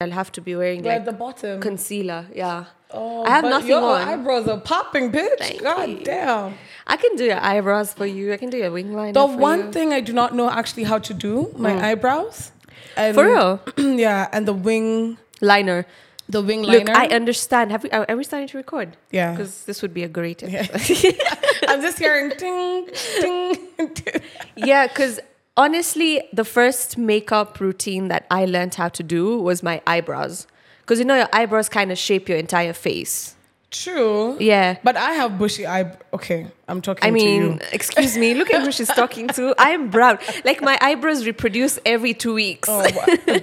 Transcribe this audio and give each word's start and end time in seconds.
I'll 0.00 0.12
have 0.12 0.30
to 0.32 0.40
be 0.40 0.54
wearing 0.54 0.84
like 0.84 1.04
the 1.04 1.12
bottom. 1.12 1.60
concealer. 1.60 2.26
Yeah. 2.32 2.66
Oh, 2.92 3.24
I 3.24 3.30
have 3.30 3.44
nothing 3.44 3.70
your 3.70 3.82
on. 3.82 4.00
eyebrows 4.06 4.46
are 4.46 4.60
popping, 4.60 5.10
bitch. 5.10 5.38
Thank 5.38 5.60
God 5.60 5.88
you. 5.88 6.04
damn. 6.04 6.54
I 6.86 6.96
can 6.96 7.16
do 7.16 7.24
your 7.24 7.40
eyebrows 7.42 7.94
for 7.94 8.06
you. 8.06 8.32
I 8.32 8.36
can 8.36 8.48
do 8.48 8.58
your 8.58 8.70
wing 8.70 8.92
line. 8.94 9.12
The 9.12 9.26
one 9.26 9.58
you. 9.58 9.64
Mm. 9.64 9.72
thing 9.72 9.92
I 9.92 9.98
do 10.00 10.12
not 10.12 10.36
know 10.36 10.48
actually 10.50 10.84
how 10.84 10.98
to 11.00 11.12
do 11.12 11.52
my 11.56 11.84
eyebrows. 11.90 12.52
And 12.96 13.16
For 13.16 13.26
real? 13.26 13.60
yeah, 13.76 14.28
and 14.30 14.46
the 14.46 14.52
wing, 14.52 15.18
liner. 15.40 15.84
the 16.28 16.42
wing 16.42 16.62
liner. 16.62 16.78
Look. 16.84 16.90
I 16.90 17.08
understand. 17.08 17.72
Have 17.72 17.82
we? 17.82 17.90
Are 17.90 18.16
we 18.16 18.22
starting 18.22 18.46
to 18.46 18.56
record? 18.56 18.96
Yeah. 19.10 19.32
Because 19.32 19.64
this 19.64 19.82
would 19.82 19.92
be 19.92 20.04
a 20.04 20.08
great 20.08 20.42
Yeah. 20.44 20.64
I'm 21.68 21.82
just 21.82 21.98
hearing 21.98 22.30
ting 22.38 22.86
ting. 23.20 23.56
ding. 23.94 24.22
yeah, 24.54 24.86
because 24.86 25.18
honestly, 25.58 26.22
the 26.32 26.44
first 26.44 26.96
makeup 26.96 27.60
routine 27.60 28.08
that 28.08 28.26
I 28.30 28.46
learned 28.46 28.76
how 28.76 28.88
to 28.88 29.02
do 29.02 29.38
was 29.38 29.62
my 29.62 29.82
eyebrows. 29.86 30.46
Because 30.80 30.98
you 30.98 31.04
know 31.04 31.16
your 31.16 31.28
eyebrows 31.34 31.68
kind 31.68 31.92
of 31.92 31.98
shape 31.98 32.30
your 32.30 32.38
entire 32.38 32.72
face. 32.72 33.34
True. 33.70 34.38
Yeah. 34.40 34.78
But 34.82 34.96
I 34.96 35.10
have 35.12 35.36
bushy 35.38 35.66
eye. 35.66 35.94
Okay, 36.14 36.46
I'm 36.66 36.80
talking 36.80 37.04
I 37.04 37.08
to 37.08 37.12
mean, 37.12 37.60
excuse 37.70 38.16
me, 38.16 38.32
look 38.32 38.50
at 38.50 38.62
who 38.62 38.72
she's 38.72 38.88
talking 38.88 39.28
to. 39.36 39.54
I 39.58 39.72
am 39.72 39.90
brown. 39.90 40.18
Like 40.46 40.62
my 40.62 40.78
eyebrows 40.80 41.26
reproduce 41.26 41.78
every 41.84 42.14
two 42.14 42.32
weeks. 42.32 42.66
Oh, 42.72 42.80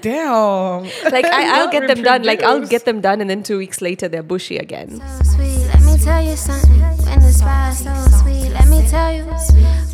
damn. 0.02 0.84
like 1.14 1.26
I, 1.26 1.60
I'll 1.60 1.66
Not 1.66 1.72
get 1.72 1.88
them 1.88 2.02
done. 2.02 2.24
Like 2.24 2.42
I'll 2.42 2.66
get 2.66 2.86
them 2.86 3.02
done, 3.02 3.22
and 3.22 3.30
then 3.30 3.44
two 3.44 3.60
weeks 3.60 3.82
later 3.82 4.08
they're 4.08 4.24
bushy 4.24 4.58
again. 4.58 5.00
so 5.00 5.36
sweet. 5.36 5.68
Let 5.68 5.84
me 5.84 5.98
tell 6.00 6.24
you 6.26 6.36
something. 6.36 6.82
When 7.06 7.20
the 7.20 7.32
spice 7.32 7.84
so 7.84 7.94
sweet, 8.24 8.50
let 8.50 8.68
me 8.68 8.82
tell 8.90 9.14
you. 9.14 9.30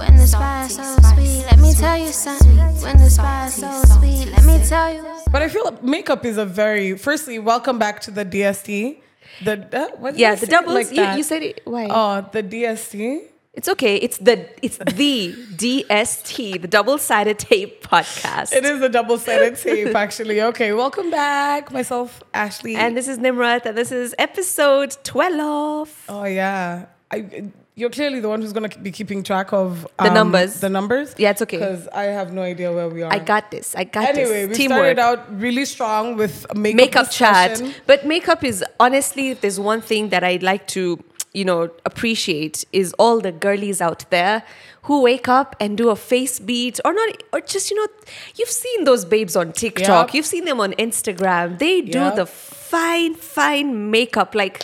When 0.02 0.16
the 0.18 0.26
spice 0.28 0.76
so 0.76 0.84
sweet, 1.14 1.46
let 1.50 1.60
me 1.60 1.74
tell 1.74 1.98
you 1.98 2.08
something. 2.12 2.58
When 2.82 2.98
the 2.98 3.10
spice 3.10 3.56
so 3.56 3.70
sweet, 4.00 4.26
let 4.32 4.44
me 4.46 4.60
tell 4.66 4.94
you. 4.94 5.04
But 5.32 5.42
I 5.44 5.48
feel 5.48 5.64
like 5.66 5.84
makeup 5.84 6.26
is 6.26 6.38
a 6.38 6.46
very. 6.46 6.98
Firstly, 6.98 7.38
welcome 7.40 7.78
back 7.78 8.02
to 8.02 8.12
the 8.12 8.26
DST. 8.26 8.98
The 9.44 9.56
uh, 9.72 9.96
what 9.98 10.18
Yeah, 10.18 10.36
the 10.36 10.46
say 10.46 10.52
doubles. 10.52 10.74
like 10.74 10.92
you, 10.92 11.04
you 11.18 11.24
said 11.24 11.44
it. 11.44 11.62
Why? 11.66 11.88
Oh, 11.90 12.28
the 12.32 12.42
DST. 12.44 13.22
It's 13.54 13.68
okay. 13.70 13.98
It's 13.98 14.18
the 14.18 14.48
it's 14.64 14.78
the 14.78 15.34
DST, 15.62 16.62
the 16.62 16.68
double 16.68 16.98
sided 16.98 17.38
tape 17.38 17.84
podcast. 17.84 18.54
It 18.54 18.66
is 18.66 18.82
a 18.82 18.90
double-sided 18.90 19.58
tape, 19.58 19.94
actually. 19.94 20.42
Okay, 20.42 20.72
welcome 20.74 21.12
back. 21.12 21.72
Myself, 21.72 22.24
Ashley. 22.34 22.76
And 22.76 22.96
this 22.98 23.08
is 23.08 23.18
Nimrat, 23.20 23.66
and 23.66 23.78
this 23.78 23.92
is 23.92 24.16
episode 24.18 24.96
twelve. 25.04 25.90
oh 26.10 26.24
yeah, 26.24 26.86
I. 27.12 27.52
You're 27.82 27.90
clearly 27.90 28.20
the 28.20 28.30
one 28.30 28.42
who's 28.44 28.54
gonna 28.54 28.70
be 28.70 28.92
keeping 28.92 29.24
track 29.24 29.52
of 29.54 29.88
The 29.98 30.10
um, 30.10 30.14
numbers. 30.14 30.60
The 30.60 30.70
numbers. 30.70 31.16
Yeah, 31.18 31.32
it's 31.32 31.42
okay. 31.42 31.58
Because 31.58 31.88
I 31.88 32.04
have 32.20 32.32
no 32.32 32.44
idea 32.44 32.72
where 32.72 32.88
we 32.88 33.02
are. 33.02 33.12
I 33.12 33.18
got 33.18 33.50
this. 33.50 33.74
I 33.76 33.86
got 33.86 34.10
Anyway, 34.10 34.42
we 34.44 34.50
this. 34.50 34.58
Teamwork. 34.60 34.78
started 34.78 35.00
out 35.00 35.40
really 35.46 35.66
strong 35.66 36.16
with 36.16 36.46
makeup, 36.56 36.78
makeup 36.78 37.10
chat. 37.10 37.60
But 37.88 38.06
makeup 38.06 38.44
is 38.44 38.64
honestly, 38.80 39.34
there's 39.34 39.60
one 39.60 39.82
thing 39.82 40.10
that 40.10 40.24
I'd 40.24 40.44
like 40.44 40.68
to, 40.78 41.04
you 41.34 41.44
know, 41.44 41.72
appreciate 41.84 42.66
is 42.72 42.94
all 43.00 43.20
the 43.20 43.32
girlies 43.32 43.82
out 43.82 44.06
there 44.12 44.44
who 44.84 45.02
wake 45.02 45.28
up 45.28 45.56
and 45.60 45.76
do 45.76 45.90
a 45.90 45.96
face 45.96 46.38
beat 46.40 46.80
or 46.86 46.94
not, 46.94 47.24
or 47.34 47.42
just, 47.42 47.72
you 47.72 47.78
know, 47.78 47.88
you've 48.36 48.50
seen 48.64 48.84
those 48.84 49.06
babes 49.06 49.36
on 49.36 49.54
TikTok, 49.54 50.10
Yep. 50.10 50.14
you've 50.16 50.26
seen 50.36 50.46
them 50.46 50.60
on 50.60 50.74
Instagram. 50.74 51.58
They 51.58 51.82
do 51.82 51.98
Yep. 52.00 52.16
the 52.16 52.26
fine, 52.28 53.16
fine 53.16 53.90
makeup. 53.90 54.36
Like, 54.36 54.64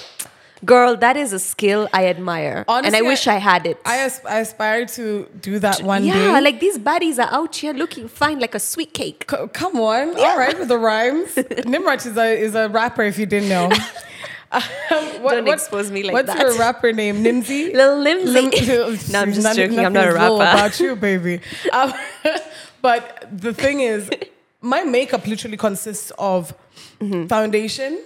girl, 0.65 0.95
that 0.97 1.15
is 1.17 1.33
a 1.33 1.39
skill 1.39 1.87
I 1.93 2.07
admire. 2.07 2.65
and 2.67 2.95
I 2.95 3.01
wish 3.01 3.27
I, 3.27 3.35
had 3.35 3.65
it. 3.65 3.79
I, 3.85 3.99
as- 3.99 4.21
I 4.25 4.39
aspire 4.39 4.85
to 4.97 5.27
do 5.41 5.59
that 5.59 5.81
one 5.81 6.05
yeah, 6.05 6.13
day. 6.13 6.41
like 6.41 6.59
these 6.59 6.77
baddies 6.77 7.17
are 7.19 7.31
out 7.33 7.55
here 7.55 7.73
looking 7.73 8.07
fine 8.07 8.39
like 8.39 8.55
a 8.55 8.59
sweet 8.59 8.93
cake. 8.93 9.25
C- 9.29 9.37
come 9.53 9.79
on, 9.79 10.17
all 10.17 10.37
right 10.37 10.57
with 10.57 10.67
the 10.67 10.77
rhymes. 10.77 11.35
Nimrat 11.35 12.05
is 12.05 12.17
a 12.17 12.27
is 12.37 12.55
a 12.55 12.69
rapper. 12.69 13.03
If 13.03 13.17
you 13.19 13.25
didn't 13.25 13.49
know, 13.49 13.69
Um, 14.49 14.63
what- 15.23 15.35
Don't 15.35 15.49
expose 15.49 15.91
me 15.91 16.03
like 16.03 16.13
what's 16.13 16.27
that. 16.27 16.37
What's 16.37 16.55
your 16.55 16.59
rapper 16.65 16.93
name? 16.93 17.21
Nimsy. 17.21 17.73
Little 17.73 17.99
Limsy. 17.99 18.31
Lim- 18.31 18.97
no, 19.11 19.19
I'm 19.21 19.33
just 19.33 19.43
None- 19.43 19.55
joking. 19.57 19.79
I'm 19.85 19.91
not 19.91 20.07
a 20.07 20.13
rapper. 20.13 20.35
about 20.35 20.79
you, 20.79 20.95
baby. 20.95 21.41
Um, 21.73 21.91
but 22.81 23.27
the 23.31 23.53
thing 23.53 23.81
is, 23.81 24.09
my 24.61 24.83
makeup 24.83 25.27
literally 25.27 25.57
consists 25.57 26.11
of 26.17 26.53
Mm-hmm. 27.01 27.27
foundation. 27.27 27.99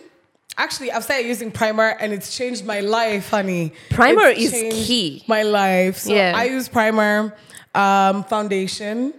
Actually, 0.57 0.91
I've 0.91 1.03
started 1.03 1.25
using 1.27 1.49
primer, 1.51 1.89
and 1.99 2.13
it's 2.13 2.35
changed 2.35 2.65
my 2.65 2.81
life, 2.81 3.29
honey. 3.29 3.73
Primer 3.89 4.27
It's 4.27 4.53
is 4.53 4.85
key. 4.87 5.23
My 5.27 5.43
life. 5.43 5.97
So 5.99 6.13
Yeah. 6.13 6.33
I 6.35 6.45
use 6.45 6.67
primer, 6.67 7.33
um, 7.73 8.23
foundation, 8.25 9.13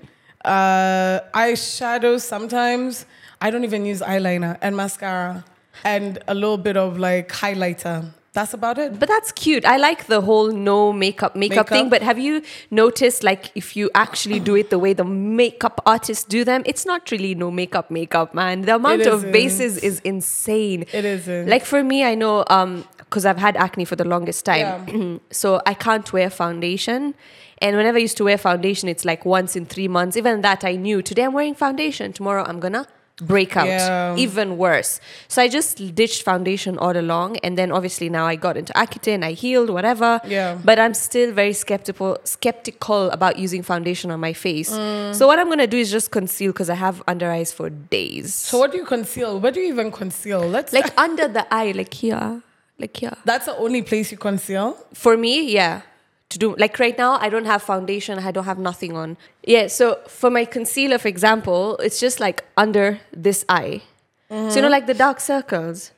uh, 0.45 1.21
eyeshadow. 1.35 2.21
Sometimes 2.21 3.07
I 3.41 3.51
don't 3.51 3.65
even 3.65 3.87
use 3.87 4.01
eyeliner 4.03 4.59
and 4.61 4.77
mascara, 4.77 5.45
and 5.85 6.19
a 6.29 6.35
little 6.35 6.59
bit 6.59 6.77
of 6.77 6.99
like 6.99 7.29
highlighter. 7.33 8.13
That's 8.35 8.55
about 8.55 8.79
it. 8.79 8.99
But 8.99 9.11
that's 9.11 9.31
cute. 9.31 9.67
I 9.67 9.77
like 9.77 10.07
the 10.07 10.23
whole 10.23 10.51
no 10.53 10.91
makeup 10.91 11.37
makeup, 11.37 11.69
thing. 11.69 11.91
But 11.91 12.03
have 12.03 12.19
you 12.19 12.43
noticed, 12.71 13.23
like, 13.23 13.53
if 13.55 13.77
you 13.77 13.91
actually 13.95 14.41
do 14.41 14.55
it 14.57 14.71
the 14.71 14.79
way 14.79 14.95
the 14.95 15.05
makeup 15.05 15.83
artists 15.85 16.25
do 16.25 16.43
them, 16.43 16.63
it's 16.65 16.87
not 16.87 17.11
really 17.11 17.35
no 17.35 17.51
makeup 17.51 17.91
makeup, 17.91 18.33
man. 18.33 18.63
The 18.63 18.77
amount 18.77 19.03
of 19.03 19.31
bases 19.33 19.77
is 19.77 20.01
insane. 20.01 20.87
It 20.95 21.05
isn't. 21.05 21.47
Like 21.47 21.65
for 21.67 21.85
me, 21.85 22.05
I 22.05 22.15
know 22.15 22.45
um 22.49 22.85
because 22.97 23.27
I've 23.27 23.37
had 23.37 23.59
acne 23.59 23.85
for 23.85 23.97
the 23.97 24.07
longest 24.07 24.47
time, 24.47 25.21
so 25.31 25.61
I 25.67 25.75
can't 25.75 26.11
wear 26.11 26.31
foundation. 26.31 27.15
And 27.59 27.77
whenever 27.77 27.99
I 27.99 28.01
used 28.01 28.17
to 28.17 28.25
wear 28.25 28.39
foundation, 28.39 28.89
it's 28.89 29.05
like 29.05 29.27
once 29.27 29.55
in 29.55 29.67
three 29.67 29.89
months. 29.89 30.17
Even 30.17 30.41
that, 30.41 30.65
I 30.65 30.77
knew 30.77 31.03
today 31.03 31.25
I'm 31.25 31.35
wearing 31.35 31.55
foundation. 31.55 32.15
Tomorrow 32.15 32.45
I'm 32.49 32.61
gonna 32.61 32.87
break 33.27 33.57
out. 33.57 33.67
Yeah. 33.67 34.17
Even 34.17 34.57
worse. 34.59 35.01
So 35.29 35.43
I 35.43 35.49
just 35.49 35.95
ditched 35.95 36.23
foundation 36.23 36.79
all 36.79 36.97
along, 36.97 37.39
and 37.39 37.57
then 37.57 37.73
obviously 37.73 38.09
now 38.09 38.27
I 38.27 38.37
got 38.37 38.57
into 38.57 38.73
Accutane. 38.75 39.25
I 39.25 39.33
healed, 39.33 39.71
whatever. 39.71 40.21
Yeah. 40.25 40.59
But 40.65 40.79
I'm 40.79 40.95
still 40.95 41.33
very 41.33 41.53
skeptical 41.53 42.19
skeptical 42.25 43.11
about 43.11 43.39
using 43.39 43.63
foundation 43.63 44.11
on 44.11 44.21
my 44.21 44.33
face. 44.33 44.71
Mm. 44.71 45.15
So 45.15 45.27
what 45.27 45.39
I'm 45.39 45.49
gonna 45.49 45.67
do 45.67 45.79
is 45.79 45.91
just 45.91 46.11
conceal 46.11 46.53
because 46.53 46.71
I 46.71 46.75
have 46.75 47.03
under 47.07 47.31
eyes 47.31 47.53
for 47.53 47.71
days. 47.71 48.35
So 48.35 48.59
what 48.59 48.73
do 48.73 48.79
you 48.79 48.85
conceal? 48.85 49.39
Where 49.41 49.53
do 49.53 49.61
you 49.61 49.69
even 49.69 49.91
conceal? 49.91 50.41
Let's 50.41 50.73
like 50.73 50.97
under 50.99 51.29
the 51.29 51.47
eye, 51.53 51.73
like 51.73 51.95
here, 51.95 52.43
like 52.79 52.97
here. 52.97 53.17
that's 53.25 53.47
the 53.47 53.57
only 53.57 53.83
place 53.83 54.11
you 54.13 54.19
conceal. 54.19 54.77
For 54.93 55.17
me, 55.17 55.53
yeah. 55.53 55.83
To 56.33 56.39
do 56.39 56.49
like 56.65 56.79
right 56.79 56.97
now, 56.97 57.13
I 57.27 57.29
don't 57.29 57.45
have 57.53 57.63
foundation. 57.63 58.19
I 58.19 58.31
don't 58.37 58.45
have 58.53 58.59
nothing 58.59 58.97
on. 58.97 59.17
Yeah. 59.55 59.67
So 59.79 59.99
for 60.09 60.31
my 60.31 60.45
concealer, 60.57 60.99
for 60.99 61.09
example, 61.09 61.77
it's 61.89 61.99
just 62.01 62.21
like 62.21 62.45
under 62.57 62.87
this 63.27 63.45
eye. 63.49 63.83
So 64.31 64.55
you 64.57 64.63
know, 64.63 64.69
like 64.71 64.87
the 64.87 64.95
dark 64.95 65.21
circles. 65.21 65.91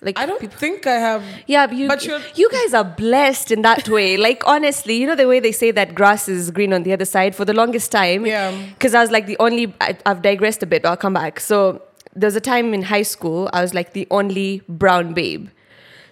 Like 0.00 0.18
I 0.18 0.26
don't 0.26 0.40
peop- 0.40 0.52
think 0.52 0.86
I 0.86 0.94
have. 1.08 1.22
yeah, 1.46 1.66
but 1.66 1.76
you, 1.76 1.88
But 1.88 2.04
you're- 2.06 2.52
guys 2.52 2.72
are 2.74 2.84
blessed 2.84 3.50
in 3.56 3.62
that 3.62 3.88
way. 3.88 4.16
Like 4.16 4.42
honestly, 4.46 4.94
you 5.00 5.06
know 5.06 5.14
the 5.14 5.26
way 5.28 5.40
they 5.40 5.52
say 5.52 5.70
that 5.70 5.94
grass 5.94 6.28
is 6.28 6.50
green 6.50 6.72
on 6.72 6.82
the 6.82 6.92
other 6.92 7.04
side. 7.06 7.34
For 7.34 7.44
the 7.44 7.52
longest 7.54 7.90
time, 7.92 8.24
Yeah. 8.26 8.52
Because 8.74 8.94
I 8.94 9.00
was 9.00 9.10
like 9.10 9.26
the 9.26 9.36
only. 9.38 9.74
I, 9.80 9.96
I've 10.06 10.22
digressed 10.22 10.62
a 10.62 10.66
bit. 10.66 10.82
But 10.82 10.90
I'll 10.90 11.02
come 11.06 11.14
back. 11.14 11.40
So 11.40 11.82
there's 12.14 12.36
a 12.36 12.40
time 12.40 12.72
in 12.74 12.82
high 12.82 13.02
school 13.14 13.50
I 13.52 13.60
was 13.60 13.74
like 13.74 13.92
the 13.92 14.06
only 14.10 14.62
brown 14.68 15.12
babe. 15.14 15.48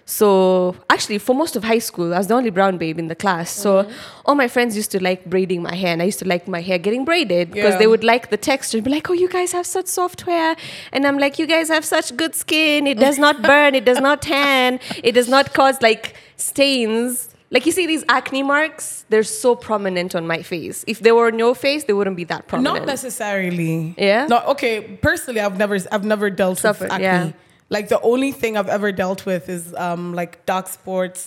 So 0.05 0.75
actually, 0.89 1.17
for 1.17 1.33
most 1.33 1.55
of 1.55 1.63
high 1.63 1.79
school, 1.79 2.13
I 2.13 2.17
was 2.17 2.27
the 2.27 2.33
only 2.33 2.49
brown 2.49 2.77
babe 2.77 2.99
in 2.99 3.07
the 3.07 3.15
class. 3.15 3.49
So 3.49 3.83
Mm-hmm. 3.83 3.91
all 4.25 4.35
my 4.35 4.47
friends 4.47 4.75
used 4.75 4.91
to 4.91 5.01
like 5.01 5.25
braiding 5.25 5.61
my 5.61 5.75
hair, 5.75 5.93
and 5.93 6.01
I 6.01 6.05
used 6.05 6.19
to 6.19 6.27
like 6.27 6.47
my 6.47 6.61
hair 6.61 6.77
getting 6.77 7.05
braided 7.05 7.51
because 7.51 7.73
Yeah. 7.73 7.79
they 7.79 7.87
would 7.87 8.03
like 8.03 8.29
the 8.29 8.37
texture. 8.37 8.77
And 8.77 8.85
be 8.85 8.91
like, 8.91 9.09
"Oh, 9.09 9.13
you 9.13 9.29
guys 9.29 9.51
have 9.53 9.65
such 9.65 9.87
soft 9.87 10.21
hair," 10.21 10.55
and 10.91 11.07
I'm 11.07 11.17
like, 11.17 11.39
"You 11.39 11.47
guys 11.47 11.69
have 11.69 11.85
such 11.85 12.15
good 12.17 12.35
skin. 12.35 12.85
It 12.87 12.99
does 12.99 13.17
not 13.17 13.41
burn. 13.41 13.75
it 13.75 13.85
does 13.85 13.99
not 14.01 14.21
tan. 14.33 14.79
It 15.03 15.13
does 15.13 15.29
not 15.29 15.53
cause 15.53 15.81
like 15.81 16.15
stains." 16.35 17.29
Like 17.51 17.67
you 17.67 17.71
see 17.71 17.85
these 17.85 18.03
acne 18.09 18.41
marks, 18.41 19.05
they're 19.09 19.21
so 19.21 19.55
prominent 19.55 20.15
on 20.15 20.25
my 20.25 20.41
face. 20.41 20.83
If 20.87 21.01
there 21.01 21.13
were 21.13 21.31
no 21.31 21.53
face, 21.53 21.83
they 21.83 21.93
wouldn't 21.93 22.17
be 22.17 22.23
that 22.25 22.47
prominent. 22.47 22.77
Not 22.79 22.87
necessarily. 22.87 23.93
Yeah? 23.95 24.25
No. 24.25 24.39
Okay. 24.53 24.81
Personally, 25.03 25.39
I've 25.39 25.55
never 25.57 25.77
I've 25.91 26.03
never 26.03 26.29
dealt 26.31 26.57
Suffered, 26.57 26.85
with 26.85 26.91
acne. 26.93 27.03
yeah. 27.05 27.31
Like 27.75 27.85
the 27.95 27.99
only 28.13 28.31
thing 28.41 28.51
I've 28.59 28.69
ever 28.77 28.89
dealt 29.03 29.21
with 29.31 29.43
is 29.57 29.63
um 29.87 30.03
like 30.19 30.33
dark 30.51 30.67
spots 30.77 31.19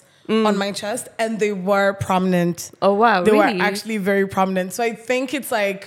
on 0.48 0.54
my 0.64 0.70
chest, 0.80 1.04
and 1.22 1.30
they 1.44 1.52
were 1.70 1.88
prominent. 2.08 2.56
Mm. 2.58 2.72
Oh, 2.86 2.94
wow, 3.02 3.22
They 3.22 3.30
really? 3.32 3.58
were 3.58 3.62
actually 3.68 3.98
very 4.10 4.26
prominent. 4.36 4.68
So 4.76 4.80
I 4.90 4.92
think 5.08 5.24
it's 5.38 5.52
like 5.60 5.82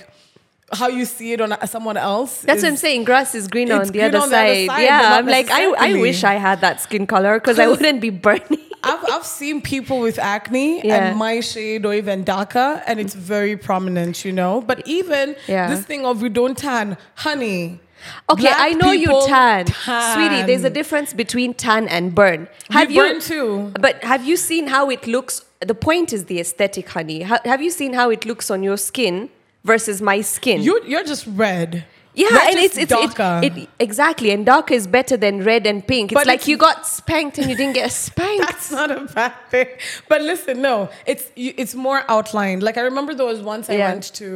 how 0.80 0.88
you 0.98 1.04
see 1.16 1.28
it 1.34 1.40
on 1.44 1.50
someone 1.66 1.98
else. 1.98 2.32
That's 2.48 2.62
what 2.62 2.70
I'm 2.72 2.76
saying. 2.86 3.04
Grass 3.04 3.34
is 3.34 3.44
green 3.54 3.70
on 3.70 3.84
the, 3.86 3.92
green 3.92 4.04
other, 4.04 4.18
on 4.24 4.30
the 4.30 4.36
other 4.44 4.54
side. 4.54 4.66
side, 4.68 4.82
Yeah, 4.88 5.16
I'm 5.18 5.26
like, 5.36 5.48
I, 5.50 5.62
I 5.88 5.92
wish 6.06 6.24
I 6.24 6.36
had 6.48 6.58
that 6.66 6.80
skin 6.80 7.04
color 7.06 7.34
because 7.40 7.58
I 7.58 7.66
wouldn't 7.72 8.00
be 8.00 8.08
burning. 8.26 8.60
I've, 8.82 9.04
I've 9.14 9.26
seen 9.26 9.60
people 9.74 9.98
with 10.00 10.18
acne 10.18 10.68
Yeah. 10.86 10.94
and 11.10 11.18
my 11.18 11.40
shade 11.40 11.84
or 11.84 11.92
even 12.02 12.24
darker, 12.24 12.82
and 12.88 12.98
it's 13.02 13.14
very 13.34 13.56
prominent, 13.68 14.24
you 14.24 14.32
know. 14.40 14.62
But 14.70 14.78
even 14.86 15.36
Yeah. 15.46 15.68
this 15.72 15.84
thing 15.90 16.06
of 16.06 16.22
we 16.22 16.30
don't 16.40 16.56
tan, 16.56 16.96
honey. 17.26 17.80
Okay, 18.28 18.42
black 18.42 18.56
I 18.58 18.70
know 18.70 18.92
you 18.92 19.08
tan. 19.26 19.66
tan. 19.66 20.14
Sweetie, 20.14 20.46
there's 20.46 20.64
a 20.64 20.70
difference 20.70 21.12
between 21.12 21.54
tan 21.54 21.88
and 21.88 22.14
burn. 22.14 22.48
We 22.68 22.74
Have 22.74 22.90
you 22.90 23.00
burn 23.02 23.20
too. 23.20 23.72
But 23.80 24.02
have 24.04 24.24
you 24.26 24.36
seen 24.36 24.68
how 24.68 24.90
it 24.90 25.06
looks? 25.06 25.44
The 25.60 25.74
point 25.74 26.12
is 26.12 26.24
the 26.26 26.40
aesthetic, 26.40 26.88
honey. 26.88 27.22
Ha- 27.22 27.40
have 27.44 27.60
you 27.62 27.70
seen 27.70 27.92
how 27.92 28.10
it 28.10 28.24
looks 28.24 28.50
on 28.50 28.62
your 28.62 28.76
skin 28.76 29.28
versus 29.64 30.00
my 30.00 30.20
skin? 30.22 30.62
You, 30.62 30.80
you're 30.86 31.04
just 31.04 31.26
red. 31.26 31.84
Yeah, 32.22 32.28
Not 32.36 32.48
and 32.50 32.58
it's 32.66 32.76
it's 32.76 32.90
darker. 32.90 33.40
It, 33.46 33.56
it 33.56 33.68
exactly, 33.78 34.30
and 34.34 34.44
darker 34.44 34.74
is 34.74 34.86
better 34.86 35.16
than 35.24 35.34
red 35.44 35.66
and 35.66 35.78
pink. 35.92 36.12
It's 36.12 36.18
But 36.20 36.26
like 36.26 36.40
it's- 36.40 36.48
you 36.48 36.56
got 36.68 36.86
spanked 36.86 37.38
and 37.38 37.46
you 37.50 37.56
didn't 37.56 37.74
get 37.82 37.90
spanked. 38.08 38.44
That's 38.46 38.70
not 38.70 38.90
a 38.90 39.00
bad 39.14 39.32
thing. 39.50 39.68
But 40.10 40.20
listen, 40.22 40.60
no, 40.68 40.88
it's 41.06 41.24
it's 41.36 41.74
more 41.86 42.00
outlined. 42.08 42.62
Like 42.62 42.76
I 42.76 42.82
remember 42.90 43.12
there 43.14 43.26
was 43.34 43.40
once 43.54 43.70
I 43.70 43.76
Yeah. 43.76 43.90
went 43.90 44.04
to 44.20 44.26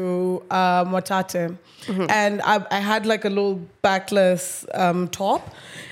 um, 0.50 0.84
Watate, 0.94 1.56
Mm-hmm. 1.86 2.06
and 2.08 2.40
I, 2.42 2.64
I 2.70 2.80
had 2.80 3.04
like 3.04 3.24
a 3.26 3.28
little 3.28 3.60
backless 3.82 4.64
um, 4.74 5.08
top, 5.08 5.42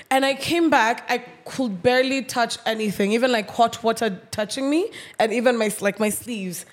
and 0.09 0.25
I 0.25 0.33
came 0.33 0.69
back. 0.69 1.05
I 1.09 1.17
could 1.45 1.83
barely 1.83 2.23
touch 2.23 2.57
anything, 2.65 3.11
even 3.11 3.31
like 3.31 3.49
hot 3.49 3.83
water 3.83 4.09
touching 4.31 4.69
me, 4.69 4.89
and 5.19 5.31
even 5.33 5.57
my 5.57 5.69
like 5.81 5.99
my 5.99 6.09
sleeves, 6.09 6.65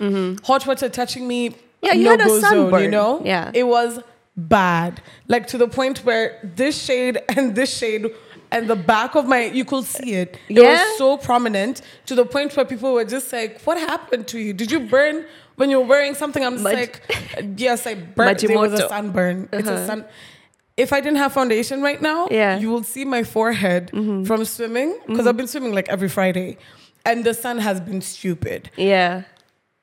hot 0.43 0.65
water 0.65 0.89
touching 0.89 1.27
me. 1.27 1.49
Mm-hmm. 1.49 1.59
Yeah, 1.83 1.93
you 1.93 2.09
had 2.09 2.21
a 2.21 2.25
no-go 2.25 2.39
zone, 2.69 2.81
you 2.83 2.89
know. 2.89 3.21
Yeah. 3.25 3.51
it 3.55 3.63
was 3.63 3.99
bad. 4.37 5.01
Like 5.27 5.47
to 5.47 5.57
the 5.57 5.67
point 5.67 5.99
where 5.99 6.39
this 6.55 6.81
shade 6.81 7.19
and 7.29 7.55
this 7.55 7.75
shade. 7.75 8.07
And 8.53 8.69
the 8.69 8.75
back 8.75 9.15
of 9.15 9.25
my, 9.27 9.45
you 9.45 9.63
could 9.63 9.85
see 9.85 10.11
it. 10.15 10.37
It 10.49 10.57
Yeah? 10.57 10.83
was 10.83 10.97
so 10.97 11.15
prominent 11.15 11.81
to 12.07 12.15
the 12.15 12.25
point 12.25 12.53
where 12.57 12.65
people 12.65 12.91
were 12.91 13.05
just 13.05 13.31
like, 13.31 13.61
"What 13.61 13.77
happened 13.77 14.27
to 14.27 14.39
you? 14.39 14.51
Did 14.51 14.69
you 14.69 14.81
burn 14.81 15.23
when 15.55 15.69
you 15.69 15.79
were 15.79 15.85
wearing 15.87 16.15
something?" 16.15 16.43
I'm 16.43 16.55
just 16.59 16.63
Maj- 16.65 16.73
like, 16.75 17.01
"Yes, 17.55 17.87
I 17.87 17.93
burned. 17.93 18.43
It 18.43 18.53
was 18.57 18.73
a 18.73 18.89
sunburn. 18.89 19.47
It's 19.53 19.69
a 19.69 19.85
sun." 19.87 20.03
If 20.75 20.91
I 20.91 20.99
didn't 20.99 21.19
have 21.19 21.31
foundation 21.31 21.81
right 21.81 22.01
now, 22.01 22.27
Yeah. 22.29 22.55
Mm-hmm. 22.55 22.61
you 22.63 22.69
will 22.71 22.83
see 22.83 23.05
my 23.05 23.23
forehead 23.23 23.89
from 24.27 24.43
swimming 24.43 24.99
because 25.07 25.27
I've 25.27 25.37
been 25.37 25.47
swimming 25.47 25.73
like 25.73 25.87
every 25.87 26.09
Friday, 26.09 26.57
and 27.05 27.23
the 27.23 27.33
sun 27.33 27.57
has 27.59 27.79
been 27.79 28.01
stupid. 28.01 28.69
yeah, 28.75 29.21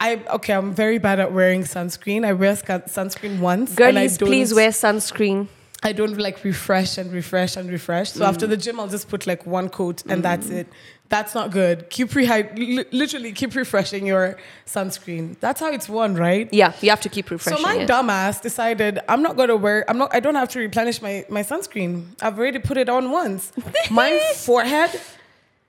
I 0.00 0.22
okay, 0.30 0.52
I'm 0.52 0.72
very 0.72 0.98
bad 0.98 1.18
at 1.18 1.32
wearing 1.32 1.62
sunscreen. 1.64 2.24
I 2.24 2.32
wear 2.32 2.52
sunscreen 2.52 3.40
once, 3.40 3.76
and 3.76 3.98
I 3.98 4.06
girlies, 4.06 4.18
please 4.18 4.54
wear 4.54 4.70
sunscreen. 4.70 5.48
I 5.82 5.92
don't 5.92 6.18
like 6.18 6.42
refresh 6.42 6.98
and 6.98 7.12
refresh 7.12 7.56
and 7.56 7.70
refresh. 7.70 8.10
So 8.12 8.24
mm. 8.24 8.28
after 8.28 8.46
the 8.46 8.56
gym, 8.56 8.80
I'll 8.80 8.88
just 8.88 9.08
put 9.08 9.26
like 9.26 9.46
one 9.46 9.68
coat 9.68 10.02
and 10.08 10.24
that's 10.24 10.48
mm. 10.48 10.58
it. 10.58 10.66
That's 11.08 11.34
not 11.34 11.52
good. 11.52 11.88
Keep 11.88 12.10
rehy- 12.10 12.86
literally 12.92 13.32
keep 13.32 13.54
refreshing 13.54 14.04
your 14.04 14.36
sunscreen. 14.66 15.38
That's 15.40 15.60
how 15.60 15.70
it's 15.72 15.88
worn, 15.88 16.14
right? 16.14 16.48
Yeah, 16.52 16.72
you 16.80 16.90
have 16.90 17.00
to 17.02 17.08
keep 17.08 17.30
refreshing. 17.30 17.64
so 17.64 17.68
my 17.68 17.82
it. 17.82 17.88
dumbass 17.88 18.42
decided 18.42 18.98
I'm 19.08 19.22
not 19.22 19.36
gonna 19.36 19.56
wear. 19.56 19.84
I'm 19.88 19.98
not. 19.98 20.14
I 20.14 20.20
don't 20.20 20.34
have 20.34 20.48
to 20.50 20.58
replenish 20.58 21.00
my 21.00 21.24
my 21.28 21.42
sunscreen. 21.42 22.06
I've 22.20 22.38
already 22.38 22.58
put 22.58 22.76
it 22.76 22.88
on 22.88 23.10
once. 23.10 23.52
my 23.90 24.18
forehead 24.34 25.00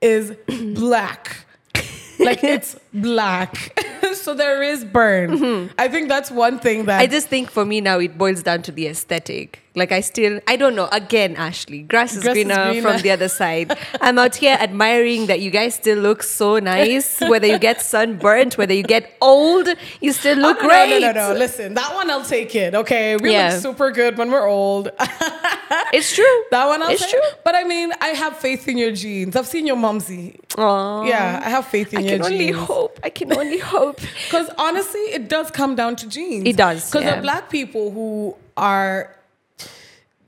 is 0.01 0.33
black. 0.75 1.45
Like 2.19 2.43
it's 2.43 2.75
black. 2.93 3.79
so 4.13 4.33
there 4.33 4.61
is 4.63 4.83
burn. 4.85 5.69
I 5.77 5.87
think 5.87 6.09
that's 6.09 6.31
one 6.31 6.59
thing 6.59 6.85
that 6.85 6.99
Mm-hmm. 6.99 7.01
I 7.01 7.07
just 7.07 7.27
think 7.27 7.49
for 7.51 7.65
me 7.65 7.81
now 7.81 7.99
it 7.99 8.17
boils 8.17 8.43
down 8.43 8.61
to 8.63 8.71
the 8.71 8.87
aesthetic. 8.87 9.61
Like 9.75 9.91
I 9.91 10.01
still, 10.01 10.41
I 10.47 10.55
don't 10.57 10.75
know. 10.75 10.89
Again, 10.91 11.35
Ashley, 11.37 11.83
grass 11.83 12.13
is, 12.15 12.23
Grass 12.23 12.35
is 12.35 12.43
greener, 12.43 12.71
greener. 12.71 12.91
from 12.93 13.01
the 13.01 13.11
other 13.11 13.29
side. 13.29 13.77
I'm 14.01 14.17
out 14.19 14.35
here 14.35 14.57
admiring 14.59 15.27
that 15.27 15.39
you 15.39 15.51
guys 15.51 15.75
still 15.75 15.99
look 15.99 16.23
so 16.23 16.57
nice. 16.59 17.19
Whether 17.21 17.47
you 17.47 17.59
get 17.59 17.79
sunburnt, 17.81 18.57
whether 18.57 18.73
you 18.73 18.83
get 18.83 19.15
old, 19.21 19.69
you 20.01 20.11
still 20.11 20.37
look 20.37 20.57
Oh, 20.59 20.61
no, 20.63 20.67
great. 20.67 20.99
No, 21.01 21.11
no, 21.11 21.33
no, 21.33 21.39
Listen, 21.39 21.75
that 21.75 21.93
one 21.93 22.09
I'll 22.09 22.25
take 22.25 22.53
it. 22.55 22.73
Okay, 22.75 23.15
we 23.17 23.31
Yeah. 23.31 23.51
look 23.53 23.61
super 23.61 23.91
good 23.91 24.17
when 24.17 24.31
we're 24.31 24.47
old. 24.47 24.89
It's 25.93 26.13
true. 26.13 26.43
that 26.51 26.65
one 26.67 26.81
I'll 26.83 26.89
It's 26.89 27.01
take. 27.01 27.11
true. 27.11 27.29
But 27.43 27.55
I 27.55 27.63
mean, 27.63 27.91
I 28.01 28.07
have 28.09 28.37
faith 28.37 28.67
in 28.67 28.77
your 28.77 28.91
genes. 28.91 29.35
I've 29.35 29.47
seen 29.47 29.65
your 29.67 29.75
momsy. 29.75 30.39
Aw. 30.57 31.03
Yeah, 31.05 31.41
I 31.43 31.49
have 31.49 31.65
faith 31.67 31.93
in 31.93 31.99
I 31.99 32.01
your 32.01 32.19
genes. 32.19 32.55
Hope. 32.79 32.99
I 33.03 33.09
can 33.09 33.29
only 33.41 33.59
hope. 33.75 33.99
Because 34.25 34.49
honestly, 34.57 35.01
it 35.17 35.23
does 35.35 35.47
come 35.51 35.75
down 35.75 35.95
to 36.01 36.05
genes. 36.07 36.45
It 36.51 36.57
does, 36.57 36.79
Because 36.89 37.03
yeah. 37.05 37.15
the 37.15 37.21
black 37.21 37.49
people 37.49 37.91
who 37.91 38.35
are, 38.57 39.15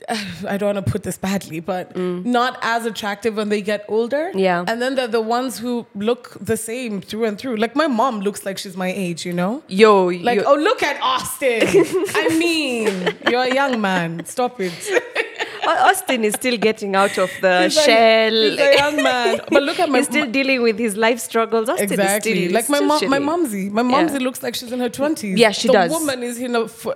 I 0.52 0.56
don't 0.58 0.74
want 0.74 0.84
to 0.84 0.90
put 0.94 1.02
this 1.08 1.16
badly, 1.16 1.60
but 1.60 1.96
not 1.96 2.58
as 2.62 2.86
attractive 2.86 3.36
when 3.36 3.48
they 3.48 3.62
get 3.62 3.84
older. 3.88 4.24
Mm. 4.34 4.40
Yeah. 4.48 4.64
And 4.68 4.82
then 4.82 4.94
they're 4.96 5.06
the 5.20 5.20
ones 5.38 5.58
who 5.62 5.86
look 5.94 6.36
the 6.40 6.56
same 6.56 7.00
through 7.00 7.24
and 7.28 7.38
through. 7.38 7.56
Like 7.56 7.74
my 7.76 7.86
mom 7.86 8.20
looks 8.20 8.44
like 8.46 8.58
she's 8.58 8.76
my 8.76 8.92
age, 9.06 9.24
you 9.24 9.32
know? 9.32 9.62
Yo, 9.68 10.06
Like, 10.06 10.38
yo- 10.40 10.44
oh, 10.46 10.56
look 10.68 10.82
at 10.82 11.00
Austin. 11.00 11.62
I 12.22 12.36
mean, 12.44 12.88
you're 13.30 13.44
a 13.44 13.54
young 13.54 13.80
man. 13.80 14.24
Stop 14.26 14.60
it. 14.60 14.72
Austin 15.64 16.24
is 16.24 16.34
still 16.34 16.56
getting 16.58 16.96
out 16.96 17.16
of 17.18 17.30
the 17.40 17.62
He's 17.64 17.76
a- 17.76 17.82
shell. 17.84 18.32
he's 18.32 18.58
a 18.58 18.74
young 18.76 18.96
man. 18.96 19.40
But 19.50 19.62
look 19.62 19.78
at 19.78 19.88
my 19.88 19.98
He's 19.98 20.06
still 20.08 20.26
dealing 20.30 20.62
with 20.62 20.78
his 20.78 20.96
life 20.96 21.20
struggles. 21.20 21.68
Austin 21.68 21.92
Exactly. 21.92 22.32
is 22.32 22.38
still 22.50 22.54
like 22.54 22.68
my 22.68 22.80
mom, 22.80 23.08
my 23.08 23.18
momsy. 23.18 23.70
My 23.70 23.82
momsy 23.82 24.18
looks 24.20 24.42
like 24.42 24.54
she's 24.54 24.72
in 24.72 24.80
her 24.80 24.88
twenties. 24.88 25.38
Yeah, 25.38 25.50
she 25.52 25.68
the 25.68 25.74
does. 25.74 25.90
woman 25.92 26.22
is 26.22 26.38
in 26.38 26.54
a. 26.56 26.64
F- 26.64 26.86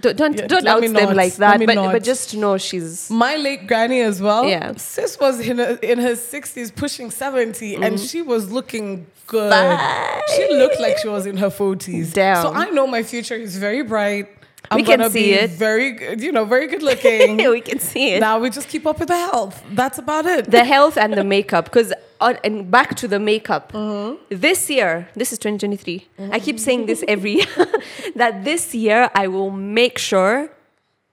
Don't 0.00 0.16
don't, 0.16 0.36
Yeah, 0.36 0.46
don't 0.46 0.66
out 0.66 0.80
them 0.82 0.92
not. 0.92 1.16
like 1.16 1.34
that. 1.36 1.58
But 1.64 1.74
not. 1.74 1.92
but 1.92 2.02
just 2.02 2.34
know 2.36 2.58
she's 2.58 3.10
my 3.10 3.36
late 3.36 3.66
granny 3.66 4.00
as 4.00 4.20
well. 4.20 4.44
Yeah. 4.46 4.74
Sis 4.76 5.18
was 5.18 5.40
in 5.40 5.58
her, 5.58 5.78
in 5.82 5.98
her 5.98 6.16
sixties, 6.16 6.70
pushing 6.70 7.10
70 7.10 7.74
and 7.76 7.84
Mm-hmm. 7.84 8.04
she 8.04 8.22
was 8.22 8.50
looking 8.50 9.06
good. 9.26 9.52
She 10.36 10.48
looked 10.54 10.80
like 10.80 10.98
she 10.98 11.08
was 11.08 11.26
in 11.26 11.36
her 11.38 11.50
forties. 11.50 12.12
Damn. 12.12 12.42
So 12.42 12.52
I 12.52 12.70
know 12.70 12.86
my 12.86 13.02
future 13.02 13.34
is 13.34 13.56
very 13.56 13.82
bright. 13.82 14.28
I'm 14.70 14.76
We 14.76 14.82
can 14.82 14.98
gonna 14.98 15.10
see 15.10 15.26
be 15.30 15.32
it. 15.34 15.50
very, 15.50 15.92
good, 15.92 16.20
you 16.22 16.32
know, 16.32 16.44
very 16.44 16.66
good 16.66 16.82
looking. 16.82 17.36
we 17.56 17.60
can 17.60 17.78
see 17.78 18.14
it. 18.14 18.20
now 18.20 18.38
we 18.40 18.50
just 18.50 18.68
keep 18.68 18.84
up 18.86 18.98
with 18.98 19.08
the 19.08 19.16
health. 19.16 19.62
That's 19.72 19.98
about 19.98 20.26
it. 20.26 20.50
the 20.50 20.64
health 20.64 20.96
and 20.96 21.14
the 21.14 21.24
makeup 21.24 21.64
because 21.66 21.92
and 22.20 22.70
back 22.70 22.94
to 22.96 23.06
the 23.08 23.18
makeup 23.20 23.72
Mm-hmm. 23.72 24.14
this 24.46 24.70
year 24.70 25.06
this 25.14 25.32
is 25.32 25.38
2023 25.38 26.06
i 26.32 26.40
keep 26.40 26.58
saying 26.58 26.86
this 26.86 27.04
every 27.06 27.32
year 27.40 27.66
that 28.16 28.42
this 28.42 28.74
year 28.74 29.10
i 29.14 29.26
will 29.28 29.50
make 29.50 29.98
sure 29.98 30.48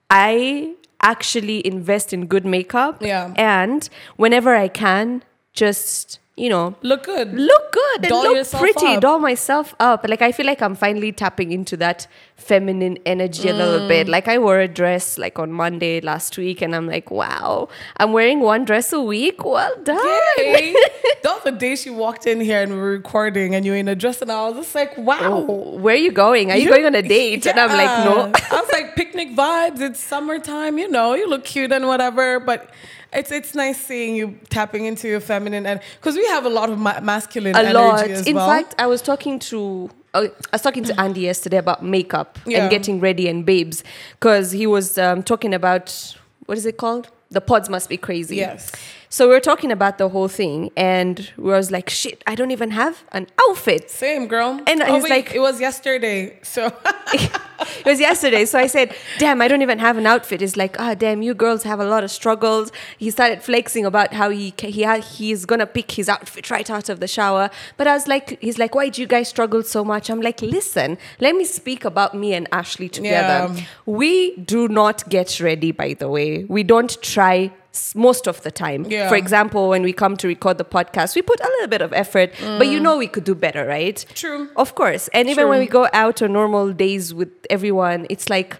i 0.08 0.72
actually 1.02 1.58
invest 1.66 2.12
in 2.14 2.26
good 2.26 2.46
makeup 2.46 3.02
Yeah. 3.02 3.34
and 3.36 3.86
whenever 4.16 4.54
i 4.54 4.68
can 4.68 5.22
just 5.52 6.18
you 6.36 6.48
know 6.48 6.74
Look 6.82 7.04
good. 7.04 7.32
look 7.32 7.72
good. 7.72 8.00
And 8.02 8.08
Doll 8.08 8.32
look 8.34 8.50
pretty. 8.50 8.86
up. 8.86 9.00
doll 9.00 9.18
myself 9.20 9.72
up. 9.78 10.04
Like 10.08 10.20
i 10.20 10.32
feel 10.32 10.46
like 10.46 10.60
i'm 10.62 10.74
finally 10.74 11.12
tapping 11.12 11.52
into 11.52 11.76
that 11.76 12.08
feminine 12.34 12.98
energy 13.06 13.48
a 13.48 13.52
little 13.54 13.80
Mm. 13.86 13.88
bit. 13.88 14.08
Like 14.08 14.26
i 14.26 14.36
wore 14.38 14.58
a 14.58 14.66
dress 14.66 15.16
like 15.16 15.38
on 15.38 15.52
monday 15.52 16.00
last 16.00 16.36
week 16.36 16.60
and 16.60 16.74
i'm 16.74 16.88
like 16.88 17.10
wow 17.12 17.68
i'm 17.98 18.12
wearing 18.12 18.40
one 18.40 18.64
dress 18.64 18.92
a 18.92 19.00
week? 19.00 19.44
Well 19.44 19.74
done. 19.84 20.04
Yay. 20.38 20.74
that 21.22 21.34
was 21.34 21.44
the 21.44 21.52
day 21.52 21.76
she 21.76 21.90
walked 21.90 22.26
in 22.26 22.40
here 22.40 22.60
and 22.62 22.72
we 22.72 22.78
were 22.78 22.90
recording 22.90 23.54
and 23.54 23.64
you 23.64 23.70
were 23.72 23.78
in 23.78 23.86
a 23.88 23.94
dress 23.94 24.20
and 24.20 24.32
I 24.32 24.48
was 24.48 24.56
just 24.56 24.74
like, 24.74 24.98
wow. 24.98 25.18
Oh, 25.48 25.76
where 25.78 25.94
are 25.94 25.98
you 25.98 26.10
going? 26.10 26.50
Are 26.50 26.56
you, 26.56 26.68
going 26.68 26.84
on 26.84 26.94
a 26.96 27.02
date? 27.02 27.46
And 27.46 27.58
i'm 27.60 27.70
like 27.70 28.04
no. 28.04 28.32
I 28.50 28.60
was 28.60 28.70
like, 28.72 28.96
picnic 28.96 29.36
vibes, 29.36 29.80
it's 29.80 30.00
summertime, 30.00 30.78
you 30.78 30.88
know, 30.90 31.14
you 31.14 31.28
look 31.28 31.44
cute 31.44 31.70
and 31.70 31.86
whatever, 31.86 32.40
but 32.40 32.70
it's 33.14 33.30
it's 33.30 33.54
nice 33.54 33.78
seeing 33.80 34.16
you 34.16 34.38
tapping 34.50 34.84
into 34.86 35.08
your 35.08 35.20
feminine 35.20 35.66
and 35.66 35.80
because 36.00 36.16
we 36.16 36.26
have 36.26 36.44
a 36.44 36.50
lot 36.50 36.68
of 36.70 36.78
ma- 36.78 37.00
masculine 37.00 37.54
a 37.54 37.58
energy 37.58 37.74
lot 37.74 38.08
as 38.10 38.26
in 38.26 38.34
well. 38.36 38.48
fact 38.48 38.74
i 38.78 38.86
was 38.86 39.00
talking 39.02 39.38
to 39.38 39.90
uh, 40.14 40.28
I 40.52 40.54
was 40.54 40.62
talking 40.62 40.84
to 40.84 41.00
Andy 41.04 41.22
yesterday 41.22 41.56
about 41.56 41.82
makeup 41.82 42.38
Yeah. 42.46 42.62
and 42.62 42.70
getting 42.70 43.00
ready 43.00 43.26
and 43.28 43.44
babes 43.44 43.82
because 44.12 44.52
he 44.52 44.64
was 44.66 44.96
um, 44.96 45.24
talking 45.24 45.52
about 45.52 46.16
what 46.46 46.56
is 46.56 46.66
it 46.66 46.76
called? 46.76 47.08
The 47.30 47.40
pods 47.40 47.68
must 47.68 47.88
be 47.88 47.96
crazy. 47.96 48.36
Yes. 48.36 48.70
So 49.14 49.28
we 49.28 49.36
are 49.36 49.46
talking 49.52 49.70
about 49.70 49.98
the 49.98 50.08
whole 50.08 50.26
thing, 50.26 50.72
and 50.76 51.30
we 51.36 51.44
was 51.44 51.70
like, 51.70 51.88
"Shit, 51.88 52.24
I 52.26 52.34
don't 52.34 52.50
even 52.50 52.72
have 52.72 53.04
an 53.12 53.28
outfit." 53.48 53.88
Same 53.88 54.26
girl. 54.26 54.60
And 54.66 54.82
oh, 54.82 54.92
he's 54.92 55.04
wait, 55.04 55.10
like- 55.10 55.32
it 55.32 55.38
was 55.38 55.60
yesterday. 55.60 56.40
So 56.42 56.66
it 57.12 57.86
was 57.86 58.00
yesterday, 58.00 58.44
so 58.44 58.58
I 58.58 58.66
said, 58.66 58.92
"Damn, 59.20 59.40
I 59.40 59.46
don't 59.46 59.62
even 59.62 59.78
have 59.78 59.96
an 59.98 60.06
outfit." 60.08 60.42
It's 60.42 60.56
like, 60.56 60.74
"Ah, 60.80 60.94
damn, 60.94 61.22
you 61.22 61.32
girls 61.32 61.62
have 61.62 61.78
a 61.78 61.84
lot 61.84 62.02
of 62.02 62.10
struggles." 62.10 62.72
He 62.98 63.08
started 63.08 63.40
flexing 63.40 63.86
about 63.86 64.14
how 64.14 64.30
he 64.30 64.52
he 64.58 64.84
he's 65.00 65.46
gonna 65.46 65.68
pick 65.78 65.92
his 65.92 66.08
outfit 66.08 66.50
right 66.50 66.68
out 66.68 66.88
of 66.88 66.98
the 66.98 67.06
shower. 67.06 67.50
But 67.76 67.86
I 67.86 67.94
was 67.94 68.08
like, 68.08 68.36
"He's 68.40 68.58
like, 68.58 68.74
why 68.74 68.88
do 68.88 69.00
you 69.00 69.06
guys 69.06 69.28
struggle 69.28 69.62
so 69.62 69.84
much?" 69.84 70.10
I'm 70.10 70.22
like, 70.22 70.42
"Listen, 70.42 70.98
let 71.20 71.36
me 71.36 71.44
speak 71.44 71.84
about 71.84 72.14
me 72.14 72.34
and 72.34 72.48
Ashley 72.50 72.88
together. 72.88 73.54
Yeah. 73.54 73.64
We 73.86 74.34
do 74.38 74.66
not 74.66 75.08
get 75.08 75.38
ready, 75.38 75.70
by 75.70 75.94
the 75.94 76.08
way. 76.08 76.46
We 76.48 76.64
don't 76.64 77.00
try." 77.00 77.52
Most 77.94 78.26
of 78.26 78.42
the 78.42 78.50
time. 78.50 78.84
Yeah. 78.88 79.08
For 79.08 79.16
example, 79.16 79.68
when 79.68 79.82
we 79.82 79.92
come 79.92 80.16
to 80.18 80.28
record 80.28 80.58
the 80.58 80.64
podcast, 80.64 81.16
we 81.16 81.22
put 81.22 81.40
a 81.40 81.48
little 81.48 81.68
bit 81.68 81.82
of 81.82 81.92
effort, 81.92 82.32
but 82.40 82.68
you 82.68 82.78
mm. 82.78 82.82
know 82.82 82.96
we 82.98 83.08
could 83.08 83.24
do 83.24 83.34
better, 83.34 83.66
right? 83.66 84.04
True. 84.14 84.48
Of 84.56 84.74
course. 84.74 85.08
And 85.08 85.28
even 85.28 85.48
when 85.48 85.60
we 85.60 85.66
go 85.66 85.88
out 85.92 86.22
on 86.22 86.32
normal 86.32 86.72
days 86.72 87.12
with 87.12 87.30
everyone, 87.50 88.06
it's 88.10 88.30
like 88.30 88.58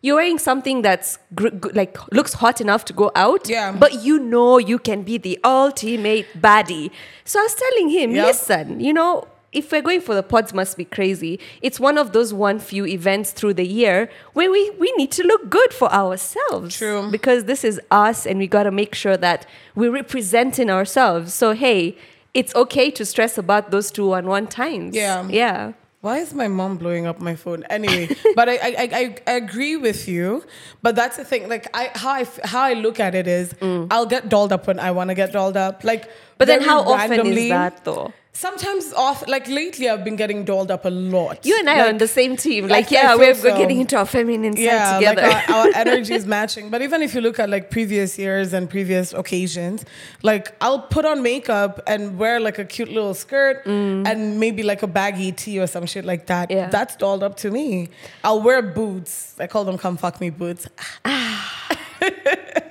you're 0.00 0.16
wearing 0.16 0.38
something 0.38 0.82
that's 0.82 1.18
gr- 1.34 1.48
g- 1.48 1.70
like 1.74 1.98
looks 2.12 2.34
hot 2.34 2.60
enough 2.60 2.84
to 2.86 2.92
go 2.92 3.10
out. 3.14 3.48
Yeah. 3.48 3.72
But 3.72 4.02
you 4.02 4.18
know 4.18 4.58
you 4.58 4.78
can 4.78 5.02
be 5.02 5.18
the 5.18 5.38
ultimate 5.44 6.26
baddie. 6.40 6.90
So 7.24 7.40
I 7.40 7.42
was 7.42 7.54
telling 7.54 7.88
him, 7.90 8.12
Yep. 8.12 8.26
listen, 8.26 8.80
you 8.80 8.92
know, 8.92 9.26
if 9.52 9.72
we're 9.72 9.80
going 9.82 10.00
for 10.00 10.14
the 10.14 10.22
pods 10.22 10.52
must 10.52 10.76
be 10.76 10.84
crazy, 10.84 11.40
it's 11.62 11.80
one 11.80 11.96
of 11.96 12.12
those 12.12 12.34
one 12.34 12.58
few 12.58 12.86
events 12.86 13.30
through 13.32 13.54
the 13.54 13.66
year 13.66 14.10
where 14.34 14.50
we, 14.50 14.70
we 14.78 14.92
need 14.96 15.10
to 15.12 15.22
look 15.22 15.48
good 15.48 15.72
for 15.72 15.90
ourselves. 15.92 16.76
True. 16.76 17.10
Because 17.10 17.44
this 17.44 17.64
is 17.64 17.80
us 17.90 18.26
and 18.26 18.38
we 18.38 18.46
gotta 18.46 18.70
make 18.70 18.94
sure 18.94 19.16
that 19.16 19.46
we're 19.74 19.90
representing 19.90 20.68
ourselves. 20.70 21.32
So 21.32 21.52
hey, 21.52 21.96
it's 22.34 22.54
okay 22.54 22.90
to 22.90 23.04
stress 23.06 23.38
about 23.38 23.70
those 23.70 23.90
two 23.90 24.12
on 24.12 24.26
one 24.26 24.46
times. 24.46 24.94
Yeah. 24.94 25.26
Yeah. 25.28 25.72
Why 26.00 26.18
is 26.18 26.32
my 26.32 26.46
mom 26.46 26.76
blowing 26.76 27.06
up 27.06 27.18
my 27.20 27.34
phone? 27.34 27.64
Anyway, 27.64 28.14
but 28.36 28.48
I, 28.48 28.54
I, 28.56 28.72
I, 28.78 29.16
I- 29.26 29.32
agree 29.32 29.76
with 29.76 30.06
you. 30.06 30.44
But 30.80 30.94
that's 30.94 31.16
the 31.16 31.24
thing. 31.24 31.48
Like 31.48 31.66
I 31.74 31.90
how 31.94 32.10
I 32.10 32.24
how 32.44 32.62
I 32.62 32.74
look 32.74 33.00
at 33.00 33.16
it 33.16 33.26
is, 33.26 33.52
I'll 33.90 34.06
get 34.06 34.28
dolled 34.28 34.52
up 34.52 34.68
when 34.68 34.78
I 34.78 34.92
want 34.92 35.08
to 35.08 35.14
get 35.14 35.32
dolled 35.32 35.56
up. 35.56 35.82
Like, 35.84 36.04
Mm. 36.06 36.12
But 36.38 36.46
then 36.46 36.62
how 36.62 36.82
often 36.82 37.26
is 37.26 37.48
that 37.48 37.84
though? 37.84 38.12
Sometimes 38.38 38.92
off. 38.92 39.26
Like 39.26 39.48
lately, 39.48 39.88
I've 39.88 40.04
been 40.04 40.14
getting 40.14 40.44
dolled 40.44 40.70
up 40.70 40.84
a 40.84 40.90
lot. 40.90 41.44
You 41.44 41.58
and 41.58 41.68
I 41.68 41.80
are 41.80 41.88
on 41.88 41.98
the 41.98 42.06
same 42.06 42.36
team. 42.36 42.68
Like, 42.68 42.88
yeah, 42.88 43.16
we're, 43.16 43.34
so. 43.34 43.50
we're 43.50 43.58
getting 43.58 43.80
into 43.80 43.96
our 43.96 44.06
feminine 44.06 44.54
side 44.54 44.62
yeah, 44.62 44.96
together. 44.96 45.22
like 45.22 45.50
our, 45.50 45.66
our 45.66 45.72
energy 45.74 46.14
is 46.14 46.24
matching. 46.24 46.70
But 46.70 46.80
even 46.80 47.02
if 47.02 47.16
you 47.16 47.20
look 47.20 47.40
at 47.40 47.50
like 47.50 47.68
previous 47.72 48.16
years 48.16 48.52
and 48.52 48.70
previous 48.70 49.12
occasions, 49.12 49.84
like 50.22 50.54
I'll 50.60 50.82
put 50.82 51.04
on 51.04 51.20
makeup 51.20 51.80
and 51.88 52.16
wear 52.16 52.38
like 52.38 52.60
a 52.60 52.64
cute 52.64 52.90
little 52.90 53.12
skirt 53.12 53.66
and 53.66 54.38
maybe 54.38 54.62
like 54.62 54.84
a 54.84 54.86
baggy 54.86 55.32
tee 55.32 55.58
or 55.58 55.66
some 55.66 55.86
shit 55.86 56.04
like 56.04 56.26
that. 56.26 56.48
Mm. 56.48 56.54
Yeah. 56.54 56.70
That's 56.70 56.94
dolled 56.94 57.24
up 57.24 57.38
to 57.38 57.50
me. 57.50 57.88
I'll 58.22 58.40
wear 58.40 58.62
boots. 58.62 59.34
I 59.40 59.48
call 59.48 59.64
them 59.64 59.78
come 59.78 59.96
fuck 59.96 60.20
me 60.20 60.30
boots. 60.30 60.68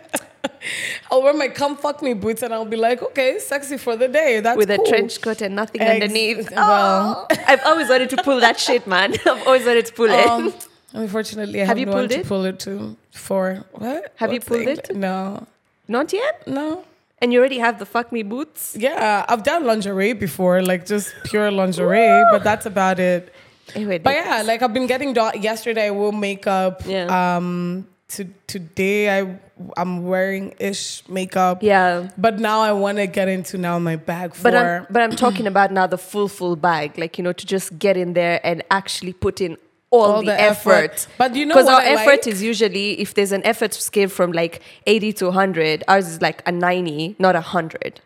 I'll 1.12 1.22
wear 1.24 1.34
my 1.34 1.48
come 1.50 1.76
fuck 1.78 2.02
me 2.02 2.14
boots 2.14 2.42
and 2.44 2.54
I'll 2.54 2.66
be 2.66 2.78
like, 2.78 3.02
okay, 3.02 3.40
sexy 3.40 3.78
for 3.78 3.96
the 3.96 4.08
day. 4.08 4.40
That's 4.40 4.58
with 4.58 4.70
cool. 4.70 4.86
a 4.86 4.88
trench 4.90 5.22
coat 5.22 5.42
and 5.42 5.56
nothing 5.56 5.82
Ex- 5.82 5.94
underneath. 5.94 6.52
well. 6.56 7.28
Oh, 7.30 7.36
I've 7.48 7.64
always 7.66 7.90
wanted 7.90 8.10
to 8.12 8.18
pull 8.24 8.40
that 8.40 8.60
shit, 8.60 8.86
man. 8.88 9.14
I've 9.26 9.46
always 9.48 9.66
wanted 9.66 9.86
to 9.88 9.94
pull 9.94 10.12
Um, 10.12 10.48
it. 10.50 10.68
unfortunately, 10.94 11.62
I 11.62 11.66
Have 11.66 11.78
you 11.80 11.86
pulled 11.86 12.10
to 12.12 12.20
it? 12.20 12.28
pull 12.28 12.46
it 12.46 12.60
to 12.60 12.96
for 13.12 13.64
what? 13.74 14.14
Have 14.16 14.32
you 14.32 14.36
What's 14.40 14.46
the 14.50 14.56
pulled 14.66 14.68
it? 14.80 14.96
No, 14.96 15.46
Not 15.88 16.14
yet? 16.14 16.48
no. 16.48 16.84
And 17.20 17.34
you 17.34 17.40
already 17.40 17.58
have 17.58 17.80
the 17.80 17.86
fuck 17.86 18.12
me 18.12 18.22
boots? 18.22 18.76
Yeah, 18.78 19.26
I've 19.28 19.42
done 19.42 19.66
lingerie 19.66 20.14
before, 20.14 20.62
like 20.62 20.86
just 20.86 21.16
pure 21.24 21.50
lingerie, 21.50 22.24
but 22.32 22.44
that's 22.44 22.68
about 22.68 23.00
it. 23.00 23.34
Anyway, 23.74 23.98
But 23.98 24.14
yeah, 24.16 24.44
like 24.46 24.62
I've 24.62 24.72
been 24.74 24.86
getting 24.88 25.14
do- 25.14 25.32
yesterday 25.40 25.88
I 25.88 25.92
wore 25.92 26.14
makeup. 26.14 26.84
Yeah. 26.86 27.08
Um 27.38 27.88
to 28.10 28.26
today 28.48 29.20
I 29.20 29.38
I'm 29.76 30.06
wearing 30.06 30.54
ish 30.60 31.04
makeup. 31.10 31.64
yeah. 31.64 32.10
But 32.18 32.40
now 32.40 32.62
I 32.62 32.72
want 32.72 32.98
to 33.00 33.08
get 33.08 33.28
into 33.28 33.58
now 33.58 33.80
my 33.80 33.96
bag 33.96 34.34
for 34.36 34.44
But 34.44 34.56
I'm, 34.56 34.88
but 34.90 35.02
I'm 35.02 35.16
talking 35.16 35.48
about 35.54 35.72
now 35.72 35.88
the 35.88 35.98
full, 35.98 36.28
full 36.28 36.56
bag. 36.56 36.98
Like, 36.98 37.18
you 37.18 37.24
know, 37.24 37.34
to 37.34 37.46
just 37.46 37.78
get 37.80 37.98
in 37.98 38.14
there 38.14 38.40
and 38.44 38.64
actually 38.70 39.14
put 39.14 39.42
in 39.42 39.58
all, 39.90 40.04
All 40.04 40.20
the, 40.20 40.28
the 40.28 40.40
effort. 40.40 40.72
effort. 40.72 41.08
But 41.18 41.36
you 41.36 41.46
know 41.46 41.56
Because 41.56 41.70
our 41.70 41.82
I 41.82 41.86
effort 41.86 42.26
like? 42.26 42.28
is 42.28 42.44
usually, 42.44 43.00
if 43.00 43.14
there's 43.16 43.32
an 43.32 43.44
effort 43.46 43.74
scale 43.74 44.10
from 44.10 44.32
like 44.32 44.62
80 44.86 45.14
to 45.14 45.26
100, 45.26 45.84
ours 45.88 46.08
is 46.08 46.22
like 46.22 46.44
a 46.46 46.52
90, 46.52 47.16
not 47.20 47.36
a 47.36 47.40
100. 47.40 48.00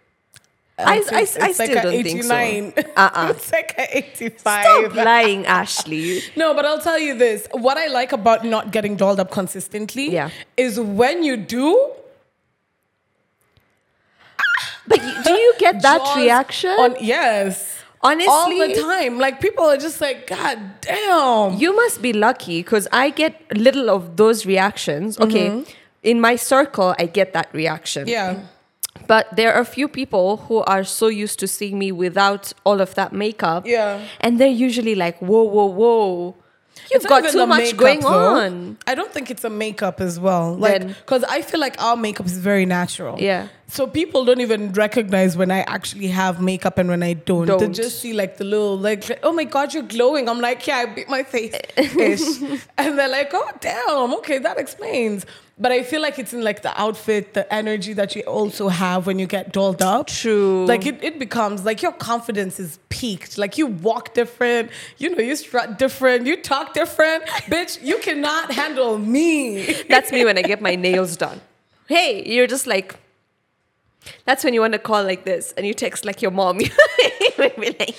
I- 0.86 0.98
It's- 0.98 1.38
I- 1.38 1.46
I 1.48 1.52
still 1.52 1.78
a 1.78 1.82
don't 1.82 2.04
think 2.04 2.24
so. 2.24 2.34
89. 2.36 2.74
Uh-uh. 2.98 3.28
it's 3.36 3.52
like 3.52 3.74
a 3.78 3.98
85. 3.98 4.64
Stop 4.66 4.96
lying, 4.96 5.46
Ashley. 5.46 6.22
No, 6.36 6.54
but 6.54 6.66
I'll 6.66 6.82
tell 6.82 7.00
you 7.00 7.14
this. 7.18 7.48
What 7.52 7.78
I 7.78 7.88
like 7.88 8.12
about 8.12 8.46
not 8.46 8.72
getting 8.72 8.96
dolled 8.96 9.20
up 9.20 9.32
consistently 9.32 10.10
Yeah. 10.12 10.30
is 10.58 10.80
when 10.80 11.24
you 11.24 11.38
do, 11.38 11.92
But 14.88 15.04
you- 15.04 15.24
do 15.24 15.32
you 15.34 15.54
get 15.60 15.82
that 15.84 16.00
jaws 16.00 16.18
reaction? 16.18 16.72
On, 16.72 16.96
yes. 17.00 17.78
Honestly, 18.04 18.28
all 18.34 18.50
the 18.50 18.74
time. 18.82 19.20
Like 19.20 19.40
people 19.40 19.64
are 19.64 19.78
just 19.78 20.02
like, 20.02 20.26
God 20.28 20.58
damn. 20.82 21.54
You 21.60 21.76
must 21.76 22.02
be 22.02 22.14
lucky 22.14 22.62
because 22.64 22.88
I 22.92 23.12
get 23.12 23.40
little 23.56 23.90
of 23.92 24.18
those 24.18 24.44
reactions. 24.46 25.20
Okay. 25.20 25.50
Mm-hmm. 25.50 25.70
In 26.02 26.20
my 26.20 26.36
circle, 26.36 26.96
I 26.98 27.06
get 27.06 27.34
that 27.34 27.54
reaction. 27.54 28.08
yeah. 28.08 28.40
But 29.08 29.36
there 29.36 29.54
are 29.54 29.62
a 29.62 29.66
few 29.66 29.88
people 29.88 30.38
who 30.38 30.60
are 30.64 30.84
so 30.84 31.08
used 31.08 31.40
to 31.40 31.48
seeing 31.48 31.78
me 31.80 31.92
without 31.92 32.54
all 32.66 32.82
of 32.82 32.96
that 32.96 33.14
makeup. 33.14 33.66
Yeah. 33.66 34.02
And 34.20 34.40
they're 34.40 34.48
usually 34.48 34.96
like, 34.96 35.18
whoa, 35.20 35.44
whoa, 35.44 35.66
whoa. 35.66 36.36
You've 36.92 37.02
It's 37.02 37.06
got 37.06 37.30
too 37.30 37.46
much 37.46 37.60
makeup, 37.60 37.78
going 37.78 38.00
though. 38.00 38.08
on. 38.40 38.78
I 38.88 38.96
don't 38.96 39.12
think 39.12 39.30
it's 39.30 39.44
a 39.44 39.50
makeup 39.50 40.02
as 40.02 40.20
well. 40.20 40.56
Like, 40.56 40.88
because 40.88 41.24
I 41.26 41.42
feel 41.42 41.60
like 41.60 41.82
our 41.82 41.96
makeup 41.96 42.26
is 42.26 42.38
very 42.38 42.66
natural. 42.66 43.20
Yeah. 43.20 43.48
So 43.72 43.88
people 43.88 44.26
don't 44.26 44.42
even 44.42 44.74
recognize 44.74 45.38
when 45.38 45.50
I 45.50 45.60
actually 45.60 46.08
have 46.08 46.42
makeup 46.42 46.78
and 46.78 46.90
when 46.90 47.02
I 47.02 47.14
don't. 47.14 47.46
They 47.46 47.58
Don't. 47.58 47.74
just 47.74 48.02
see 48.02 48.12
like 48.12 48.36
the 48.36 48.44
little 48.44 48.78
like, 48.78 49.20
oh 49.24 49.32
my 49.32 49.46
god, 49.46 49.74
you're 49.74 49.84
glowing. 49.84 50.28
I'm 50.28 50.42
like, 50.42 50.68
yeah, 50.68 50.80
I 50.80 50.86
beat 50.88 51.08
my 51.08 51.24
face, 51.24 51.54
and 52.78 53.00
they're 53.00 53.08
like, 53.08 53.30
oh 53.32 53.50
damn, 53.62 54.14
okay, 54.16 54.40
that 54.40 54.58
explains. 54.58 55.26
But 55.58 55.72
I 55.72 55.84
feel 55.84 56.02
like 56.02 56.20
it's 56.20 56.34
in 56.34 56.44
like 56.44 56.64
the 56.64 56.78
outfit, 56.78 57.34
the 57.34 57.52
energy 57.54 57.94
that 57.94 58.14
you 58.14 58.24
also 58.24 58.68
have 58.68 59.08
when 59.08 59.20
you 59.20 59.26
get 59.26 59.54
dolled 59.54 59.82
up. 59.82 60.08
True. 60.08 60.66
Like 60.66 60.86
it, 60.86 61.02
it 61.02 61.18
becomes 61.18 61.64
like 61.64 61.82
your 61.82 61.94
confidence 61.94 62.60
is 62.60 62.78
peaked. 62.90 63.38
Like 63.38 63.58
you 63.58 63.68
walk 63.68 64.14
different, 64.14 64.70
you 64.98 65.16
know, 65.16 65.24
you 65.24 65.38
strut 65.38 65.80
different, 65.80 66.28
you 66.28 66.36
talk 66.42 66.74
different. 66.74 67.24
Bitch, 67.48 67.82
you 67.82 68.00
cannot 68.00 68.52
handle 68.52 68.98
me. 68.98 69.82
That's 69.88 70.12
me 70.12 70.26
when 70.26 70.38
I 70.38 70.42
get 70.42 70.62
my 70.62 70.76
nails 70.76 71.16
done. 71.16 71.40
Hey, 71.88 72.30
you're 72.30 72.48
just 72.48 72.68
like, 72.68 72.98
that's 74.26 74.44
when 74.44 74.54
you 74.54 74.62
want 74.62 74.74
to 74.74 74.80
call 74.80 75.04
like 75.04 75.24
this 75.26 75.54
and 75.58 75.66
you 75.66 75.74
text 75.74 76.06
like 76.06 76.22
your 76.22 76.32
mom. 76.32 76.60
Like, 77.38 77.96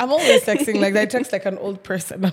I'm 0.00 0.10
always 0.10 0.42
texting 0.42 0.80
like 0.80 0.94
that. 0.94 1.02
I 1.02 1.06
text 1.06 1.32
like 1.32 1.46
an 1.46 1.56
old 1.58 1.84
person. 1.84 2.24
all 2.24 2.32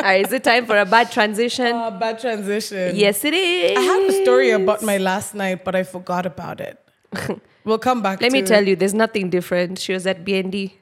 right, 0.00 0.24
is 0.24 0.32
it 0.32 0.44
time 0.44 0.64
for 0.64 0.78
a 0.78 0.86
bad 0.86 1.10
transition? 1.12 1.72
Ah, 1.74 1.90
bad 1.90 2.18
transition. 2.18 2.96
yes, 2.96 3.24
it 3.24 3.34
is. 3.34 3.76
I 3.76 3.80
have 3.80 4.08
a 4.08 4.22
story 4.22 4.50
about 4.50 4.82
my 4.82 4.96
last 4.96 5.34
night, 5.34 5.64
but 5.64 5.74
I 5.74 5.82
forgot 5.82 6.24
about 6.26 6.60
it. 6.60 6.78
We'll 7.64 7.78
come 7.78 8.02
back. 8.02 8.20
Let 8.20 8.32
me 8.32 8.40
it. 8.40 8.46
tell 8.46 8.66
you, 8.66 8.74
there's 8.74 8.94
nothing 8.94 9.30
different. 9.30 9.78
She 9.78 9.92
was 9.92 10.04
at 10.04 10.24
BND. 10.24 10.72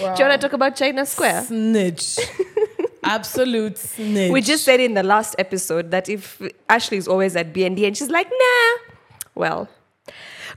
Wow. 0.00 0.14
Do 0.14 0.22
you 0.22 0.28
want 0.28 0.40
to 0.40 0.46
talk 0.46 0.52
about 0.52 0.76
China 0.76 1.04
Square? 1.04 1.44
Snitch. 1.44 2.18
Absolute 3.10 3.76
snitch. 3.76 4.30
We 4.30 4.40
just 4.40 4.64
said 4.64 4.78
in 4.78 4.94
the 4.94 5.02
last 5.02 5.34
episode 5.38 5.90
that 5.90 6.08
if 6.08 6.40
Ashley's 6.68 7.08
always 7.08 7.34
at 7.34 7.52
BND 7.52 7.86
and 7.86 7.96
she's 7.96 8.10
like, 8.10 8.28
nah, 8.30 8.94
well, 9.34 9.68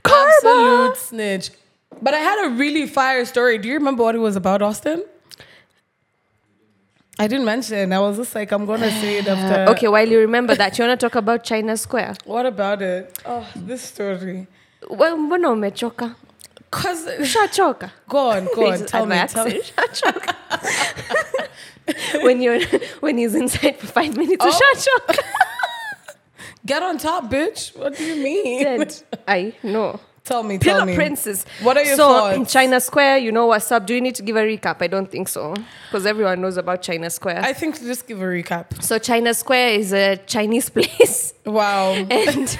karma. 0.04 0.30
absolute 0.36 0.96
snitch. 0.96 1.50
But 2.00 2.14
I 2.14 2.18
had 2.18 2.46
a 2.46 2.50
really 2.50 2.86
fire 2.86 3.24
story. 3.24 3.58
Do 3.58 3.66
you 3.68 3.74
remember 3.74 4.02
what 4.04 4.14
it 4.14 4.18
was 4.18 4.36
about, 4.36 4.62
Austin? 4.62 5.04
I 7.18 7.26
didn't 7.26 7.44
mention. 7.44 7.92
I 7.92 7.98
was 8.00 8.16
just 8.16 8.34
like, 8.34 8.50
I'm 8.52 8.66
gonna 8.66 8.90
say 8.90 9.18
it 9.18 9.26
after. 9.26 9.72
okay, 9.72 9.88
while 9.88 10.08
you 10.08 10.18
remember 10.18 10.54
that, 10.54 10.78
you 10.78 10.84
want 10.84 10.98
to 10.98 11.04
talk 11.06 11.16
about 11.16 11.44
China 11.44 11.76
Square? 11.76 12.14
What 12.24 12.46
about 12.46 12.82
it? 12.82 13.18
Oh, 13.24 13.48
this 13.54 13.82
story. 13.82 14.46
Well, 14.88 15.16
mbona 15.16 15.48
umechoka? 15.50 16.14
Cause 16.70 17.06
Ushachoka. 17.06 17.90
go 18.08 18.30
on, 18.30 18.48
go 18.54 18.72
on. 18.72 18.84
Tell 18.92 19.06
me. 19.06 19.16
Tell 19.28 19.46
me. 19.46 19.60
when 22.22 22.40
you're 22.42 22.60
when 23.00 23.18
he's 23.18 23.34
inside 23.34 23.76
for 23.78 23.86
five 23.86 24.16
minutes, 24.16 24.44
Oh. 24.46 25.00
Get 26.66 26.82
on 26.82 26.96
top, 26.96 27.30
bitch. 27.30 27.76
What 27.78 27.96
do 27.96 28.04
you 28.04 28.22
mean? 28.24 28.62
Dead. 28.62 29.02
I 29.28 29.54
know. 29.62 30.00
Tell 30.24 30.42
me. 30.42 30.56
Tell 30.56 30.86
me. 30.86 30.94
Princess. 30.94 31.44
What 31.60 31.76
are 31.76 31.84
your 31.84 31.96
so 31.96 32.08
thoughts? 32.08 32.36
in 32.38 32.46
China 32.46 32.80
Square, 32.80 33.18
you 33.18 33.30
know 33.30 33.44
what's 33.46 33.70
up? 33.70 33.86
Do 33.86 33.94
you 33.94 34.00
need 34.00 34.14
to 34.14 34.22
give 34.22 34.36
a 34.36 34.40
recap? 34.40 34.76
I 34.80 34.86
don't 34.86 35.10
think 35.10 35.28
so, 35.28 35.54
because 35.90 36.06
everyone 36.06 36.40
knows 36.40 36.56
about 36.56 36.80
China 36.80 37.10
Square. 37.10 37.42
I 37.44 37.52
think 37.52 37.78
just 37.82 38.06
give 38.06 38.22
a 38.22 38.24
recap. 38.24 38.82
so 38.82 38.98
China 38.98 39.34
Square 39.34 39.68
is 39.80 39.92
a 39.92 40.16
Chinese 40.26 40.70
place, 40.76 41.34
Wow. 41.44 41.92
and 41.92 42.58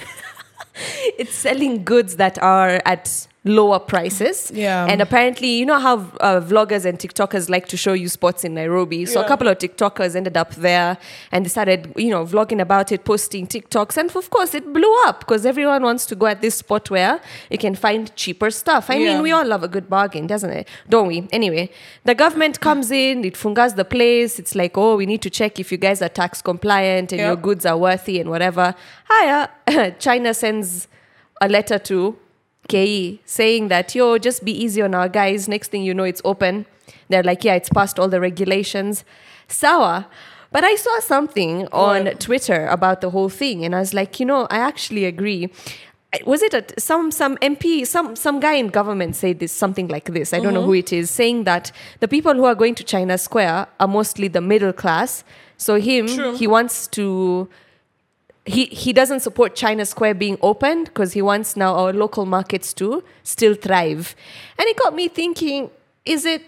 it's 1.19 1.35
selling 1.35 1.85
goods 1.85 2.17
that 2.17 2.39
are 2.43 2.83
at 2.85 3.27
lower 3.47 3.79
prices. 3.79 4.51
Yeah. 4.55 4.87
And 4.87 5.03
apparently, 5.03 5.49
you 5.59 5.67
know 5.67 5.79
how 5.79 5.97
uh, 6.21 6.41
vloggers 6.41 6.87
and 6.87 6.99
TikTokers 6.99 7.51
like 7.51 7.67
to 7.69 7.77
show 7.77 7.93
you 7.93 8.09
spots 8.09 8.43
in 8.43 8.55
Nairobi. 8.55 9.05
So 9.05 9.21
a 9.21 9.29
couple 9.29 9.49
of 9.49 9.59
TikTokers 9.59 10.17
ended 10.17 10.37
up 10.39 10.55
there 10.55 10.97
and 11.31 11.45
they 11.45 11.51
started, 11.51 11.93
you 11.97 12.09
know, 12.11 12.25
vlogging 12.25 12.61
about 12.61 12.91
it, 12.91 13.05
posting 13.05 13.47
TikToks. 13.47 13.99
And 13.99 14.15
of 14.17 14.31
course, 14.31 14.55
it 14.55 14.73
blew 14.73 14.95
up 15.07 15.21
because 15.21 15.45
everyone 15.45 15.83
wants 15.83 16.07
to 16.07 16.15
go 16.17 16.25
at 16.27 16.41
this 16.41 16.55
spot 16.55 16.89
where 16.91 17.21
you 17.51 17.59
can 17.59 17.75
find 17.75 18.15
cheaper 18.17 18.51
stuff. 18.51 18.89
I 18.89 18.95
Yeah. 18.95 19.13
mean, 19.15 19.23
we 19.23 19.31
all 19.33 19.45
love 19.47 19.63
a 19.63 19.69
good 19.69 19.91
bargain, 19.91 20.27
doesn't 20.27 20.51
it? 20.51 20.67
Don't 20.89 21.09
we? 21.09 21.29
Anyway, 21.31 21.71
the 22.05 22.15
government 22.15 22.61
comes 22.61 22.91
in, 22.91 23.25
it 23.27 23.35
fungas 23.35 23.77
the 23.77 23.85
place. 23.85 24.39
It's 24.39 24.55
like, 24.55 24.79
oh, 24.79 24.97
we 24.97 25.05
need 25.05 25.21
to 25.21 25.29
check 25.29 25.61
if 25.61 25.71
you 25.71 25.77
guys 25.77 26.01
are 26.01 26.09
tax 26.09 26.41
compliant 26.41 27.13
and 27.13 27.21
your 27.21 27.37
goods 27.37 27.67
are 27.67 27.77
worthy 27.77 28.21
and 28.21 28.31
whatever. 28.31 28.75
Hiya, 29.11 29.51
China 29.99 30.33
sends 30.33 30.89
a 31.43 31.49
letter 31.49 31.79
to 31.81 32.17
KE 32.69 33.21
saying 33.25 33.69
that, 33.69 33.95
yo, 33.95 34.19
just 34.19 34.45
be 34.45 34.53
easy 34.53 34.83
on 34.83 34.95
our 34.95 35.09
guys. 35.09 35.49
Next 35.49 35.71
thing 35.71 35.83
you 35.83 35.95
know, 35.95 36.05
it's 36.05 36.23
open. 36.25 36.67
They're 37.09 37.23
like, 37.23 37.45
yeah, 37.45 37.55
it's 37.55 37.69
passed 37.69 37.99
all 37.99 38.09
the 38.09 38.21
regulations. 38.21 39.05
Sour. 39.49 40.07
But 40.51 40.63
I 40.65 40.77
saw 40.77 41.01
something 41.01 41.67
on 41.73 42.05
What? 42.05 42.21
Twitter 42.21 42.67
about 42.69 43.01
the 43.01 43.11
whole 43.11 43.29
thing, 43.29 43.65
and 43.65 43.75
I 43.75 43.81
was 43.81 43.93
like, 43.93 44.21
you 44.21 44.27
know, 44.27 44.47
I 44.51 44.59
actually 44.59 45.05
agree. 45.05 45.51
Was 46.25 46.43
it 46.43 46.55
a, 46.55 46.65
some 46.79 47.11
some 47.11 47.37
MP 47.39 47.85
some 47.85 48.15
some 48.15 48.39
guy 48.39 48.53
in 48.53 48.69
government 48.69 49.17
said 49.17 49.41
this 49.41 49.51
something 49.51 49.89
like 49.89 50.05
this? 50.13 50.33
I 50.33 50.39
don't 50.39 50.55
know 50.55 50.61
mm-hmm. 50.61 50.69
who 50.69 50.75
it 50.75 50.93
is 50.93 51.11
saying 51.11 51.43
that 51.43 51.73
the 51.99 52.07
people 52.07 52.35
who 52.35 52.45
are 52.45 52.55
going 52.55 52.77
to 52.77 52.85
China 52.85 53.19
Square 53.19 53.67
are 53.81 53.89
mostly 53.89 54.29
the 54.29 54.41
middle 54.41 54.73
class. 54.73 55.25
So 55.57 55.81
him, 55.81 56.07
True. 56.07 56.37
he 56.37 56.47
wants 56.47 56.87
to 56.89 57.49
he 58.47 58.67
he 58.67 58.93
doesn't 58.93 59.21
support 59.21 59.55
China 59.55 59.87
Square 59.87 60.15
being 60.15 60.39
opened 60.43 60.87
because 60.87 61.13
he 61.15 61.23
wants 61.23 61.57
now 61.57 61.75
our 61.75 61.93
local 61.93 62.27
markets 62.27 62.73
to 62.75 63.03
still 63.23 63.55
thrive, 63.55 64.15
and 64.59 64.69
it 64.69 64.77
got 64.77 64.95
me 64.95 65.09
thinking: 65.09 65.71
Is 66.05 66.25
it? 66.25 66.43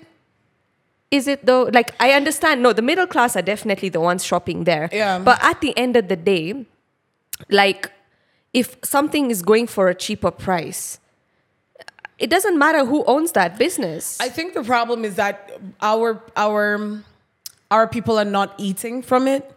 Is 1.10 1.26
it 1.28 1.46
though? 1.46 1.70
Like 1.72 1.94
I 2.00 2.12
understand. 2.12 2.62
No, 2.62 2.72
the 2.72 2.82
middle 2.82 3.06
class 3.06 3.36
are 3.36 3.42
definitely 3.42 3.88
the 3.88 4.00
ones 4.00 4.24
shopping 4.24 4.64
there. 4.64 4.90
Yeah. 4.92 5.18
But 5.18 5.42
at 5.42 5.60
the 5.60 5.76
end 5.76 5.96
of 5.96 6.08
the 6.08 6.16
day, 6.16 6.66
like 7.48 7.90
if 8.52 8.76
something 8.82 9.30
is 9.30 9.42
going 9.42 9.66
for 9.66 9.88
a 9.88 9.94
cheaper 9.94 10.30
price, 10.30 10.98
it 12.18 12.28
doesn't 12.28 12.58
matter 12.58 12.84
who 12.84 13.04
owns 13.04 13.32
that 13.32 13.58
business. 13.58 14.20
I 14.20 14.28
think 14.28 14.54
the 14.54 14.64
problem 14.64 15.04
is 15.04 15.14
that 15.16 15.52
our 15.80 16.22
our 16.36 17.02
our 17.70 17.88
people 17.88 18.18
are 18.18 18.24
not 18.24 18.54
eating 18.58 19.02
from 19.02 19.26
it. 19.26 19.55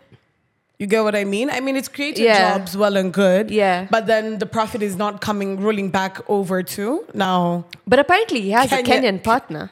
You 0.80 0.88
get 0.88 1.04
what 1.04 1.14
I 1.14 1.26
mean? 1.26 1.50
I 1.50 1.60
mean, 1.60 1.76
it's 1.76 1.90
creating 1.90 2.24
Yeah. 2.24 2.58
jobs, 2.58 2.78
well 2.78 2.96
and 2.96 3.12
good. 3.14 3.52
Yeah. 3.52 3.88
But 3.92 4.08
then 4.08 4.38
the 4.40 4.46
profit 4.46 4.82
is 4.82 4.96
not 4.96 5.20
coming 5.20 5.60
rolling 5.60 5.90
back 5.92 6.22
over 6.30 6.64
to 6.64 7.06
now. 7.14 7.66
but 7.86 8.00
apparently, 8.00 8.40
he 8.42 8.52
has 8.52 8.72
a 8.72 8.78
Kenyan 8.82 9.22
partner. 9.22 9.72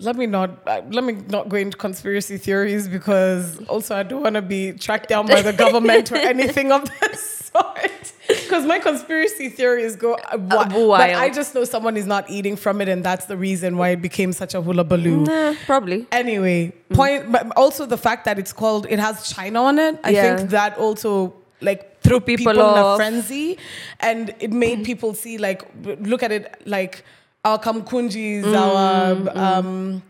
Let 0.00 0.14
me 0.16 0.26
not 0.26 0.50
uh, 0.66 0.82
let 0.90 1.02
me 1.02 1.12
not 1.28 1.48
go 1.48 1.56
into 1.56 1.76
conspiracy 1.76 2.38
theories 2.38 2.86
because 2.88 3.58
also 3.66 3.96
I 3.96 4.04
don't 4.04 4.22
want 4.22 4.34
to 4.36 4.42
be 4.42 4.72
tracked 4.72 5.08
down 5.08 5.26
by 5.26 5.42
the 5.42 5.52
government 5.52 6.12
or 6.12 6.16
anything 6.34 6.70
of 6.70 6.84
that 7.00 7.16
sort. 7.52 8.12
Because 8.28 8.64
my 8.66 8.78
conspiracy 8.78 9.48
theories 9.48 9.96
go 9.96 10.14
uh, 10.14 10.36
wi- 10.36 10.68
but 10.68 10.72
wild. 10.74 11.16
I 11.16 11.30
just 11.30 11.54
know 11.54 11.64
someone 11.64 11.96
is 11.96 12.06
not 12.06 12.28
eating 12.30 12.56
from 12.56 12.80
it, 12.80 12.88
and 12.88 13.02
that's 13.04 13.26
the 13.26 13.36
reason 13.36 13.76
why 13.78 13.90
it 13.90 14.02
became 14.02 14.32
such 14.32 14.54
a 14.54 14.60
hula 14.60 14.84
baloo. 14.84 15.24
Nah, 15.24 15.54
probably. 15.66 16.06
Anyway, 16.12 16.72
point, 16.92 17.30
but 17.32 17.50
also 17.56 17.86
the 17.86 17.96
fact 17.98 18.24
that 18.26 18.38
it's 18.38 18.52
called, 18.52 18.86
it 18.90 18.98
has 18.98 19.28
China 19.32 19.62
on 19.64 19.78
it. 19.78 19.98
I 20.04 20.10
Yeah. 20.10 20.36
think 20.36 20.50
that 20.50 20.76
also 20.78 21.34
like 21.60 22.00
threw 22.02 22.20
people 22.20 22.52
people, 22.52 22.76
in 22.76 22.78
a 22.84 22.96
frenzy, 22.96 23.58
and 24.00 24.34
it 24.40 24.52
made 24.52 24.84
people 24.84 25.14
see 25.14 25.38
like 25.38 25.62
look 25.84 26.22
at 26.22 26.30
it 26.32 26.54
like 26.66 27.04
our 27.44 27.58
Kamukunjis, 27.58 28.44
Mm, 28.44 28.54
our 28.54 29.58
um, 29.58 30.02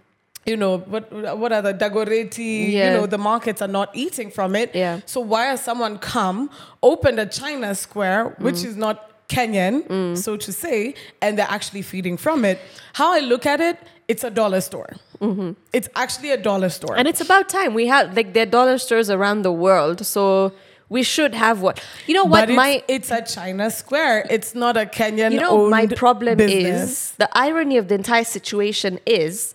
you 0.49 0.57
know 0.57 0.79
what 0.79 1.05
what 1.39 1.51
are 1.53 1.63
the 1.63 1.75
Dagoretti? 1.75 2.53
Yeah. 2.73 2.85
You 2.87 2.91
know 2.99 3.07
the 3.07 3.19
markets 3.19 3.61
are 3.63 3.69
not 3.81 3.89
eating 4.05 4.31
from 4.31 4.57
it. 4.63 4.69
Yeah. 4.75 5.01
So 5.07 5.21
why 5.21 5.45
has 5.47 5.61
someone 5.63 5.99
come 5.99 6.51
opened 6.83 7.19
a 7.21 7.27
China 7.27 7.75
Square, 7.75 8.37
which 8.47 8.57
Mm. 8.57 8.65
is 8.71 8.77
not 8.77 8.97
Kenyan, 9.29 10.17
so 10.17 10.37
to 10.37 10.51
say, 10.53 10.95
and 11.23 11.31
they're 11.39 11.51
actually 11.59 11.83
feeding 11.83 12.17
from 12.17 12.45
it? 12.45 12.59
How 12.95 13.09
I 13.13 13.21
look 13.21 13.45
at 13.55 13.61
it, 13.61 13.77
it's 14.13 14.25
a 14.25 14.31
dollar 14.31 14.61
store. 14.63 14.91
It's 15.73 15.89
actually 15.95 16.31
a 16.31 16.37
dollar 16.51 16.71
store. 16.71 16.91
Mm-hmm. 16.93 16.99
And 17.01 17.09
it's 17.09 17.21
about 17.21 17.49
time. 17.49 17.75
We 17.75 17.87
have 17.89 18.17
like 18.17 18.33
there 18.35 18.45
are 18.45 18.53
dollar 18.61 18.79
stores 18.79 19.11
around 19.11 19.43
the 19.43 19.53
world, 19.67 20.07
so 20.07 20.53
we 20.89 21.03
should 21.03 21.35
have 21.35 21.61
one. 21.61 21.75
You 22.07 22.15
know 22.15 22.25
what? 22.25 22.47
but 22.49 22.55
my 22.55 22.83
it's, 22.89 23.11
it's 23.11 23.35
a 23.35 23.41
China 23.41 23.71
Square. 23.71 24.27
It's 24.31 24.55
not 24.55 24.77
a 24.77 24.87
Kenyan. 24.87 25.33
you 25.33 25.41
know 25.41 25.69
my 25.69 25.87
problem 26.05 26.39
business. 26.39 26.91
is 26.91 27.13
the 27.23 27.29
irony 27.37 27.77
of 27.77 27.89
the 27.89 27.97
entire 27.97 28.25
situation 28.25 28.99
is 29.05 29.55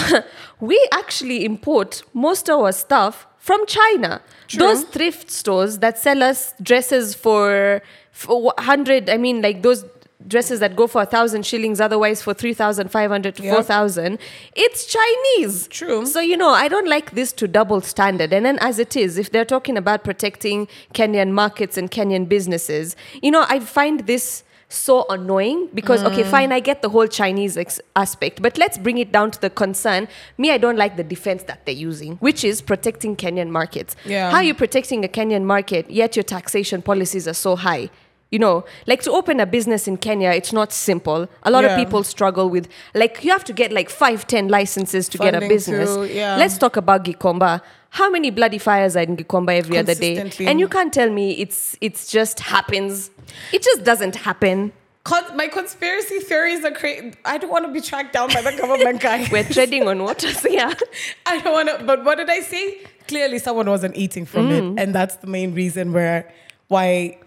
we 0.60 0.88
actually 0.92 1.44
import 1.44 2.02
most 2.12 2.48
of 2.48 2.60
our 2.60 2.72
stuff 2.72 3.26
from 3.38 3.64
China. 3.66 4.20
Those 4.56 4.84
thrift 4.84 5.30
stores 5.30 5.78
that 5.78 5.98
sell 5.98 6.22
us 6.22 6.54
dresses 6.62 7.14
for, 7.14 7.82
for 8.12 8.42
100, 8.42 9.08
I 9.08 9.16
mean, 9.16 9.42
like 9.42 9.62
those 9.62 9.84
dresses 10.26 10.60
that 10.60 10.76
go 10.76 10.86
for 10.86 11.02
a 11.02 11.06
thousand 11.06 11.46
shillings, 11.46 11.80
otherwise 11.80 12.20
for 12.22 12.34
3,500 12.34 13.36
to 13.36 13.42
Yep. 13.42 13.54
4,000, 13.54 14.18
it's 14.54 14.86
Chinese. 14.86 15.68
True. 15.68 16.04
So, 16.06 16.20
you 16.20 16.36
know, 16.36 16.50
I 16.50 16.68
don't 16.68 16.88
like 16.88 17.12
this 17.12 17.32
to 17.34 17.48
double 17.48 17.80
standard. 17.80 18.32
And 18.32 18.44
then, 18.44 18.58
as 18.60 18.78
it 18.78 18.96
is, 18.96 19.16
if 19.16 19.30
they're 19.30 19.44
talking 19.44 19.76
about 19.76 20.04
protecting 20.04 20.68
Kenyan 20.92 21.30
markets 21.30 21.76
and 21.78 21.90
Kenyan 21.90 22.28
businesses, 22.28 22.96
you 23.22 23.30
know, 23.30 23.46
I 23.48 23.60
find 23.60 24.06
this 24.06 24.42
so 24.68 25.06
annoying 25.08 25.68
because, 25.72 26.02
okay, 26.04 26.22
Mm. 26.24 26.30
fine, 26.30 26.52
I 26.52 26.60
get 26.60 26.82
the 26.82 26.90
whole 26.90 27.06
Chinese 27.06 27.56
ex- 27.56 27.80
aspect, 27.96 28.42
but 28.42 28.58
let's 28.58 28.76
bring 28.76 28.98
it 28.98 29.10
down 29.12 29.30
to 29.30 29.40
the 29.40 29.48
concern. 29.48 30.08
Me, 30.36 30.50
I 30.50 30.58
don't 30.58 30.76
like 30.76 30.96
the 30.96 31.04
defense 31.04 31.44
that 31.44 31.64
they're 31.64 31.74
using, 31.74 32.16
which 32.16 32.44
is 32.44 32.60
protecting 32.60 33.16
Kenyan 33.16 33.48
markets. 33.48 33.96
Yeah. 34.04 34.30
How 34.30 34.36
are 34.36 34.42
you 34.42 34.54
protecting 34.54 35.04
a 35.04 35.08
Kenyan 35.08 35.44
market, 35.44 35.90
yet 35.90 36.16
your 36.16 36.22
taxation 36.22 36.82
policies 36.82 37.26
are 37.26 37.34
so 37.34 37.56
high? 37.56 37.88
You 38.30 38.38
know, 38.38 38.64
like 38.86 39.02
to 39.02 39.10
open 39.10 39.40
a 39.40 39.46
business 39.46 39.88
in 39.88 39.96
Kenya, 39.96 40.30
it's 40.30 40.52
not 40.52 40.72
simple. 40.72 41.28
A 41.44 41.50
lot 41.50 41.64
of 41.64 41.74
people 41.78 42.02
struggle 42.02 42.50
with, 42.50 42.68
like, 42.94 43.24
you 43.24 43.30
have 43.30 43.44
to 43.44 43.54
get 43.54 43.72
like 43.72 43.88
five, 43.88 44.26
ten 44.26 44.48
licenses 44.48 45.08
to 45.08 45.18
get 45.18 45.28
a 45.28 45.40
Funding 45.40 45.48
business. 45.48 45.94
through, 45.94 46.04
yeah. 46.04 46.36
Let's 46.36 46.58
talk 46.58 46.76
about 46.76 47.04
Gikomba. 47.04 47.62
How 47.90 48.10
many 48.10 48.30
bloody 48.30 48.58
fires 48.58 48.96
are 48.96 49.02
in 49.02 49.16
Gikomba 49.16 49.56
every 49.56 49.78
other 49.78 49.94
day? 49.94 50.30
And 50.40 50.60
you 50.60 50.68
can't 50.68 50.92
tell 50.92 51.08
me 51.10 51.32
it's 51.32 51.76
it's 51.80 52.10
just 52.10 52.40
happens. 52.40 53.10
It 53.52 53.62
just 53.62 53.82
doesn't 53.84 54.14
happen. 54.14 54.72
Con- 55.04 55.36
my 55.36 55.48
conspiracy 55.48 56.18
theories 56.18 56.62
are 56.66 56.70
crazy. 56.70 57.14
I 57.24 57.38
don't 57.38 57.50
want 57.50 57.64
to 57.64 57.72
be 57.72 57.80
tracked 57.80 58.12
down 58.12 58.28
by 58.28 58.42
the 58.42 58.54
government 58.54 59.00
guy. 59.00 59.26
We're 59.32 59.44
treading 59.44 59.88
on 59.88 60.02
waters. 60.02 60.46
Yeah. 60.48 60.74
I 61.26 61.40
don't 61.40 61.54
want 61.54 61.68
to. 61.70 61.84
But 61.84 62.04
what 62.04 62.18
did 62.18 62.28
I 62.28 62.40
say? 62.40 62.80
Clearly, 63.06 63.38
someone 63.38 63.70
wasn't 63.70 63.96
eating 63.96 64.26
from 64.26 64.50
it, 64.50 64.62
mm. 64.62 64.78
and 64.78 64.94
that's 64.94 65.16
the 65.16 65.26
main 65.26 65.54
reason 65.54 65.94
where 65.94 66.30
why. 66.68 67.18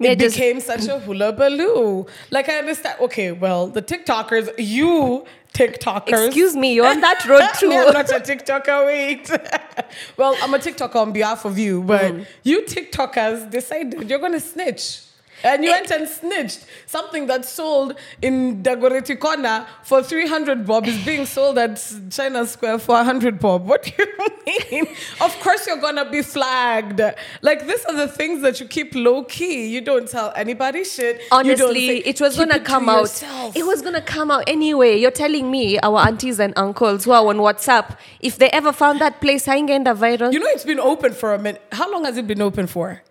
It 0.00 0.18
just- 0.20 0.36
became 0.36 0.60
such 0.60 0.86
a 0.86 1.00
hula 1.00 1.32
baloo. 1.32 2.06
Like 2.30 2.48
I 2.48 2.58
understand. 2.58 2.96
Okay, 3.00 3.32
well, 3.32 3.66
the 3.66 3.82
TikTokers, 3.82 4.50
you 4.58 5.24
TikTokers. 5.54 6.26
Excuse 6.26 6.54
me, 6.54 6.74
you're 6.74 6.86
on 6.86 7.00
that 7.00 7.24
road 7.26 7.42
too. 7.58 7.72
I'm 7.72 7.92
not 7.92 8.08
a 8.10 8.20
TikToker. 8.20 8.86
Wait. 8.86 9.28
well, 10.16 10.36
I'm 10.42 10.54
a 10.54 10.58
TikToker 10.58 10.96
on 10.96 11.12
behalf 11.12 11.44
of 11.44 11.58
you, 11.58 11.82
but 11.82 12.12
Mm. 12.12 12.26
you 12.44 12.62
TikTokers 12.62 13.50
decided 13.50 14.08
you're 14.08 14.20
gonna 14.20 14.38
snitch. 14.40 15.00
And 15.44 15.64
you 15.64 15.70
went 15.70 15.90
and 15.90 16.08
snitched 16.08 16.66
something 16.86 17.26
that's 17.26 17.48
sold 17.48 17.94
in 18.22 18.62
Dagoretti 18.62 19.18
Corner 19.18 19.66
for 19.84 20.02
300 20.02 20.66
bob 20.66 20.86
is 20.86 21.04
being 21.04 21.26
sold 21.26 21.58
at 21.58 21.80
China 22.10 22.46
Square 22.46 22.78
for 22.80 22.94
100 22.96 23.38
bob. 23.38 23.66
What 23.66 23.82
do 23.84 23.92
you 23.98 24.06
mean? 24.72 24.86
of 25.20 25.38
course 25.40 25.66
you're 25.66 25.80
gonna 25.80 26.10
be 26.10 26.22
flagged. 26.22 27.00
Like 27.42 27.66
these 27.66 27.84
are 27.84 27.94
the 27.96 28.08
things 28.08 28.42
that 28.42 28.60
you 28.60 28.66
keep 28.66 28.94
low 28.94 29.24
key. 29.24 29.66
You 29.68 29.80
don't 29.80 30.08
tell 30.08 30.32
anybody 30.36 30.84
shit. 30.84 31.20
Honestly, 31.30 31.86
say- 31.88 31.98
it 31.98 32.20
was 32.20 32.36
gonna 32.36 32.58
to 32.58 32.64
come 32.64 32.88
out. 32.88 33.00
yourself. 33.02 33.56
It 33.56 33.64
was 33.66 33.82
gonna 33.82 34.02
come 34.02 34.30
out 34.30 34.44
anyway. 34.46 34.98
You're 34.98 35.10
telling 35.10 35.50
me 35.50 35.78
our 35.80 36.00
aunties 36.06 36.40
and 36.40 36.52
uncles 36.56 37.04
who 37.04 37.12
are 37.12 37.26
on 37.26 37.36
WhatsApp, 37.38 37.96
if 38.20 38.38
they 38.38 38.50
ever 38.50 38.72
found 38.72 39.00
that 39.00 39.20
place, 39.20 39.46
haingenda 39.46 39.94
viral. 39.96 40.32
You 40.32 40.38
know, 40.40 40.46
it's 40.48 40.64
been 40.64 40.80
open 40.80 41.12
for 41.12 41.34
a 41.34 41.38
minute. 41.38 41.62
How 41.72 41.90
long 41.92 42.04
has 42.04 42.16
it 42.16 42.26
been 42.26 42.42
open 42.42 42.66
for? 42.66 43.02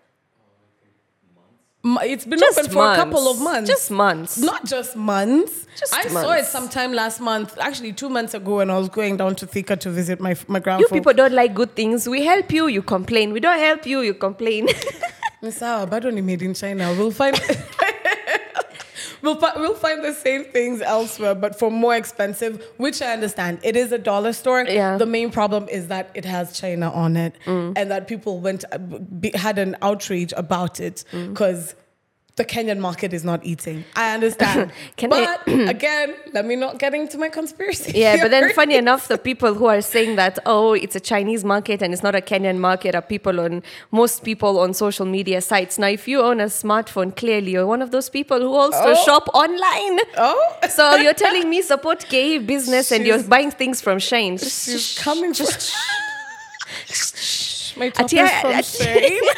It's 2.02 2.24
been 2.24 2.38
just 2.38 2.58
open 2.58 2.70
for 2.70 2.92
a 2.92 2.96
couple 2.96 3.28
of 3.28 3.40
months. 3.40 3.48
months. 3.48 3.70
Just 3.70 3.90
months. 3.90 4.38
Not 4.38 4.64
just 4.64 4.96
months. 4.96 5.66
Just 5.78 5.94
I 5.94 6.08
saw 6.08 6.32
it 6.32 6.44
sometime 6.44 6.92
last 6.92 7.20
month, 7.20 7.56
actually 7.60 7.92
two 7.92 8.08
months 8.08 8.34
ago, 8.34 8.56
when 8.56 8.70
I 8.70 8.76
was 8.76 8.88
going 8.88 9.16
down 9.16 9.36
to 9.36 9.46
Thika 9.46 9.78
to 9.80 9.90
visit 9.90 10.20
my 10.20 10.36
my 10.48 10.58
grandfather. 10.58 10.94
you 10.94 11.00
people 11.00 11.12
don't 11.12 11.32
like 11.32 11.54
good 11.54 11.74
things. 11.74 12.08
We 12.08 12.24
help 12.24 12.52
you, 12.52 12.66
you 12.66 12.82
complain. 12.82 13.32
We 13.32 13.40
don't 13.40 13.58
help 13.58 13.86
you, 13.86 14.00
you 14.00 14.14
complain. 14.14 14.68
Miss 15.42 15.60
but 15.60 16.04
only 16.04 16.20
made 16.20 16.42
in 16.42 16.54
China. 16.54 16.92
We'll 16.98 17.12
find. 17.12 17.40
We'll, 19.22 19.38
we'll 19.56 19.74
find 19.74 20.04
the 20.04 20.12
same 20.14 20.44
things 20.44 20.80
elsewhere, 20.80 21.34
but 21.34 21.58
for 21.58 21.70
more 21.70 21.96
expensive, 21.96 22.64
which 22.76 23.02
I 23.02 23.12
understand. 23.12 23.58
It 23.62 23.76
is 23.76 23.92
a 23.92 23.98
dollar 23.98 24.32
store. 24.32 24.62
Yeah. 24.62 24.96
The 24.98 25.06
main 25.06 25.30
problem 25.30 25.68
is 25.68 25.88
that 25.88 26.10
it 26.14 26.24
has 26.24 26.58
China 26.58 26.90
on 26.90 27.16
it, 27.16 27.34
and 27.46 27.90
that 27.90 28.08
people 28.08 28.40
went 28.40 28.64
uh, 28.72 28.78
had 29.34 29.58
an 29.58 29.76
outrage 29.82 30.32
about 30.36 30.80
it 30.80 31.04
because 31.12 31.74
the 32.38 32.44
Kenyan 32.44 32.78
market 32.78 33.12
is 33.12 33.24
not 33.24 33.44
eating. 33.44 33.84
I 33.94 34.14
understand, 34.14 34.72
Can 34.96 35.12
I- 35.12 35.36
but 35.44 35.52
again, 35.76 36.14
let 36.32 36.46
me 36.46 36.56
not 36.56 36.78
get 36.78 36.94
into 36.94 37.18
my 37.18 37.28
conspiracy. 37.28 37.92
yeah, 37.94 38.16
but 38.22 38.30
then 38.30 38.52
funny 38.54 38.76
enough, 38.76 39.08
the 39.08 39.18
people 39.18 39.52
who 39.54 39.66
are 39.66 39.82
saying 39.82 40.16
that, 40.16 40.38
oh, 40.46 40.72
it's 40.72 40.96
a 40.96 41.00
Chinese 41.00 41.44
market 41.44 41.82
and 41.82 41.92
it's 41.92 42.02
not 42.02 42.14
a 42.14 42.20
Kenyan 42.22 42.56
market 42.58 42.94
are 42.94 43.02
people 43.02 43.38
on 43.40 43.62
most 43.90 44.24
people 44.24 44.58
on 44.60 44.72
social 44.72 45.04
media 45.06 45.40
sites. 45.42 45.78
Now, 45.78 45.88
if 45.88 46.08
you 46.08 46.20
own 46.22 46.40
a 46.40 46.46
smartphone, 46.46 47.14
clearly 47.14 47.52
you're 47.52 47.66
one 47.66 47.82
of 47.82 47.90
those 47.90 48.08
people 48.08 48.40
who 48.40 48.54
also 48.54 48.78
Oh. 48.94 49.04
shop 49.04 49.28
online. 49.34 49.98
Oh, 50.16 50.56
So 50.70 50.96
you're 50.96 51.14
telling 51.14 51.50
me 51.50 51.60
support 51.62 52.06
gay 52.08 52.38
business 52.38 52.90
and 52.92 53.04
you're 53.06 53.22
buying 53.22 53.50
things 53.50 53.80
from 53.80 53.98
SHEIN. 53.98 54.38
she's 54.38 54.98
coming. 54.98 55.32
Just 55.32 55.68
my 57.76 57.90
top 57.90 58.06
Ati- 58.06 58.18
is 58.20 58.30
from 58.40 58.62
SHEIN. 58.62 59.20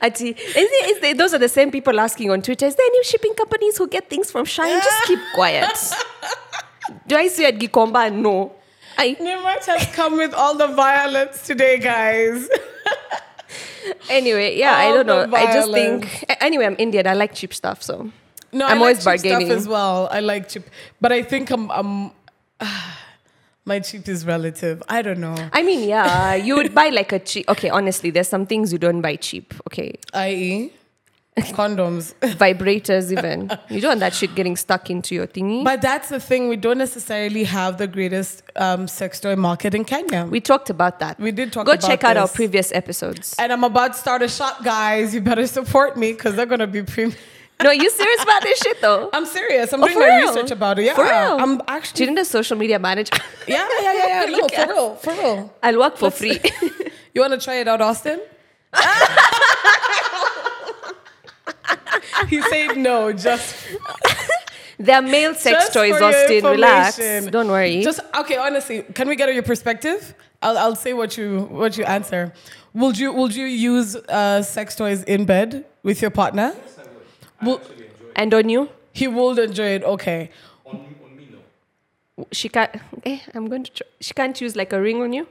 Ati, 0.00 0.30
is 0.30 0.36
it, 0.56 0.96
is 0.96 1.02
it, 1.02 1.18
those 1.18 1.34
are 1.34 1.38
the 1.38 1.48
same 1.48 1.70
people 1.70 1.98
asking 2.00 2.30
on 2.30 2.42
Twitter, 2.42 2.66
is 2.66 2.74
there 2.76 2.86
any 2.86 3.04
shipping 3.04 3.34
companies 3.34 3.76
who 3.76 3.88
get 3.88 4.08
things 4.08 4.30
from 4.30 4.44
SHEIN? 4.44 4.80
Just 4.82 5.04
keep 5.04 5.18
quiet. 5.34 5.70
Do 7.06 7.16
I 7.16 7.28
see 7.28 7.44
at 7.44 7.58
Gikomba? 7.58 8.12
No. 8.12 8.52
I, 8.98 9.14
Nimrat 9.20 9.64
has 9.66 9.86
come 9.94 10.16
with 10.16 10.34
all 10.34 10.54
the 10.56 10.68
violence 10.68 11.46
today, 11.46 11.78
guys. 11.78 12.48
anyway, 14.10 14.56
yeah, 14.58 14.76
I 14.76 14.88
don't 14.92 15.06
know. 15.06 15.26
the 15.26 15.36
I 15.36 15.52
just 15.52 15.72
think, 15.72 16.24
anyway, 16.40 16.66
I'm 16.66 16.76
Indian. 16.78 17.06
I 17.06 17.14
like 17.14 17.34
cheap 17.34 17.54
stuff. 17.54 17.82
So 17.82 18.10
No, 18.52 18.66
I'm 18.66 18.78
I 18.78 18.80
always 18.80 19.06
like 19.06 19.22
cheap 19.22 19.30
bargaining. 19.32 19.48
stuff 19.48 19.58
as 19.60 19.68
well. 19.68 20.08
I 20.10 20.20
like 20.20 20.48
cheap, 20.48 20.64
but 21.00 21.12
I 21.12 21.22
think 21.22 21.50
I'm, 21.50 21.70
I'm 21.70 22.10
My 23.64 23.78
cheap 23.78 24.08
is 24.08 24.26
relative. 24.26 24.82
I 24.88 25.02
don't 25.02 25.20
know. 25.20 25.36
I 25.52 25.62
mean, 25.62 25.88
yeah, 25.88 26.34
you 26.34 26.56
would 26.56 26.74
buy 26.74 26.88
like 26.88 27.12
a 27.12 27.18
cheap. 27.20 27.48
Okay, 27.48 27.70
honestly, 27.70 28.10
there's 28.10 28.28
some 28.28 28.44
things 28.44 28.72
you 28.72 28.78
don't 28.78 29.00
buy 29.00 29.14
cheap. 29.16 29.54
Okay, 29.68 29.94
I.e., 30.12 30.72
condoms. 31.38 32.12
vibrators 32.36 33.10
even. 33.12 33.50
You 33.70 33.80
don't 33.80 33.90
want 33.90 34.00
that 34.00 34.14
shit 34.14 34.34
getting 34.34 34.56
stuck 34.56 34.90
into 34.90 35.14
your 35.14 35.26
thingy. 35.28 35.64
But 35.64 35.80
that's 35.80 36.08
the 36.08 36.18
thing. 36.20 36.48
We 36.48 36.56
don't 36.56 36.76
necessarily 36.76 37.44
have 37.44 37.78
the 37.78 37.86
greatest 37.86 38.42
um, 38.56 38.86
sex 38.88 39.20
toy 39.20 39.36
market 39.36 39.74
in 39.74 39.84
Kenya. 39.84 40.26
we 40.26 40.40
talked 40.40 40.68
about 40.68 40.98
that. 40.98 41.18
We 41.20 41.30
did 41.32 41.52
talk 41.52 41.64
Go 41.64 41.72
about 41.72 41.86
check 41.88 42.02
out 42.04 42.16
our 42.16 42.28
previous 42.28 42.72
episodes. 42.72 43.34
and 43.38 43.52
I'm 43.52 43.64
about 43.64 43.92
to 43.94 43.98
start 43.98 44.22
a 44.22 44.28
shop, 44.28 44.62
guys. 44.64 45.14
You 45.14 45.20
better 45.20 45.46
support 45.46 45.96
me 45.96 46.12
because 46.12 46.34
they're 46.34 46.46
gonna 46.46 46.66
be 46.66 46.82
premium. 46.82 47.16
No, 47.62 47.68
are 47.68 47.74
you 47.74 47.90
serious 47.90 48.22
about 48.22 48.42
this 48.42 48.58
shit 48.58 48.80
though? 48.80 49.08
I'm 49.12 49.24
serious. 49.26 49.72
I'm 49.72 49.82
Oh, 49.82 49.86
doing 49.86 49.98
my 50.00 50.06
real? 50.18 50.28
research 50.28 50.50
about 50.50 50.78
it. 50.78 50.84
Yeah, 50.86 50.94
For 50.94 51.04
real? 51.04 51.36
I'm 51.40 51.58
Do 51.58 51.64
actually. 51.68 52.04
you 52.06 52.10
need 52.10 52.20
a 52.20 52.24
social 52.24 52.56
media 52.56 52.78
manager? 52.78 53.16
Yeah, 53.46 53.68
yeah, 53.80 53.92
yeah, 53.92 54.24
yeah. 54.24 54.26
No, 54.30 54.48
for 54.48 54.66
real, 54.66 54.94
for 54.96 55.12
real. 55.12 55.54
I'll 55.62 55.78
work 55.78 55.96
for 55.96 56.10
free. 56.10 56.40
You 57.14 57.20
want 57.20 57.32
to 57.34 57.40
try 57.44 57.56
it 57.56 57.68
out, 57.68 57.80
Austin? 57.80 58.20
he 62.28 62.40
said 62.42 62.76
no, 62.78 63.12
just 63.12 63.54
there 64.78 64.96
are 64.96 65.02
male 65.02 65.34
sex 65.34 65.56
Just 65.66 65.72
toys, 65.74 66.00
Austin. 66.00 66.44
Relax. 66.44 66.96
Don't 67.30 67.48
worry. 67.48 67.82
Just 67.82 68.00
okay. 68.20 68.36
Honestly, 68.36 68.82
can 68.94 69.08
we 69.08 69.16
get 69.16 69.32
your 69.34 69.42
perspective? 69.42 70.14
I'll, 70.40 70.56
I'll 70.58 70.74
say 70.76 70.92
what 70.94 71.16
you 71.16 71.42
what 71.50 71.76
you 71.76 71.84
answer. 71.84 72.32
Would 72.74 72.98
you 72.98 73.12
would 73.12 73.34
you 73.34 73.44
use 73.46 73.94
uh, 73.96 74.42
sex 74.42 74.74
toys 74.74 75.02
in 75.04 75.24
bed 75.26 75.64
with 75.82 76.00
your 76.00 76.10
partner? 76.10 76.54
Will, 77.42 77.60
and 78.16 78.32
on 78.34 78.48
you? 78.48 78.68
he 78.92 79.08
would 79.08 79.38
enjoy 79.38 79.70
it. 79.76 79.82
Okay. 79.84 80.30
On, 80.66 80.76
on 80.76 81.16
me, 81.16 81.28
no. 81.30 82.26
She 82.32 82.48
can't. 82.48 82.70
Eh, 83.04 83.18
I'm 83.34 83.48
going 83.48 83.64
to. 83.64 83.70
Try. 83.72 83.86
She 84.00 84.14
can't 84.14 84.38
use 84.40 84.54
like 84.56 84.72
a 84.72 84.80
ring 84.80 85.00
on 85.02 85.12
you. 85.12 85.26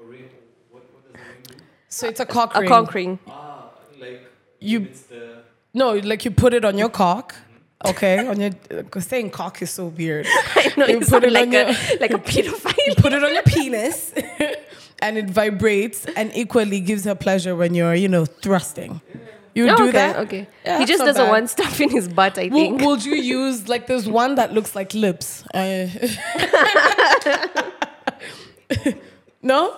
A 0.00 0.04
ring, 0.04 0.28
what, 0.70 0.82
what 0.92 1.12
does 1.12 1.20
a 1.20 1.24
ring 1.24 1.42
do? 1.48 1.54
So 1.88 2.06
it's 2.08 2.20
a 2.20 2.26
cock 2.26 2.56
A 2.56 2.60
ring. 2.60 2.68
conch 2.68 2.94
ring. 2.94 3.18
Ah, 3.26 3.68
like 4.00 4.22
You- 4.60 4.82
it's 4.90 5.02
the 5.02 5.42
No, 5.74 5.92
like 5.94 6.24
you 6.24 6.30
put 6.30 6.54
it 6.54 6.64
on 6.64 6.78
your 6.78 6.88
cock. 6.90 7.34
Okay, 7.86 8.26
on 8.26 8.38
your 8.38 8.50
because 8.68 9.06
saying 9.06 9.30
cock 9.30 9.62
is 9.62 9.70
so 9.70 9.86
weird. 9.86 10.26
I 10.56 10.72
know 10.76 10.86
You 10.86 10.98
you 11.00 11.06
put 11.06 11.24
it 11.24 11.32
like 11.32 11.48
on 11.48 11.54
a 11.54 11.58
your- 11.58 11.98
like 12.00 12.10
a 12.12 12.18
pedophile. 12.18 12.96
put 12.96 13.12
it 13.14 13.22
on 13.24 13.32
your 13.32 13.42
penis, 13.42 14.12
and 15.02 15.16
it 15.16 15.30
vibrates 15.30 16.04
and 16.16 16.30
equally 16.34 16.80
gives 16.80 17.04
her 17.04 17.14
pleasure 17.14 17.54
when 17.56 17.74
you're 17.74 17.94
you 17.94 18.08
know 18.08 18.24
thrusting. 18.26 19.00
You 19.54 19.64
would 19.64 19.72
Oh, 19.72 19.76
do 19.78 19.82
okay, 19.88 19.92
that. 19.92 20.16
okay. 20.16 20.46
Yeah, 20.64 20.78
he 20.78 20.84
just 20.86 21.04
doesn't 21.04 21.24
bad. 21.24 21.30
want 21.30 21.50
stuff 21.50 21.80
in 21.84 21.90
his 21.90 22.06
butt. 22.08 22.38
I 22.38 22.42
Would, 22.44 22.52
think. 22.52 22.80
would 22.82 23.04
you 23.04 23.16
use 23.16 23.68
like 23.68 23.86
there's 23.88 24.08
one 24.08 24.36
that 24.36 24.52
looks 24.52 24.74
like 24.76 24.94
lips? 24.94 25.44
Uh, 25.52 25.86
no? 29.42 29.76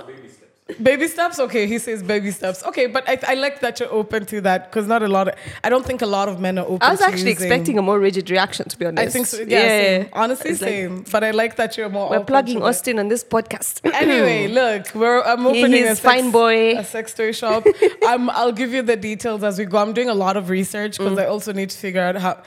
Baby 0.83 1.09
steps. 1.09 1.39
Okay, 1.39 1.67
he 1.67 1.79
says 1.79 2.03
baby 2.03 2.31
steps. 2.31 2.63
Okay, 2.65 2.87
but 2.87 3.09
I, 3.09 3.19
I 3.29 3.35
like 3.35 3.61
that 3.61 3.81
you're 3.81 3.93
open 3.93 4.27
to 4.27 4.41
that 4.43 4.71
because 4.71 4.87
not 4.87 5.03
a 5.03 5.09
lot 5.09 5.29
of, 5.29 5.35
I 5.65 5.69
don't 5.69 5.85
think 5.85 6.03
a 6.03 6.07
lot 6.07 6.29
of 6.29 6.41
men 6.41 6.59
are 6.59 6.65
open 6.65 6.75
to 6.75 6.81
that. 6.81 6.89
I 6.89 6.93
was 6.93 7.01
actually 7.01 7.31
using- 7.31 7.47
expecting 7.47 7.79
a 7.79 7.83
more 7.83 7.99
rigid 7.99 8.31
reaction, 8.31 8.69
to 8.69 8.79
be 8.79 8.87
honest. 8.87 9.07
I 9.07 9.11
think 9.11 9.27
so. 9.27 9.39
Yeah, 9.47 9.59
same. 9.61 10.09
honestly, 10.13 10.51
It's 10.51 10.61
like, 10.61 10.71
same. 10.71 11.05
but 11.11 11.25
I 11.25 11.31
like 11.31 11.57
that 11.57 11.77
you're 11.77 11.89
more 11.89 12.11
we're 12.11 12.25
plugging. 12.25 12.63
Austin 12.63 12.99
on 12.99 13.09
this 13.09 13.25
podcast. 13.25 13.81
Anyway, 14.03 14.49
look, 14.49 14.93
we're 14.95 15.23
I'm 15.23 15.47
opening 15.47 15.73
he's 15.73 15.85
a 15.85 15.97
sex, 15.97 16.01
fine 16.01 16.31
boy. 16.33 16.77
a 16.77 16.85
sex 16.85 17.15
toy 17.15 17.31
shop. 17.31 17.65
I'm, 18.05 18.29
I'll 18.31 18.51
give 18.53 18.73
you 18.73 18.83
the 18.83 18.97
details 18.97 19.45
as 19.45 19.59
we 19.59 19.65
go. 19.65 19.79
I'm 19.79 19.93
doing 19.93 20.09
a 20.09 20.15
lot 20.15 20.37
of 20.37 20.51
research 20.51 20.99
because 20.99 21.17
mm. 21.19 21.23
I 21.23 21.27
also 21.27 21.53
need 21.53 21.71
to 21.71 21.79
figure 21.79 22.01
out 22.03 22.17
how. 22.17 22.43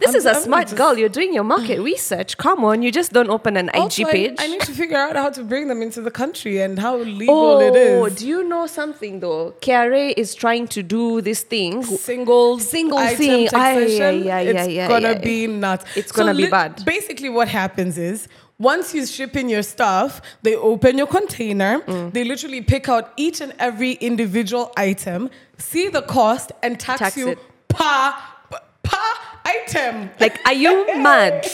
This 0.00 0.10
I'm- 0.10 0.16
is 0.16 0.26
a 0.26 0.34
I'm 0.36 0.42
smart 0.42 0.66
just- 0.68 0.76
girl. 0.76 0.96
You're 0.96 1.08
doing 1.08 1.34
your 1.34 1.42
market 1.44 1.80
research. 1.92 2.36
Come 2.38 2.64
on, 2.64 2.82
you 2.82 2.92
just 2.92 3.12
don't 3.12 3.30
open 3.30 3.56
an 3.56 3.68
Also, 3.70 4.02
IG 4.02 4.06
I- 4.08 4.12
page. 4.12 4.34
I, 4.38 4.46
need 4.46 4.60
to 4.60 4.72
figure 4.72 4.96
out 4.96 5.16
how 5.16 5.30
to 5.30 5.42
bring 5.42 5.66
them 5.68 5.82
into 5.82 6.00
the 6.00 6.10
country 6.10 6.60
and 6.60 6.78
how 6.78 6.96
legal 6.98 7.58
it 7.60 7.74
is. 7.74 8.00
oh, 8.00 8.08
do 8.08 8.26
you 8.26 8.44
know 8.44 8.66
something 8.66 9.18
though? 9.20 9.54
KRA 9.60 10.14
is 10.16 10.34
trying 10.36 10.68
to 10.68 10.82
do 10.82 11.20
this 11.20 11.42
thing. 11.42 11.82
Single, 11.82 12.60
Single 12.60 12.98
item 12.98 13.16
thing. 13.16 13.46
Aye, 13.48 13.74
taxation, 13.74 14.24
yeah, 14.24 14.40
yeah, 14.40 14.50
it's 14.62 14.68
yeah, 14.72 14.88
gonna 14.88 15.12
yeah. 15.14 15.18
be 15.18 15.46
nuts. 15.48 15.84
It's 15.96 16.12
gonna 16.12 16.34
be 16.34 16.46
bad. 16.46 16.84
Basically, 16.84 17.28
what 17.28 17.48
happens 17.48 17.98
is 17.98 18.28
once 18.60 18.94
you 18.94 19.04
ship 19.06 19.34
in 19.36 19.48
your 19.48 19.62
stuff, 19.62 20.20
they 20.42 20.54
open 20.56 20.96
your 20.98 21.06
container. 21.08 21.80
Mm. 21.80 22.12
They 22.12 22.22
literally 22.24 22.60
pick 22.60 22.88
out 22.88 23.12
each 23.16 23.40
and 23.40 23.52
every 23.58 23.92
individual 23.94 24.72
item, 24.76 25.30
see 25.58 25.88
the 25.88 26.02
cost, 26.02 26.52
and 26.62 26.78
tax, 26.78 26.98
Tax 27.00 27.16
you 27.16 27.28
it. 27.30 27.38
pa 27.68 28.36
per 28.82 28.98
item. 29.56 30.10
Like, 30.20 30.38
are 30.46 30.54
you 30.54 30.74
mad? 30.98 31.46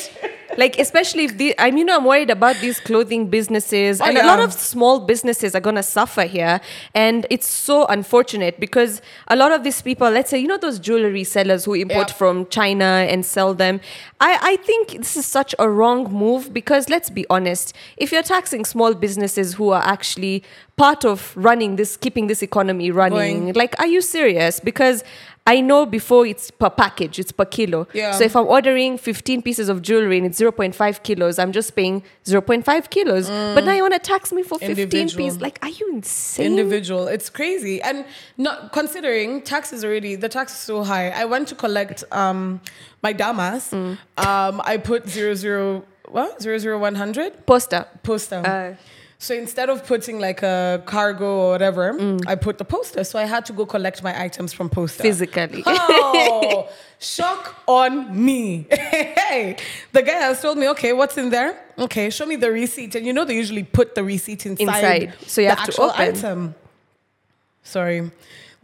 Like, 0.57 0.79
especially 0.79 1.25
if 1.25 1.37
the, 1.37 1.53
I 1.59 1.73
mean, 1.73 1.91
I'm 1.91 2.05
worried 2.05 2.31
about 2.31 2.57
these 2.61 2.79
clothing 2.79 3.27
businesses, 3.29 4.01
Oh, 4.01 4.05
and 4.05 4.17
a 4.17 4.25
lot 4.25 4.39
of 4.39 4.53
small 4.53 5.01
businesses 5.01 5.53
are 5.57 5.61
gonna 5.61 5.83
suffer 5.83 6.23
here, 6.23 6.61
and 6.95 7.27
it's 7.29 7.49
so 7.49 7.87
unfortunate 7.87 8.61
because 8.61 9.03
a 9.27 9.35
lot 9.35 9.51
of 9.51 9.65
these 9.65 9.83
people, 9.83 10.09
let's 10.09 10.31
say, 10.31 10.39
you 10.39 10.47
know, 10.47 10.57
those 10.59 10.79
jewelry 10.79 11.25
sellers 11.25 11.65
who 11.65 11.75
import 11.75 12.09
Yeah. 12.11 12.15
from 12.21 12.47
China 12.51 12.85
and 13.11 13.27
sell 13.27 13.53
them. 13.53 13.81
I, 14.21 14.39
I 14.53 14.57
think 14.69 14.99
this 14.99 15.17
is 15.17 15.27
such 15.27 15.57
a 15.59 15.69
wrong 15.69 16.13
move 16.13 16.53
because 16.55 16.89
let's 16.89 17.11
be 17.11 17.27
honest, 17.31 17.75
if 17.97 18.13
you're 18.13 18.23
taxing 18.23 18.65
small 18.65 18.95
businesses 18.95 19.55
who 19.55 19.71
are 19.71 19.83
actually 19.85 20.45
part 20.77 21.05
of 21.05 21.33
running 21.37 21.75
this, 21.77 21.97
keeping 21.97 22.29
this 22.29 22.43
economy 22.43 22.93
running, 22.93 23.41
Going. 23.41 23.53
like, 23.55 23.75
are 23.81 23.89
you 23.89 24.01
serious? 24.01 24.61
Because 24.61 25.03
I 25.47 25.61
know 25.61 25.85
before 25.85 26.25
it's 26.27 26.51
per 26.51 26.71
package, 26.71 27.19
it's 27.19 27.31
per 27.31 27.45
kilo. 27.45 27.87
Yeah. 27.93 28.13
So 28.13 28.25
if 28.25 28.35
I'm 28.35 28.47
ordering 28.47 28.97
15 28.97 29.43
pieces 29.43 29.69
of 29.69 29.83
jewelry 29.83 30.17
and 30.17 30.27
it's 30.27 30.41
0.5 30.41 31.03
kilos, 31.03 31.39
I'm 31.39 31.53
just 31.53 31.77
paying 31.77 32.03
0.5 32.25 32.89
kilos. 32.89 33.29
But 33.29 33.65
now 33.65 33.73
you 33.75 33.83
want 33.83 33.93
to 33.93 34.01
tax 34.01 34.33
me 34.33 34.43
for 34.43 34.59
15 34.59 34.71
Individual. 34.71 35.25
pieces? 35.27 35.43
Like, 35.43 35.59
are 35.63 35.69
you 35.69 35.91
insane? 35.93 36.47
individual. 36.47 37.09
It's 37.09 37.29
crazy, 37.29 37.83
and 37.83 38.07
not 38.39 38.73
considering 38.73 39.43
taxes 39.43 39.85
already. 39.85 40.15
The 40.17 40.31
tax 40.31 40.53
is 40.53 40.59
so 40.61 40.83
high. 40.83 41.11
I 41.11 41.27
went 41.27 41.49
to 41.49 41.55
collect 41.55 42.05
um, 42.11 42.63
my 43.03 43.13
damas. 43.13 43.71
Mm. 43.71 43.99
Um, 44.17 44.63
I 44.65 44.79
put 44.79 45.07
zero 45.11 45.35
zero 45.35 45.85
what 46.09 46.41
zero 46.41 46.57
zero 46.57 46.79
one 46.79 46.95
hundred 46.95 47.45
Poster. 47.45 47.87
poster. 48.03 48.37
Uh, 48.47 48.75
so 49.19 49.35
instead 49.35 49.71
of 49.71 49.87
putting 49.87 50.19
like 50.21 50.43
a 50.43 50.83
cargo 50.87 51.27
or 51.27 51.51
whatever, 51.51 51.95
Mm. 51.95 52.21
I 52.27 52.35
put 52.35 52.59
the 52.59 52.65
poster. 52.65 53.05
So 53.05 53.19
I 53.19 53.25
had 53.25 53.47
to 53.47 53.53
go 53.53 53.65
collect 53.67 54.03
my 54.03 54.15
items 54.23 54.53
from 54.53 54.69
poster. 54.69 55.03
physically. 55.03 55.63
Oh, 55.67 56.69
shock 56.99 57.55
on 57.67 58.25
me. 58.25 58.67
hey, 58.71 59.57
the 59.93 60.03
guy 60.03 60.13
has 60.27 60.43
told 60.43 60.59
me, 60.59 60.69
okay, 60.71 60.93
what's 60.93 61.17
in 61.17 61.31
there? 61.31 61.59
Okay, 61.79 62.11
show 62.11 62.27
me 62.27 62.37
the 62.37 62.51
receipt. 62.51 62.95
And 62.95 63.07
you 63.07 63.13
know, 63.13 63.25
they 63.25 63.37
usually 63.37 63.63
put 63.65 63.95
the 63.95 64.05
receipt 64.05 64.45
inside, 64.47 65.03
Inside. 65.03 65.15
So 65.27 65.41
you 65.41 65.49
the 65.49 65.55
have 65.55 65.71
to 65.71 65.81
open. 65.83 66.01
item. 66.01 66.55
Sorry. 67.63 68.11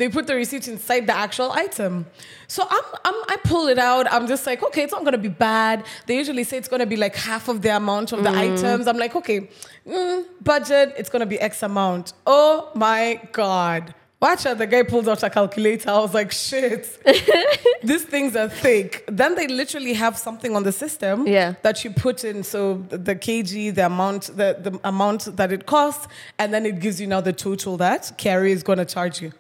They 0.01 0.09
put 0.09 0.27
the 0.27 0.35
receipt 0.35 0.67
inside 0.67 1.07
the 1.07 1.15
actual 1.27 1.51
item. 1.53 2.07
So 2.49 2.61
I'm, 2.69 2.85
I'm, 3.05 3.15
I 3.29 3.37
pull 3.45 3.69
it 3.69 3.79
out. 3.79 4.11
I'm 4.11 4.27
just 4.27 4.45
like, 4.47 4.61
okay, 4.69 4.83
it's 4.85 4.93
not 4.93 5.03
going 5.03 5.13
to 5.13 5.19
be 5.19 5.35
bad. 5.51 5.85
They 6.07 6.17
usually 6.17 6.45
say 6.45 6.57
it's 6.57 6.69
going 6.69 6.81
to 6.81 6.87
be 6.95 6.97
like 6.97 7.15
half 7.15 7.49
of 7.49 7.61
the 7.61 7.77
amount 7.77 8.13
of 8.13 8.23
the 8.25 8.31
Mm. 8.31 8.55
items. 8.55 8.87
I'm 8.87 8.97
like, 8.97 9.15
okay, 9.15 9.49
mm, 9.87 10.25
budget, 10.43 10.95
it's 10.97 11.11
going 11.11 11.21
to 11.21 11.27
be 11.35 11.39
X 11.39 11.63
amount. 11.63 12.15
Oh 12.27 12.71
my 12.75 13.21
God. 13.33 13.95
Watch 14.23 14.45
out, 14.47 14.59
the 14.59 14.67
guy 14.67 14.83
pulled 14.83 15.09
out 15.09 15.23
a 15.23 15.31
calculator. 15.31 15.89
I 15.91 15.99
was 15.99 16.13
like, 16.15 16.31
shit, 16.33 16.83
these 17.83 18.05
things 18.05 18.37
are 18.37 18.51
thick. 18.51 19.05
Then 19.07 19.35
they 19.35 19.47
literally 19.47 19.95
have 19.95 20.19
something 20.19 20.55
on 20.57 20.63
the 20.63 20.73
system 20.73 21.27
Yeah. 21.27 21.55
that 21.63 21.85
you 21.85 21.91
put 21.91 22.25
in. 22.25 22.43
So 22.43 22.85
the- 22.91 23.15
kg, 23.27 23.75
the 23.75 23.87
amount, 23.87 24.23
the, 24.41 24.49
the 24.67 24.79
amount 24.85 25.37
that 25.39 25.53
it 25.53 25.65
costs, 25.67 26.07
and 26.39 26.53
then 26.55 26.67
it 26.67 26.81
gives 26.81 27.01
you 27.01 27.07
now 27.07 27.21
the 27.23 27.33
total 27.33 27.77
that 27.79 28.13
carry 28.19 28.53
is 28.53 28.63
going 28.63 28.79
to 28.79 28.85
charge 28.97 29.23
you. 29.23 29.33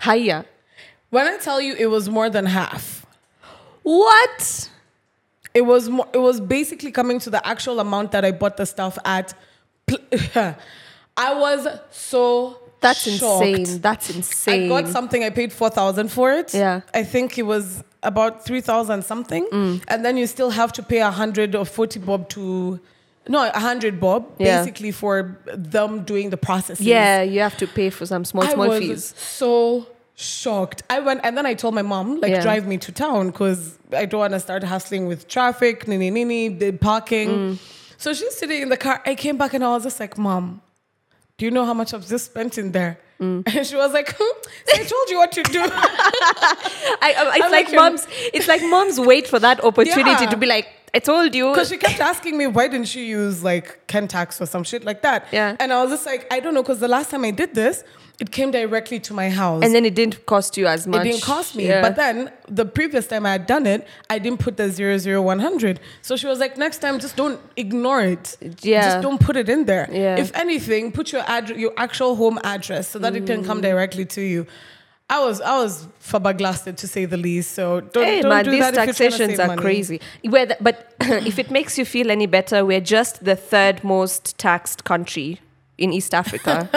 Higher. 0.00 0.44
When 1.10 1.26
I 1.26 1.36
tell 1.38 1.60
you 1.60 1.74
it 1.78 1.86
was 1.86 2.08
more 2.08 2.28
than 2.30 2.46
half, 2.46 3.06
What? 3.82 4.68
it 5.54 5.62
was 5.62 5.88
more, 5.88 6.08
it 6.12 6.18
was 6.18 6.40
basically 6.40 6.90
coming 6.90 7.18
to 7.20 7.30
the 7.30 7.46
actual 7.46 7.78
amount 7.80 8.10
that 8.12 8.24
I 8.24 8.32
bought 8.32 8.56
the 8.56 8.66
stuff 8.66 8.98
at. 9.04 9.34
I 11.16 11.34
was 11.34 11.68
so 11.90 12.58
That's 12.80 13.02
shocked. 13.18 13.44
insane. 13.46 13.80
That's 13.80 14.10
insane. 14.10 14.64
I 14.64 14.68
got 14.82 14.88
something. 14.90 15.22
I 15.22 15.30
paid 15.30 15.52
four 15.52 15.70
thousand 15.70 16.08
for 16.10 16.32
it. 16.32 16.52
Yeah. 16.52 16.80
I 16.92 17.04
think 17.04 17.38
it 17.38 17.44
was 17.44 17.84
about 18.02 18.44
three 18.44 18.60
thousand 18.60 19.04
something, 19.04 19.46
Mm. 19.52 19.82
and 19.88 20.04
then 20.04 20.16
you 20.16 20.26
still 20.26 20.50
have 20.50 20.72
to 20.72 20.82
pay 20.82 20.98
a 21.00 21.10
hundred 21.10 21.54
or 21.54 21.64
forty 21.64 22.00
bob 22.00 22.28
to, 22.30 22.80
no, 23.28 23.48
a 23.48 23.58
hundred 23.60 23.98
bob 24.00 24.26
Yeah. 24.38 24.58
basically 24.60 24.90
for 24.92 25.38
them 25.54 26.04
doing 26.04 26.30
the 26.30 26.36
processing. 26.36 26.86
Yeah, 26.86 27.22
you 27.22 27.40
have 27.40 27.56
to 27.58 27.66
pay 27.66 27.90
for 27.90 28.06
some 28.06 28.24
small, 28.24 28.44
I 28.44 28.52
small 28.52 28.68
was 28.68 28.78
fees. 28.78 29.14
so 29.16 29.86
shocked. 30.16 30.82
I 30.90 31.00
went 31.00 31.20
and 31.24 31.36
then 31.36 31.46
I 31.46 31.54
told 31.54 31.74
my 31.74 31.82
mom 31.82 32.20
like 32.20 32.30
Yeah. 32.32 32.42
drive 32.42 32.66
me 32.66 32.76
to 32.78 32.92
town 32.92 33.30
because 33.30 33.78
I 33.92 34.04
don't 34.06 34.20
want 34.20 34.32
to 34.34 34.40
start 34.40 34.62
hustling 34.62 35.06
with 35.06 35.26
traffic, 35.28 35.88
nini 35.88 36.10
nini, 36.10 36.48
the 36.48 36.72
parking. 36.72 37.28
Mm. 37.28 37.58
So 37.98 38.12
she's 38.12 38.34
sitting 38.36 38.62
in 38.62 38.68
the 38.68 38.76
car. 38.76 39.02
I 39.06 39.14
came 39.14 39.36
back 39.36 39.54
and 39.54 39.64
I 39.64 39.68
was 39.68 39.82
just 39.84 39.98
like, 40.00 40.18
Mom, 40.18 40.60
do 41.38 41.44
you 41.46 41.50
know 41.50 41.64
how 41.64 41.74
much 41.74 41.94
I've 41.94 42.06
just 42.06 42.26
spent 42.26 42.58
in 42.58 42.72
there? 42.72 42.98
Mm. 43.20 43.42
And 43.56 43.66
she 43.66 43.76
was 43.76 43.92
like, 43.92 44.14
hmm, 44.18 44.36
so 44.66 44.80
I 44.80 44.84
told 44.84 45.08
you 45.10 45.18
what 45.18 45.32
to 45.32 45.42
do. 45.44 45.60
I, 45.64 47.14
I, 47.16 47.32
it's 47.36 47.44
I'm 47.46 47.50
like 47.52 47.66
like, 47.66 47.74
moms. 47.74 48.06
It's 48.32 48.48
like 48.48 48.62
moms 48.62 49.00
wait 49.00 49.26
for 49.28 49.38
that 49.38 49.62
opportunity 49.64 50.10
Yeah. 50.24 50.30
to 50.30 50.36
be 50.36 50.46
like, 50.46 50.68
I 50.94 50.98
told 51.00 51.34
you. 51.34 51.50
Because 51.50 51.68
she 51.70 51.76
kept 51.76 52.00
asking 52.00 52.38
me 52.38 52.46
why 52.46 52.68
didn't 52.68 52.86
she 52.88 53.06
use 53.06 53.42
like 53.42 53.86
Kentax 53.88 54.40
or 54.40 54.46
some 54.46 54.62
shit 54.64 54.84
like 54.84 55.02
that. 55.02 55.26
Yeah. 55.32 55.56
And 55.58 55.72
I 55.72 55.82
was 55.82 55.90
just 55.92 56.06
like, 56.06 56.32
I 56.32 56.40
don't 56.40 56.54
know, 56.54 56.62
because 56.62 56.80
the 56.80 56.88
last 56.88 57.10
time 57.10 57.24
I 57.24 57.32
did 57.32 57.54
this, 57.54 57.82
it 58.20 58.30
came 58.30 58.52
directly 58.52 59.00
to 59.00 59.12
my 59.12 59.28
house. 59.28 59.64
And 59.64 59.74
then 59.74 59.84
it 59.84 59.96
didn't 59.96 60.24
cost 60.24 60.56
you 60.56 60.68
as 60.68 60.86
much. 60.86 61.00
it 61.00 61.10
didn't 61.10 61.22
cost 61.24 61.56
me. 61.56 61.66
Yeah. 61.66 61.82
But 61.82 61.96
then 61.96 62.30
the 62.46 62.64
previous 62.64 63.08
time 63.08 63.26
I 63.26 63.32
had 63.32 63.46
done 63.46 63.66
it, 63.66 63.88
I 64.08 64.20
didn't 64.20 64.38
put 64.38 64.56
the 64.56 64.68
00100. 64.70 65.80
So 66.02 66.16
she 66.16 66.28
was 66.28 66.38
like, 66.38 66.56
next 66.56 66.78
time 66.78 67.00
just 67.00 67.16
don't 67.16 67.40
ignore 67.56 68.02
it. 68.02 68.36
Yeah. 68.62 68.82
Just 68.82 69.02
don't 69.02 69.20
put 69.20 69.36
it 69.36 69.48
in 69.48 69.64
there. 69.64 69.88
Yeah. 69.90 70.16
If 70.16 70.32
anything, 70.36 70.92
put 70.92 71.10
your 71.12 71.22
address, 71.26 71.58
your 71.58 71.72
actual 71.76 72.14
home 72.14 72.38
address 72.44 72.86
so 72.88 73.00
that 73.00 73.16
it 73.16 73.26
can 73.26 73.42
Mm. 73.42 73.46
come 73.46 73.60
directly 73.60 74.04
to 74.04 74.20
you. 74.20 74.46
I 75.10 75.22
was 75.24 75.40
I 75.40 75.58
was 75.62 75.86
flabbergasted 75.98 76.78
to 76.78 76.88
say 76.88 77.04
the 77.04 77.16
least. 77.18 77.52
So 77.52 77.80
don't, 77.80 78.04
Hey 78.04 78.22
don't 78.22 78.30
man, 78.30 78.44
do 78.44 78.50
these 78.52 78.60
that 78.60 78.88
if 78.88 78.98
you're 78.98 79.10
trying 79.10 79.10
to 79.10 79.16
taxations 79.18 79.38
are 79.40 79.46
money. 79.48 79.60
crazy. 79.60 80.00
Whether, 80.24 80.56
but 80.60 80.94
if 81.00 81.38
it 81.38 81.50
makes 81.50 81.76
you 81.78 81.84
feel 81.84 82.10
any 82.10 82.26
better, 82.26 82.64
we're 82.64 82.80
just 82.80 83.24
the 83.24 83.36
third 83.36 83.84
most 83.84 84.38
taxed 84.38 84.84
country 84.84 85.40
in 85.76 85.92
East 85.92 86.14
Africa. 86.14 86.68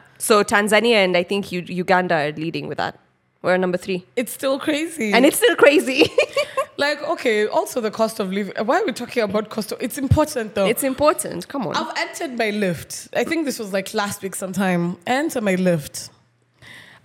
so 0.18 0.42
Tanzania 0.42 1.04
and 1.04 1.16
I 1.16 1.22
think 1.22 1.52
U- 1.52 1.64
Uganda 1.66 2.14
are 2.16 2.32
leading 2.32 2.66
with 2.66 2.78
that. 2.78 2.98
We're 3.42 3.56
number 3.56 3.78
three, 3.78 4.04
It's 4.16 4.32
still 4.32 4.58
crazy. 4.58 5.12
and 5.12 5.24
it's 5.24 5.36
still 5.36 5.54
crazy. 5.54 6.10
like 6.76 7.00
okay. 7.04 7.46
Also, 7.46 7.80
the 7.80 7.92
cost 7.92 8.18
of 8.18 8.32
living. 8.32 8.52
Why 8.66 8.80
are 8.80 8.84
we 8.84 8.92
talking 8.92 9.22
about 9.22 9.48
cost? 9.50 9.70
Of, 9.70 9.80
it's 9.80 9.96
important 9.96 10.56
though. 10.56 10.66
it's 10.66 10.82
important. 10.82 11.46
Come 11.46 11.68
on. 11.68 11.76
I've 11.76 11.96
entered 11.96 12.36
my 12.36 12.50
lift. 12.50 13.06
I 13.14 13.22
think 13.22 13.44
this 13.44 13.60
was 13.60 13.72
like 13.72 13.94
last 13.94 14.22
week 14.22 14.34
sometime. 14.34 14.96
I 15.06 15.10
enter 15.12 15.40
my 15.40 15.54
lift. 15.54 16.10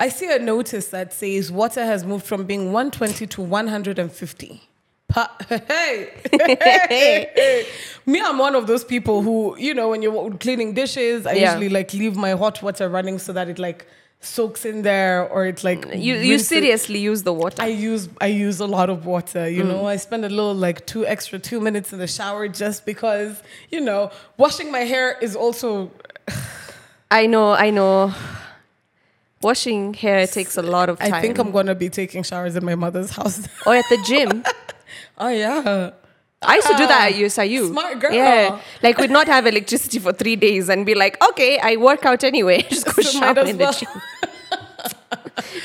I 0.04 0.10
see 0.10 0.30
a 0.30 0.38
notice 0.38 0.88
that 0.88 1.14
says 1.14 1.50
water 1.50 1.86
has 1.86 2.04
moved 2.04 2.26
from 2.26 2.44
being 2.44 2.74
120 2.74 3.26
to 3.26 3.42
150. 3.42 4.62
Pa- 5.08 5.38
hey. 5.48 7.68
Me, 8.06 8.20
I'm 8.20 8.38
one 8.38 8.54
of 8.54 8.68
those 8.68 8.84
people 8.84 9.22
who, 9.22 9.56
you 9.58 9.74
know, 9.74 9.88
when 9.88 10.02
you're 10.02 10.32
cleaning 10.32 10.74
dishes, 10.74 11.26
I 11.26 11.36
Yeah. 11.36 11.52
usually 11.52 11.70
like 11.70 11.94
leave 11.94 12.18
my 12.18 12.32
hot 12.32 12.62
water 12.62 12.90
running 12.90 13.18
so 13.18 13.32
that 13.32 13.48
it 13.48 13.60
like 13.60 13.88
soaks 14.20 14.66
in 14.66 14.82
there 14.82 15.26
or 15.30 15.46
it 15.46 15.64
like 15.64 15.86
You 15.96 16.16
you 16.16 16.38
seriously 16.38 17.00
use 17.00 17.24
the 17.24 17.32
water. 17.32 17.62
I 17.62 17.68
use 17.68 18.10
I 18.20 18.28
use 18.28 18.60
a 18.60 18.68
lot 18.68 18.90
of 18.90 19.06
water. 19.06 19.50
You 19.50 19.64
mm. 19.64 19.70
know, 19.70 19.88
I 19.88 19.96
spend 19.96 20.26
a 20.26 20.30
little 20.38 20.58
like 20.68 20.86
two 20.86 21.06
extra 21.06 21.40
two 21.40 21.62
minutes 21.62 21.94
in 21.94 22.00
the 22.00 22.08
shower 22.08 22.50
just 22.50 22.86
because 22.86 23.42
you 23.72 23.80
know 23.80 24.12
washing 24.36 24.70
my 24.70 24.84
hair 24.94 25.18
is 25.22 25.34
also 25.34 25.92
I 27.22 27.26
know, 27.26 27.54
I 27.54 27.70
know. 27.70 28.14
Washing 29.44 29.94
hair 29.94 30.26
takes 30.28 30.58
a 30.58 30.62
lot 30.62 30.90
of 30.90 31.00
time. 31.00 31.14
I 31.14 31.22
think 31.22 31.38
I'm 31.38 31.52
gonna 31.52 31.76
be 31.76 31.90
taking 31.90 32.24
showers 32.24 32.56
in 32.56 32.64
my 32.66 32.76
mother's 32.76 33.12
house. 33.12 33.48
or 33.66 33.76
at 33.76 33.86
the 33.90 33.98
gym. 34.06 34.44
oh 35.18 35.30
yeah, 35.30 35.92
I 36.42 36.56
used 36.56 36.68
to 36.68 36.78
do 36.78 36.88
that 36.88 37.12
at 37.12 37.18
USIU. 37.18 37.70
Smart 37.70 38.00
girl. 38.00 38.12
Yeah. 38.12 38.60
Like 38.82 38.98
we'd 38.98 39.12
not 39.12 39.28
have 39.28 39.46
electricity 39.48 40.00
for 40.00 40.12
three 40.14 40.36
days 40.36 40.70
and 40.70 40.86
be 40.86 40.96
like, 40.96 41.22
okay, 41.30 41.60
I 41.60 41.76
work 41.78 42.06
out 42.06 42.24
anyway. 42.24 42.62
Just 42.70 42.86
go 42.86 42.92
So 43.02 43.20
shower 43.20 43.40
in 43.46 43.58
the 43.58 43.64
well. 43.66 43.74
gym. 43.74 43.90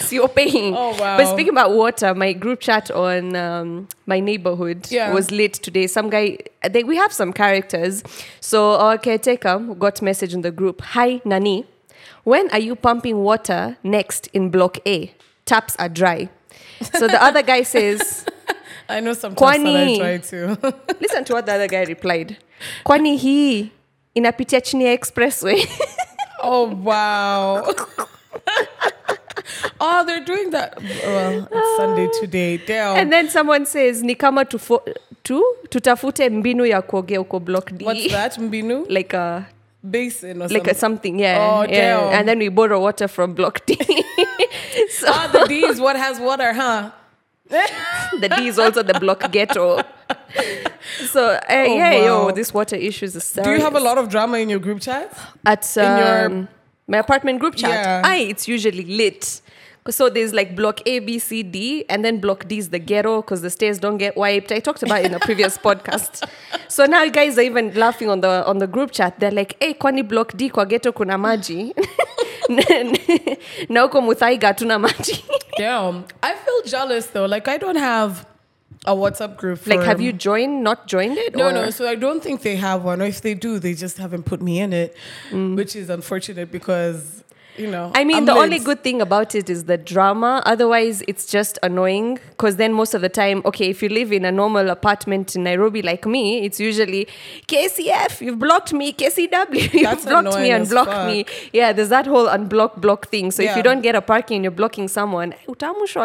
so 0.00 0.14
you're 0.14 0.28
paying. 0.28 0.74
Oh, 0.76 0.90
wow. 0.98 1.16
But 1.18 1.32
speaking 1.32 1.52
about 1.52 1.72
water, 1.72 2.14
my 2.14 2.32
group 2.32 2.60
chat 2.60 2.90
on 2.90 3.34
um, 3.36 3.88
my 4.06 4.20
neighborhood 4.20 4.86
Yeah. 4.90 5.12
was 5.12 5.30
lit 5.30 5.54
today. 5.54 5.86
Some 5.86 6.10
guy, 6.10 6.38
they, 6.68 6.84
we 6.84 6.96
have 6.96 7.12
some 7.12 7.32
characters. 7.32 8.02
So 8.40 8.72
our 8.76 8.98
caretaker 8.98 9.58
got 9.78 10.00
message 10.02 10.32
in 10.34 10.42
the 10.42 10.50
group. 10.50 10.80
Hi, 10.82 11.20
Nani. 11.24 11.66
When 12.24 12.50
are 12.50 12.58
you 12.58 12.76
pumping 12.76 13.18
water 13.18 13.76
next 13.82 14.28
in 14.32 14.50
block 14.50 14.78
A? 14.86 15.14
Taps 15.44 15.76
are 15.78 15.88
dry. 15.88 16.28
So 16.98 17.06
the 17.06 17.22
other 17.22 17.42
guy 17.42 17.62
says, 17.74 18.26
I 18.88 19.00
know 19.00 19.12
sometimes 19.14 19.62
that 19.62 19.76
I 19.76 19.86
Kwani. 19.86 19.98
try 19.98 20.18
to. 20.18 20.74
Listen 21.00 21.24
to 21.24 21.32
what 21.34 21.46
the 21.46 21.52
other 21.52 21.68
guy 21.68 21.84
replied. 21.84 22.36
Kwani 22.84 23.16
hii 23.16 23.70
inapitia 24.14 24.60
chini 24.60 24.84
ya 24.84 24.92
expressway. 24.92 25.68
oh 26.42 26.66
wow. 26.84 27.74
oh, 29.80 30.04
they're 30.06 30.24
doing 30.24 30.50
that. 30.50 30.78
Well, 30.80 31.48
it's 31.52 31.76
Sunday 31.76 32.06
ah. 32.06 32.20
today. 32.20 32.56
Damn. 32.58 32.96
and 32.96 33.12
then 33.12 33.28
someone 33.28 33.66
says 33.66 34.02
ni 34.02 34.14
kama 34.14 34.44
tufo, 34.44 34.82
tu 35.22 35.44
tutafute 35.68 36.30
mbinu 36.30 36.66
ya 36.66 36.82
kuogea 36.82 37.20
uko 37.20 37.40
block 37.40 37.72
D. 37.72 37.84
What's 37.84 38.08
that? 38.10 38.38
Mbinu? 38.38 38.86
Like 38.88 39.16
a 39.16 39.46
Basin 39.82 40.42
or 40.42 40.48
like 40.48 40.64
something. 40.64 40.74
something, 40.74 41.18
yeah. 41.20 41.38
Oh, 41.40 41.62
yeah. 41.62 41.96
damn. 42.00 42.12
And 42.20 42.28
then 42.28 42.38
we 42.38 42.48
borrow 42.48 42.80
water 42.80 43.08
from 43.08 43.34
block 43.34 43.64
D. 43.66 43.74
so 44.90 45.06
Ah, 45.08 45.28
the 45.32 45.44
D 45.48 45.64
is 45.66 45.80
what 45.80 45.96
has 45.96 46.18
water, 46.18 46.52
huh? 46.52 46.90
the 47.48 48.28
D 48.36 48.48
is 48.48 48.58
also 48.58 48.82
the 48.82 48.98
block 48.98 49.30
ghetto. 49.32 49.82
So 51.06 51.28
uh, 51.32 51.38
yeah, 51.48 51.64
Oh, 51.68 51.76
wow. 51.76 52.28
yo, 52.28 52.30
this 52.32 52.52
water 52.52 52.76
issues 52.76 53.14
is 53.16 53.24
serious. 53.24 53.46
Do 53.48 53.54
you 53.56 53.60
have 53.62 53.74
a 53.76 53.80
lot 53.80 53.98
of 53.98 54.08
drama 54.08 54.38
in 54.38 54.48
your 54.50 54.58
group 54.58 54.80
chat? 54.80 55.12
at 55.46 55.64
in 55.76 55.82
your- 55.84 56.26
um, 56.26 56.48
my 56.86 56.98
apartment 56.98 57.38
group 57.38 57.54
chat. 57.54 57.70
Yeah. 57.70 58.02
Aye, 58.04 58.26
it's 58.30 58.48
usually 58.48 58.84
lit. 58.84 59.40
So 59.90 60.10
there's 60.10 60.34
like 60.34 60.54
block 60.54 60.80
A, 60.86 60.98
B, 60.98 61.18
C, 61.18 61.42
D, 61.42 61.84
and 61.88 62.04
then 62.04 62.20
block 62.20 62.46
D 62.46 62.58
is 62.58 62.68
the 62.70 62.78
ghetto 62.78 63.22
because 63.22 63.40
the 63.42 63.50
stairs 63.50 63.78
don't 63.78 63.96
get 63.96 64.16
wiped. 64.16 64.52
I 64.52 64.60
talked 64.60 64.82
about 64.82 65.00
it 65.00 65.06
in 65.06 65.14
a 65.14 65.20
previous 65.20 65.56
podcast. 65.66 66.28
So 66.68 66.84
now 66.84 67.02
you 67.02 67.10
guys 67.10 67.38
are 67.38 67.42
even 67.42 67.74
laughing 67.74 68.10
on 68.10 68.20
the 68.20 68.44
on 68.46 68.58
the 68.58 68.66
group 68.66 68.90
chat. 68.90 69.18
They're 69.18 69.30
like, 69.30 69.56
"Hey, 69.62 69.74
kwani 69.74 70.06
block 70.06 70.36
D 70.36 70.50
kwa 70.50 70.66
ghetto 70.66 70.92
kuna 70.92 71.16
maji?" 71.16 71.72
na 73.68 73.82
huko 73.82 74.00
Muthaiga 74.02 74.56
tuna 74.56 74.78
maji. 74.78 75.22
Damn. 75.56 76.04
I 76.22 76.34
feel 76.34 76.62
jealous 76.64 77.06
though. 77.06 77.26
Like 77.26 77.48
I 77.48 77.58
don't 77.58 77.76
have 77.76 78.26
a 78.86 78.94
WhatsApp 78.94 79.36
group. 79.36 79.66
Like, 79.66 79.82
have 79.82 80.00
you 80.00 80.12
joined? 80.12 80.62
Not 80.62 80.86
joined 80.86 81.18
it? 81.18 81.34
No, 81.34 81.48
or? 81.48 81.52
no. 81.52 81.70
So 81.70 81.88
I 81.88 81.94
don't 81.94 82.22
think 82.22 82.42
they 82.42 82.56
have 82.56 82.84
one. 82.84 83.02
Or 83.02 83.06
if 83.06 83.20
they 83.20 83.34
do, 83.34 83.58
they 83.58 83.74
just 83.74 83.98
haven't 83.98 84.24
put 84.24 84.40
me 84.40 84.60
in 84.60 84.72
it, 84.72 84.96
mm. 85.30 85.56
which 85.56 85.74
is 85.74 85.90
unfortunate 85.90 86.52
because 86.52 87.24
you 87.58 87.66
know. 87.70 87.92
I 87.94 88.04
mean, 88.04 88.24
the 88.24 88.32
only 88.32 88.58
good 88.58 88.82
thing 88.82 89.02
about 89.02 89.34
it 89.34 89.50
is 89.50 89.64
the 89.64 89.76
drama. 89.76 90.42
Otherwise, 90.46 91.02
it's 91.08 91.26
just 91.26 91.58
annoying 91.62 92.18
because 92.30 92.56
then 92.56 92.72
most 92.72 92.94
of 92.94 93.02
the 93.02 93.08
time, 93.08 93.42
okay, 93.44 93.68
if 93.68 93.82
you 93.82 93.88
live 93.88 94.12
in 94.12 94.24
a 94.24 94.32
normal 94.32 94.70
apartment 94.70 95.36
in 95.36 95.42
Nairobi 95.44 95.82
like 95.82 96.06
me, 96.06 96.44
it's 96.44 96.58
usually 96.58 97.06
KCF, 97.46 98.20
you've 98.20 98.38
blocked 98.38 98.72
me, 98.72 98.92
KCW, 98.92 99.72
you've 99.82 100.04
blocked 100.06 100.38
me, 100.38 100.50
unblocked 100.50 101.06
me. 101.06 101.26
Yeah, 101.52 101.72
there's 101.72 101.90
that 101.90 102.06
whole 102.06 102.28
unblock 102.28 102.80
block 102.80 103.08
thing. 103.08 103.30
So 103.30 103.42
if 103.42 103.56
you 103.56 103.62
don't 103.62 103.82
get 103.82 103.94
a 103.94 104.00
parking, 104.00 104.38
and 104.38 104.44
you're 104.44 104.52
blocking 104.52 104.88
someone. 104.88 105.34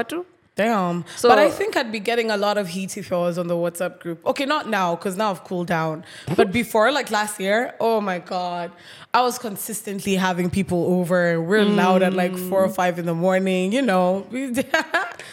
Tu. 0.08 0.26
Damn. 0.56 1.04
So- 1.16 1.30
but 1.30 1.40
I 1.40 1.50
think 1.50 1.76
I'd 1.76 1.92
be 1.92 2.00
getting 2.00 2.30
a 2.30 2.38
lot 2.38 2.58
of 2.58 2.68
heat 2.68 2.96
if 2.98 3.12
I 3.12 3.18
was 3.18 3.38
on 3.38 3.48
the 3.48 3.56
WhatsApp 3.56 4.00
group. 4.00 4.24
Okay, 4.26 4.46
not 4.46 4.70
now, 4.70 4.96
because 4.96 5.18
now 5.18 5.32
I've 5.32 5.44
cooled 5.44 5.68
down. 5.68 6.06
But 6.36 6.52
before, 6.52 6.92
like 6.92 7.10
last 7.10 7.40
year, 7.40 7.74
oh 7.80 8.00
my 8.02 8.20
God. 8.20 8.72
I 9.16 9.22
was 9.22 9.38
consistently 9.38 10.16
having 10.16 10.50
people 10.50 10.86
over. 10.86 11.40
We're 11.40 11.66
loud 11.66 12.02
at 12.02 12.14
like 12.14 12.36
four 12.36 12.64
or 12.64 12.68
mm. 12.68 12.76
five 12.76 12.98
in 12.98 13.06
the 13.06 13.14
morning, 13.14 13.72
you 13.72 13.82
know. 13.82 14.28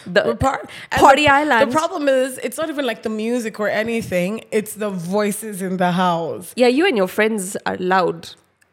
The 0.07 0.23
we're 0.25 0.35
par- 0.35 0.67
party 0.89 1.23
the, 1.23 1.31
island. 1.31 1.71
The 1.71 1.75
problem 1.75 2.07
is, 2.07 2.39
it's 2.39 2.57
not 2.57 2.69
even 2.69 2.85
like 2.85 3.03
the 3.03 3.09
music 3.09 3.59
or 3.59 3.69
anything, 3.69 4.43
it's 4.51 4.73
the 4.73 4.89
voices 4.89 5.61
in 5.61 5.77
the 5.77 5.91
house. 5.91 6.53
Yeah, 6.55 6.67
you 6.67 6.87
and 6.87 6.97
your 6.97 7.07
friends 7.07 7.55
are 7.67 7.77
loud. 7.77 8.29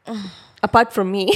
Apart 0.62 0.92
from 0.92 1.12
me. 1.12 1.34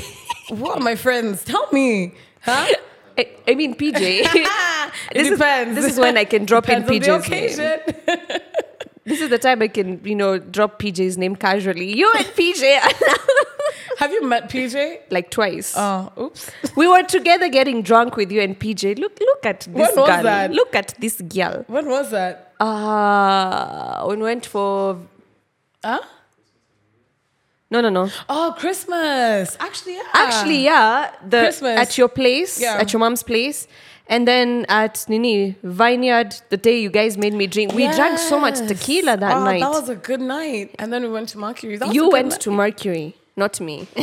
What 0.48 0.79
are 0.79 0.83
my 0.83 0.96
friends? 0.96 1.44
Tell 1.44 1.68
me. 1.72 2.14
Huh? 2.40 2.66
I, 3.18 3.29
I 3.46 3.55
mean, 3.55 3.75
PJ. 3.75 4.25
This 5.12 5.29
is- 5.29 5.38
depends. 5.38 5.75
this 5.77 5.92
is 5.92 5.99
when 5.99 6.16
I 6.16 6.25
can 6.25 6.45
drop 6.45 6.68
in 6.68 6.83
Depends 6.83 7.09
on 7.09 7.21
the 7.21 7.27
PJ's 7.27 7.57
this 9.05 9.21
is 9.21 9.31
the 9.31 9.38
time 9.38 9.62
I 9.62 9.68
can, 9.68 10.01
you 10.05 10.14
know, 10.14 10.38
drop 10.38 10.79
PJ's 10.81 11.18
name 11.18 11.37
casually. 11.37 11.92
You 11.97 12.11
and 12.16 12.27
PJ 12.27 12.79
Have 13.99 14.11
you 14.12 14.25
met 14.27 14.49
PJ? 14.51 14.99
like 15.11 15.31
twice. 15.31 15.75
Oh, 15.77 16.11
oops. 16.18 16.51
we 16.77 16.88
were 16.88 17.03
together 17.05 17.49
getting 17.49 17.83
drunk 17.83 18.16
with 18.16 18.33
you 18.33 18.40
and 18.40 18.59
PJ. 18.59 18.99
Look, 18.99 19.18
look 19.21 19.47
at 19.47 19.61
this 19.61 19.68
When 19.75 19.97
was 19.97 20.23
that? 20.23 20.51
Look 20.53 20.75
at 20.75 20.95
this 20.99 21.21
girl. 21.21 21.64
When 21.68 21.87
was 21.88 22.11
that? 22.11 22.53
Uh, 22.59 24.05
we 24.09 24.16
went 24.16 24.47
for 24.47 24.99
Huh? 25.85 26.01
no, 27.71 27.81
no, 27.81 27.88
no. 27.88 28.09
Oh, 28.29 28.55
Christmas. 28.59 29.57
Actually, 29.59 29.95
yeah. 29.97 30.03
Actually, 30.14 30.59
yeah, 30.64 31.11
the 31.27 31.40
Christmas. 31.40 31.79
at 31.81 31.99
your 31.99 32.09
place, 32.09 32.61
Yeah. 32.61 32.77
at 32.81 32.92
your 32.92 33.01
mom's 33.01 33.23
place, 33.23 33.66
and 34.12 34.29
then 34.29 34.66
at 34.68 35.07
Nini 35.09 35.57
Vineyard, 35.62 36.37
the 36.51 36.59
day 36.59 36.79
you 36.79 36.90
guys 36.90 37.16
made 37.16 37.33
me 37.33 37.46
drink. 37.46 37.72
We 37.72 37.90
drank 37.92 38.18
so 38.18 38.38
much 38.38 38.59
tequila 38.59 39.16
that 39.16 39.37
oh, 39.38 39.44
night. 39.44 39.61
That 39.61 39.70
was 39.70 39.88
a 39.88 39.96
good 39.96 40.20
night. 40.20 40.75
And 40.79 40.92
then 40.92 41.03
we 41.03 41.09
went 41.09 41.31
to 41.31 41.38
Mercury. 41.38 41.79
You 41.90 42.11
went 42.11 42.29
night. 42.29 42.40
to 42.42 42.51
Mercury, 42.51 43.16
not 43.37 43.59
me. 43.59 43.88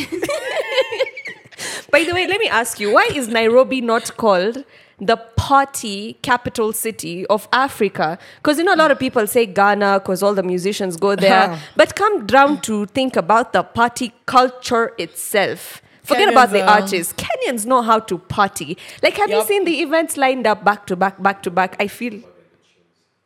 By 1.91 2.03
the 2.05 2.13
way, 2.13 2.25
let 2.25 2.39
me 2.39 2.47
ask 2.47 2.79
you, 2.79 2.91
why 2.91 3.07
is 3.13 3.27
Nairobi 3.27 3.81
not 3.81 4.17
called 4.17 4.63
the 4.97 5.17
party 5.17 6.17
capital 6.23 6.73
city 6.73 7.27
of 7.27 7.47
Africa? 7.53 8.17
Because 8.37 8.57
you 8.57 8.63
know 8.63 8.73
a 8.73 8.81
lot 8.83 8.89
of 8.89 8.97
people 8.97 9.27
say 9.27 9.45
Ghana 9.45 9.99
because 9.99 10.23
all 10.23 10.33
the 10.33 10.41
musicians 10.41 10.97
go 10.97 11.15
there. 11.15 11.59
But 11.75 11.95
come 11.95 12.25
down 12.25 12.61
to 12.61 12.87
think 12.87 13.15
about 13.15 13.53
the 13.53 13.61
party 13.61 14.13
culture 14.25 14.91
itself. 14.97 15.83
Forget 16.09 16.29
about 16.31 16.49
the 16.51 16.59
Kenyans, 16.59 16.67
uh, 16.67 16.81
artists. 16.81 17.13
Kenyans 17.13 17.65
know 17.65 17.81
how 17.81 17.99
to 17.99 18.17
party. 18.17 18.77
Like, 19.01 19.15
have 19.17 19.29
you 19.29 19.37
Yup. 19.37 19.47
seen 19.47 19.63
the 19.65 19.81
events 19.81 20.17
lined 20.17 20.45
up 20.45 20.63
back 20.63 20.85
to 20.87 20.95
back, 20.95 21.21
back 21.21 21.41
to 21.43 21.51
back? 21.51 21.75
I 21.79 21.87
feel. 21.87 22.21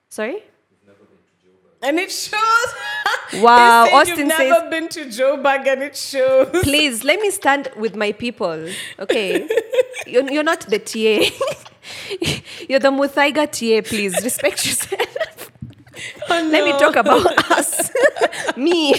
Sorry? 0.10 0.43
And 1.82 2.00
it 2.00 2.12
shows. 2.12 2.39
Wow, 3.41 3.86
He 3.86 3.89
said 3.89 3.98
Austin 4.00 4.17
you've 4.28 4.38
says- 4.38 4.50
never 4.52 4.69
been 4.69 4.88
to 4.89 5.06
Joburg 5.06 5.67
and 5.67 5.82
it 5.84 5.96
shows. 5.98 6.50
Please 6.63 7.04
let 7.04 7.19
me 7.19 7.32
stand 7.32 7.67
with 7.76 7.96
my 7.96 8.12
people. 8.12 8.69
Okay, 9.00 9.50
you're, 10.08 10.32
you're 10.32 10.43
not 10.43 10.62
the 10.69 10.78
TA. 10.78 11.26
you're 12.69 12.80
the 12.80 12.91
Muthaiga 12.91 13.48
TA. 13.50 13.82
Please 13.89 14.13
respect 14.24 14.63
yourself. 14.67 15.52
Oh, 16.30 16.48
Let 16.52 16.63
me 16.63 16.72
talk 16.74 16.96
about 16.96 17.26
us. 17.52 17.89
Me. 18.56 18.93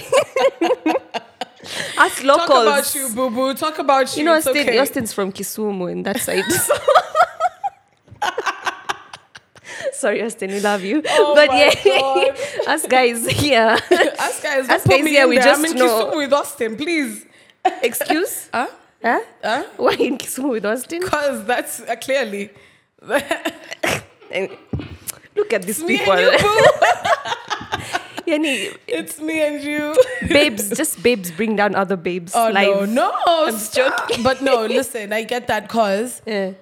Us 1.99 2.23
locals. 2.23 2.49
Talk 2.49 2.63
about 2.63 2.95
you, 2.95 3.09
boo 3.15 3.31
boo. 3.31 3.55
Talk 3.55 3.79
about 3.79 4.17
you. 4.17 4.21
You 4.21 4.25
know, 4.27 4.35
it's 4.35 4.47
Austin, 4.47 4.69
okay. 4.69 4.79
Austin's 4.79 5.13
from 5.13 5.33
Kisumu 5.33 5.91
in 5.91 6.03
that 6.05 6.21
side. 6.21 6.45
Sorry, 9.93 10.23
Austin, 10.23 10.51
we 10.51 10.61
love 10.61 10.83
you. 10.83 11.03
Oh 11.09 11.35
but 11.35 11.51
yeah, 11.53 11.73
God. 11.83 12.37
us 12.69 12.87
guys 12.87 13.27
here. 13.27 13.79
Us 14.19 14.43
guys, 14.43 14.69
Us 14.69 14.87
guys 14.87 15.07
here, 15.07 15.27
we 15.29 15.37
there. 15.37 15.45
just 15.45 15.65
I'm 15.65 15.71
in 15.71 15.77
know. 15.79 16.07
Kisumu 16.11 16.17
with 16.17 16.33
Austin, 16.33 16.77
please. 16.77 17.25
Excuse? 17.83 18.51
Huh? 18.53 18.67
Huh? 19.03 19.21
Huh? 19.43 19.65
Why 19.77 19.93
in 19.95 20.19
Kisumu 20.19 20.51
with 20.51 20.67
Austin? 20.67 21.01
Because 21.01 21.45
that's 21.47 21.81
uh, 21.81 21.97
clearly. 21.97 22.51
Look 25.37 25.53
at 25.53 25.63
these 25.63 25.83
people. 25.83 26.15
Yani, 28.27 28.77
It's 28.87 29.21
me 29.21 29.41
and 29.43 29.63
you. 29.63 29.95
babes, 30.29 30.71
just 30.77 31.03
babes 31.03 31.31
bring 31.31 31.57
down 31.57 31.75
other 31.75 31.97
babes. 31.97 32.33
Oh 32.35 32.51
live. 32.51 32.89
no, 32.91 33.11
no, 33.11 33.13
I'm 33.27 33.57
stop. 33.59 34.09
joking. 34.09 34.23
But 34.23 34.43
no, 34.43 34.67
listen, 34.67 35.13
I 35.13 35.25
get 35.25 35.47
that 35.49 35.69
cause 35.69 36.23
Yeah. 36.27 36.53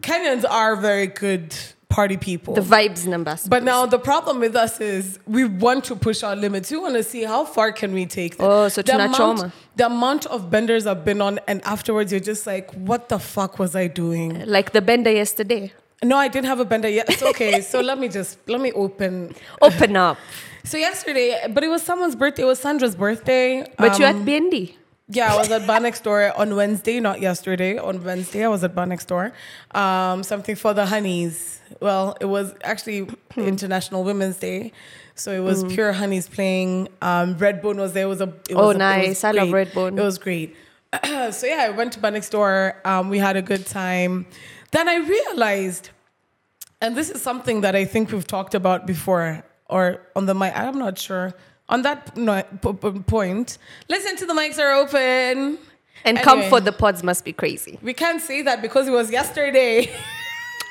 Kenyans 0.00 0.44
are 0.48 0.76
very 0.76 1.06
good 1.08 1.54
party 1.90 2.16
people. 2.16 2.54
The 2.54 2.60
vibes 2.62 3.06
number. 3.06 3.36
but 3.48 3.62
now 3.64 3.84
the 3.84 3.98
problem 3.98 4.38
with 4.40 4.56
us 4.56 4.80
is 4.80 5.18
we 5.26 5.44
want 5.44 5.84
to 5.84 5.96
push 5.96 6.22
our 6.22 6.34
limits. 6.36 6.70
We 6.70 6.78
want 6.78 6.94
to 6.94 7.02
see 7.02 7.24
how 7.24 7.44
far 7.44 7.72
can 7.72 7.92
we 7.92 8.06
take 8.06 8.38
this. 8.38 8.46
Oh, 8.46 8.68
so 8.68 8.80
the 8.82 8.94
amount, 8.94 9.14
tunachoma. 9.16 9.52
the 9.76 9.86
amount 9.86 10.26
of 10.26 10.50
benders 10.50 10.86
I've 10.86 11.04
been 11.04 11.20
on, 11.20 11.38
and 11.46 11.60
afterwards 11.64 12.12
you're 12.12 12.20
just 12.20 12.46
like, 12.46 12.70
what 12.72 13.08
the 13.08 13.18
fuck 13.18 13.58
was 13.58 13.74
I 13.76 13.88
doing? 13.88 14.44
like 14.46 14.72
the 14.72 14.80
bender 14.80 15.10
yesterday. 15.10 15.72
No, 16.02 16.16
I 16.16 16.28
didn't 16.28 16.46
have 16.46 16.60
a 16.60 16.64
bender 16.64 16.88
yet. 16.88 17.10
It's 17.10 17.22
okay. 17.22 17.60
so 17.72 17.80
let 17.82 17.98
me 17.98 18.08
just 18.08 18.38
let 18.48 18.60
me 18.60 18.72
open. 18.72 19.34
Open 19.60 19.96
up. 19.96 20.16
So 20.64 20.76
yesterday, 20.78 21.38
but 21.50 21.64
it 21.64 21.68
was 21.68 21.82
someone's 21.82 22.16
birthday. 22.16 22.42
It 22.42 22.46
was 22.46 22.58
Sandra's 22.58 22.94
birthday. 22.94 23.64
But 23.78 23.98
you 23.98 24.04
Um, 24.06 24.20
at 24.20 24.26
BND. 24.26 24.74
Yeah, 25.12 25.34
I 25.34 25.36
was 25.36 25.50
at 25.50 25.66
Bar 25.66 25.80
Next 25.80 26.04
Door 26.04 26.32
on 26.36 26.54
Wednesday, 26.54 27.00
not 27.00 27.20
yesterday. 27.20 27.76
On 27.78 28.04
Wednesday, 28.04 28.44
I 28.44 28.48
was 28.48 28.62
at 28.62 28.76
Bar 28.76 28.86
Next 28.86 29.06
Door. 29.08 29.32
Um, 29.74 30.22
something 30.22 30.54
for 30.54 30.72
the 30.72 30.86
honeys. 30.86 31.58
Well, 31.80 32.16
it 32.20 32.26
was 32.26 32.54
actually 32.62 33.08
Hmm. 33.34 33.40
International 33.40 34.04
Women's 34.04 34.36
Day. 34.36 34.72
So 35.16 35.32
it 35.32 35.40
was 35.40 35.64
pure 35.64 35.92
honeys 35.92 36.28
playing. 36.28 36.88
Um, 37.02 37.34
Redbone 37.36 37.76
was 37.76 37.92
there. 37.92 38.04
It 38.04 38.08
was 38.08 38.20
a 38.20 38.28
it 38.48 38.54
Oh, 38.54 38.60
a- 38.64 38.66
was 38.68 38.76
nice. 38.76 39.24
I 39.24 39.32
love. 39.32 39.48
Redbone. 39.48 39.98
It 39.98 40.02
was 40.02 40.16
great. 40.18 40.54
so 41.32 41.46
yeah, 41.46 41.64
I 41.66 41.70
went 41.70 41.92
to 41.94 41.98
Bar 41.98 42.12
Next 42.12 42.30
Door. 42.30 42.76
Um, 42.84 43.10
we 43.10 43.18
had 43.18 43.36
a 43.36 43.42
good 43.42 43.66
time. 43.66 44.26
Then 44.70 44.88
I 44.88 44.96
realized, 44.98 45.90
and 46.80 46.96
this 46.96 47.10
is 47.10 47.20
something 47.20 47.62
that 47.62 47.74
I 47.74 47.84
think 47.84 48.12
we've 48.12 48.26
talked 48.26 48.54
about 48.54 48.86
before, 48.86 49.42
or 49.70 50.00
on 50.16 50.26
the 50.26 50.34
mic. 50.34 50.52
I'm 50.56 50.78
not 50.78 50.98
sure. 50.98 51.32
On 51.68 51.82
that 51.82 52.16
no, 52.16 52.42
p- 52.42 52.72
p- 52.72 52.98
point, 53.00 53.58
listen 53.88 54.16
to 54.16 54.26
the 54.26 54.34
mics 54.34 54.58
are 54.58 54.72
open. 54.72 55.58
And 56.04 56.18
come 56.18 56.42
for 56.48 56.60
the 56.60 56.72
pods 56.72 57.02
must 57.02 57.24
be 57.24 57.32
crazy. 57.32 57.78
We 57.82 57.94
can't 57.94 58.20
say 58.20 58.42
that 58.42 58.60
because 58.62 58.88
it 58.88 58.92
was 58.92 59.10
yesterday. 59.10 59.90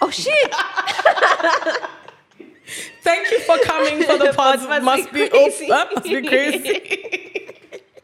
Oh 0.02 0.10
shit. 0.10 0.56
Thank 3.04 3.32
you 3.32 3.40
for 3.42 3.58
coming 3.60 4.04
for 4.04 4.18
the 4.18 4.32
pods. 4.34 4.66
Pods 4.66 4.86
Must, 4.86 5.12
be, 5.12 5.28
crazy. 5.28 5.70
open. 5.72 5.94
Must 5.96 6.04
be 6.06 6.22
crazy. 6.28 7.56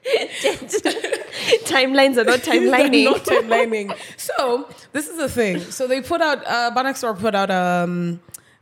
Timelines 1.65 2.17
are 2.17 2.23
not 2.25 2.39
timelining. 2.39 3.05
Not 3.05 3.23
timelining. 3.23 3.95
So 4.17 4.67
this 4.91 5.07
is 5.07 5.17
the 5.17 5.29
thing. 5.29 5.59
So 5.59 5.87
they 5.87 6.01
put 6.01 6.21
out 6.21 6.43
uh, 6.45 6.71
Bar 6.71 6.83
Next 6.83 7.01
Door 7.01 7.15
put 7.15 7.33
out 7.33 7.49
um, 7.49 8.19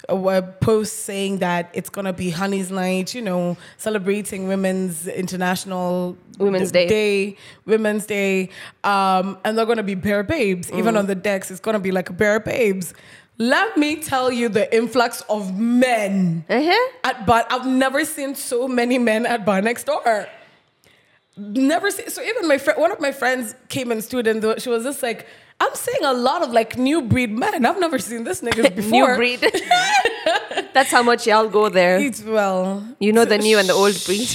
a, 0.10 0.42
post 0.42 1.04
saying 1.06 1.40
that 1.40 1.70
it's 1.74 1.90
gonna 1.90 2.14
be 2.14 2.30
Honey's 2.30 2.72
Night. 2.72 3.14
You 3.16 3.22
know, 3.22 3.58
celebrating 3.78 4.48
Women's 4.48 5.08
International 5.08 6.18
Women's 6.38 6.72
Day. 6.72 6.88
Day, 6.88 7.38
Women's 7.66 8.06
Day, 8.06 8.50
um, 8.84 9.38
and 9.44 9.58
they're 9.58 9.66
gonna 9.66 9.84
be 9.84 9.96
bare 9.96 10.24
babes. 10.24 10.70
Mm. 10.72 10.78
Even 10.80 10.98
on 10.98 11.08
the 11.08 11.16
decks, 11.16 11.52
it's 11.52 11.60
gonna 11.60 11.80
be 11.80 11.92
like 11.92 12.16
bare 12.18 12.40
babes. 12.40 12.94
Let 13.40 13.78
me 13.78 13.96
tell 13.96 14.32
you 14.32 14.48
the 14.48 14.74
influx 14.76 15.22
of 15.28 15.58
men 15.58 16.46
Uh-huh. 16.50 16.90
at 17.04 17.26
but 17.26 17.52
I've 17.52 17.66
never 17.66 18.06
seen 18.06 18.36
so 18.36 18.68
many 18.68 19.00
men 19.00 19.26
at 19.26 19.44
bar 19.46 19.60
next 19.62 19.86
door. 19.86 20.28
Never 21.36 21.90
seen 21.90 22.10
so 22.10 22.22
even 22.22 22.48
my 22.48 22.60
friend 22.60 22.80
one 22.80 22.92
of 22.92 23.00
my 23.00 23.12
friends 23.12 23.56
came 23.70 23.92
and 23.92 24.04
stood 24.04 24.28
and 24.28 24.62
she 24.62 24.70
was 24.70 24.84
just 24.84 25.02
like, 25.02 25.26
I'm 25.64 25.76
seeing 25.76 26.04
a 26.04 26.14
lot 26.14 26.42
of 26.44 26.52
like 26.52 26.78
new 26.78 27.02
breed 27.02 27.32
men. 27.32 27.66
I've 27.66 27.80
never 27.80 27.98
seen 28.00 28.24
this 28.26 28.42
niggas 28.42 28.76
before. 28.82 29.12
New 29.12 29.16
breed. 29.16 29.40
That's 30.74 30.92
how 30.92 31.04
much 31.04 31.26
y'all 31.28 31.48
go 31.48 31.70
there. 31.70 31.98
It's 32.00 32.22
well. 32.24 32.86
You 33.00 33.14
know 33.14 33.26
the 33.26 33.38
new 33.48 33.58
and 33.58 33.70
the 33.70 33.74
old 33.74 33.98
breed. 34.06 34.30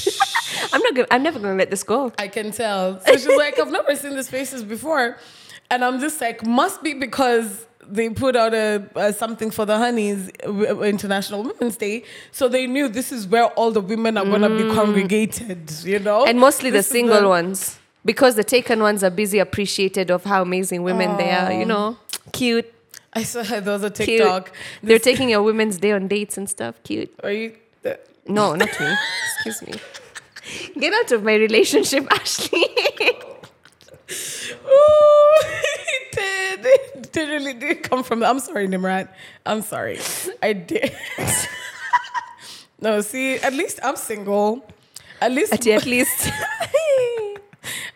I'm 0.72 0.80
not 0.80 0.94
gonna 0.94 1.08
I'm 1.10 1.22
never 1.22 1.38
gonna 1.38 1.56
let 1.62 1.70
this 1.70 1.82
go. 1.82 2.12
I 2.18 2.28
can 2.28 2.50
tell. 2.52 3.00
So 3.00 3.12
she's 3.12 3.26
like, 3.44 3.58
I've 3.58 3.70
never 3.70 3.94
seen 3.94 4.14
these 4.16 4.30
faces 4.30 4.62
before. 4.64 5.18
And 5.70 5.84
I'm 5.84 6.00
just 6.00 6.18
like, 6.20 6.46
must 6.46 6.82
be 6.82 6.94
because 6.94 7.66
they 7.86 8.08
put 8.10 8.34
out 8.36 8.54
a, 8.54 8.88
a 8.96 9.12
something 9.12 9.50
for 9.50 9.64
the 9.66 9.76
honeys 9.76 10.28
International 10.94 11.42
Women's 11.42 11.76
Day, 11.76 12.04
so 12.32 12.48
they 12.48 12.66
knew 12.66 12.88
this 12.88 13.12
is 13.12 13.26
where 13.26 13.46
all 13.58 13.70
the 13.70 13.80
women 13.80 14.16
are 14.18 14.24
gonna 14.24 14.50
be 14.50 14.64
congregated, 14.74 15.70
you 15.84 15.98
know, 15.98 16.24
Mm. 16.24 16.30
And 16.30 16.40
mostly 16.40 16.70
the 16.70 16.78
This 16.78 16.86
is 16.86 16.92
single 16.92 17.28
ones. 17.28 17.78
Because 18.04 18.36
the 18.36 18.44
taken 18.44 18.80
ones 18.80 19.02
are 19.04 19.10
busy 19.10 19.38
appreciated 19.38 20.10
of 20.10 20.24
how 20.24 20.42
amazing 20.42 20.82
women 20.82 21.16
they 21.16 21.30
are, 21.30 21.52
you 21.52 21.64
know. 21.66 21.96
Cute. 22.32 22.72
I 23.12 23.22
saw 23.24 23.42
those 23.60 23.84
on 23.84 23.92
Cute. 23.92 24.06
TikTok. 24.06 24.52
They're 24.82 24.98
taking 24.98 25.28
your 25.30 25.42
women's 25.42 25.78
day 25.78 25.92
on 25.92 26.08
dates 26.08 26.38
and 26.38 26.48
stuff. 26.48 26.76
Cute. 26.84 27.12
Are 27.22 27.32
you? 27.32 27.54
uh, 27.84 27.94
No, 28.26 28.54
not 28.54 28.68
me. 28.80 28.94
Excuse 29.44 29.62
me. 29.66 29.74
Get 30.80 30.94
out 30.94 31.12
of 31.12 31.22
my 31.24 31.34
relationship, 31.34 32.06
Ashley. 32.12 32.60
Ooh, 32.60 32.64
it 35.40 36.12
did. 36.12 36.60
It 36.64 37.12
did 37.12 37.28
really 37.28 37.52
did 37.54 37.82
come 37.82 38.02
from. 38.02 38.22
I'm 38.22 38.38
sorry, 38.40 38.66
Nimrat. 38.68 39.08
I'm 39.44 39.60
sorry. 39.62 39.98
I 40.42 40.52
did. 40.54 40.94
no, 42.80 43.00
see, 43.02 43.36
at 43.36 43.52
least 43.52 43.80
I'm 43.82 43.96
single. 43.96 44.64
At 45.20 45.32
least, 45.32 45.52
At 45.52 45.66
at 45.66 45.84
least. 45.86 46.30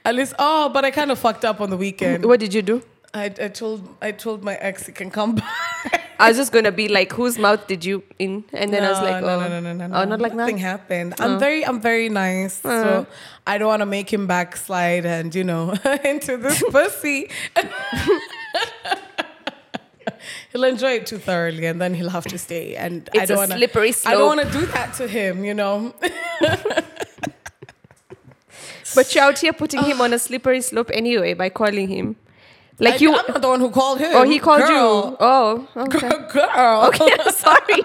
At 0.05 0.15
least. 0.15 0.35
Oh, 0.39 0.69
but 0.69 0.85
I 0.85 0.91
kind 0.91 1.11
of 1.11 1.19
fucked 1.19 1.45
up 1.45 1.61
on 1.61 1.71
the 1.71 1.77
weekend. 1.77 2.25
what 2.25 2.41
did 2.41 2.55
you 2.55 2.63
do? 2.63 2.83
I, 3.15 3.25
I 3.25 3.49
told 3.49 3.87
I 4.01 4.13
told 4.13 4.43
my 4.43 4.55
ex 4.55 4.87
he 4.87 4.93
can 4.93 5.11
come 5.11 5.35
back. 5.35 6.03
I 6.19 6.29
was 6.29 6.37
just 6.37 6.53
gonna 6.53 6.73
be 6.73 6.89
like, 6.89 7.13
whose 7.13 7.37
mouth 7.37 7.67
did 7.67 7.85
you 7.85 8.03
in? 8.19 8.45
And 8.53 8.73
then 8.73 8.85
I 8.85 8.91
was 8.91 9.03
like, 9.03 9.23
oh, 9.23 9.41
no, 9.41 9.49
no, 9.49 9.61
no, 9.61 9.73
no, 9.73 9.85
oh, 9.85 9.89
no. 9.89 10.05
not 10.05 10.21
like 10.21 10.35
Nothing 10.35 10.57
that. 10.57 10.63
happened. 10.63 11.15
I'm 11.19 11.33
oh. 11.33 11.39
very, 11.39 11.67
I'm 11.67 11.81
very 11.81 12.09
nice. 12.09 12.55
So 12.55 12.71
uh-huh. 12.71 13.05
I 13.47 13.59
don't 13.59 13.69
want 13.69 13.81
to 13.81 13.87
make 13.87 14.13
him 14.13 14.27
backslide 14.27 15.05
and 15.05 15.35
you 15.35 15.45
know 15.45 15.75
into 16.05 16.37
this 16.37 16.63
pussy. 16.71 17.29
he'll 20.53 20.65
enjoy 20.65 20.93
it 20.93 21.07
too 21.07 21.19
thoroughly, 21.19 21.67
and 21.67 21.81
then 21.81 21.93
he'll 21.93 22.11
have 22.11 22.27
to 22.27 22.39
stay. 22.39 22.77
And 22.77 23.09
I 23.13 23.27
don't 23.27 23.37
a 23.37 23.41
wanna, 23.41 23.57
slippery 23.57 23.93
slope. 23.93 24.15
I 24.15 24.17
don't 24.17 24.37
want 24.37 24.47
to 24.47 24.59
do 24.59 24.67
that 24.67 24.95
to 24.95 25.09
him. 25.09 25.45
You 25.45 25.55
know. 25.55 25.95
But 28.95 29.15
you're 29.15 29.25
out 29.25 29.39
here 29.39 29.53
putting 29.53 29.83
him 29.85 30.01
on 30.01 30.13
a 30.13 30.19
slippery 30.19 30.61
slope 30.61 30.91
anyway 30.93 31.35
by 31.35 31.49
calling 31.49 31.89
him. 31.89 32.17
Like 32.79 32.95
I, 32.95 32.97
you. 32.99 33.15
I'm 33.15 33.25
not 33.29 33.43
the 33.43 33.49
one 33.49 33.61
who 33.61 33.71
called 33.71 34.01
him. 34.01 34.11
Oh, 34.15 34.25
he 34.25 34.39
called 34.39 34.61
you. 34.63 35.17
Oh, 35.21 35.69
okay. 35.77 36.11
Girl. 36.33 36.91
Okay, 36.93 37.31
sorry. 37.31 37.83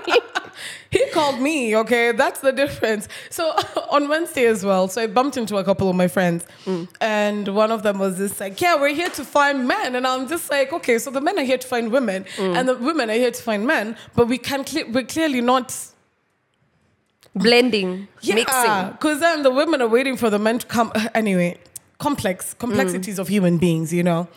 he 0.90 1.06
called 1.12 1.40
me, 1.40 1.76
okay? 1.78 2.12
That's 2.14 2.40
the 2.40 2.52
difference. 2.52 3.08
So 3.30 3.52
on 3.92 4.08
Wednesday 4.08 4.46
as 4.46 4.66
well, 4.66 4.88
so 4.88 5.02
I 5.04 5.08
bumped 5.08 5.38
into 5.38 5.58
a 5.58 5.64
couple 5.64 5.90
of 5.90 5.96
my 5.96 6.08
friends, 6.08 6.46
mm. 6.66 6.88
and 7.00 7.48
one 7.50 7.72
of 7.72 7.84
them 7.84 8.00
was 8.00 8.18
just 8.18 8.40
like, 8.40 8.60
Yeah, 8.60 8.76
we're 8.76 8.96
here 8.96 9.10
to 9.10 9.24
find 9.24 9.68
men. 9.68 9.96
And 9.96 10.08
I'm 10.08 10.28
just 10.28 10.50
like, 10.50 10.74
Okay, 10.74 10.98
so 11.00 11.12
the 11.12 11.22
men 11.22 11.38
are 11.38 11.44
here 11.44 11.58
to 11.58 11.68
find 11.68 11.92
women, 11.92 12.26
mm. 12.36 12.56
and 12.58 12.68
the 12.68 12.76
women 12.76 13.10
are 13.10 13.14
here 13.14 13.32
to 13.32 13.44
find 13.44 13.68
men, 13.68 13.96
but 14.16 14.28
we 14.28 14.38
can't, 14.38 14.66
cle- 14.66 14.92
we're 14.92 15.04
clearly 15.06 15.42
not. 15.42 15.76
Blending, 17.40 18.08
Yeah, 18.22 18.36
mixing. 18.36 18.92
because 18.92 19.20
then 19.20 19.44
the 19.44 19.52
women 19.52 19.82
are 19.82 19.88
waiting 19.88 20.18
for 20.18 20.30
the 20.30 20.40
men 20.40 20.60
to 20.60 20.66
come. 20.68 20.92
Anyway, 21.14 21.58
complex, 22.00 22.54
complexities 22.54 23.20
of 23.20 23.28
human 23.28 23.58
beings, 23.58 23.92
you 23.94 24.04
know? 24.04 24.28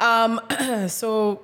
Um, 0.00 0.40
so 0.88 1.42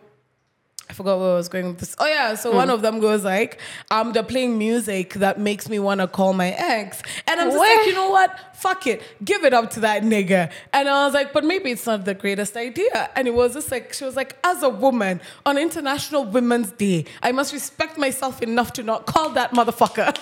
I 0.93 0.95
forgot 0.95 1.19
where 1.19 1.31
I 1.31 1.35
was 1.37 1.49
going 1.49 1.69
with 1.69 1.79
this. 1.79 1.97
Oh 1.99 2.07
yeah, 2.07 2.35
so 2.35 2.55
one 2.55 2.69
of 2.69 2.83
them 2.83 3.01
goes 3.01 3.25
like, 3.25 3.59
um, 3.91 4.13
they're 4.13 4.23
playing 4.23 4.59
music 4.59 5.15
that 5.15 5.41
makes 5.41 5.67
me 5.71 5.79
want 5.79 6.03
to 6.03 6.07
call 6.07 6.35
my 6.35 6.51
ex, 6.51 7.01
and 7.27 7.41
I'm 7.41 7.47
just 7.49 7.59
Where? 7.59 7.79
like, 7.79 7.87
you 7.87 7.95
know 7.95 8.11
what? 8.11 8.39
Fuck 8.53 8.87
it, 8.87 9.03
give 9.25 9.43
it 9.43 9.55
up 9.55 9.71
to 9.71 9.81
that 9.81 10.03
nigga. 10.03 10.53
And 10.71 10.91
I 10.91 11.07
was 11.07 11.15
like, 11.15 11.33
but 11.33 11.45
maybe 11.45 11.71
it's 11.71 11.87
not 11.87 12.05
the 12.05 12.13
greatest 12.13 12.59
idea. 12.59 13.09
And 13.17 13.27
it 13.27 13.33
was 13.33 13.55
just 13.55 13.71
like, 13.71 13.95
she 13.95 14.05
was 14.05 14.17
like, 14.17 14.37
as 14.45 14.63
a 14.63 14.69
woman 14.69 15.23
on 15.47 15.57
International 15.57 16.27
Women's 16.27 16.73
Day, 16.73 17.07
I 17.23 17.33
must 17.33 17.55
respect 17.55 17.97
myself 17.97 18.43
enough 18.43 18.75
to 18.75 18.83
not 18.83 19.07
call 19.07 19.31
that 19.31 19.53
motherfucker. 19.53 20.13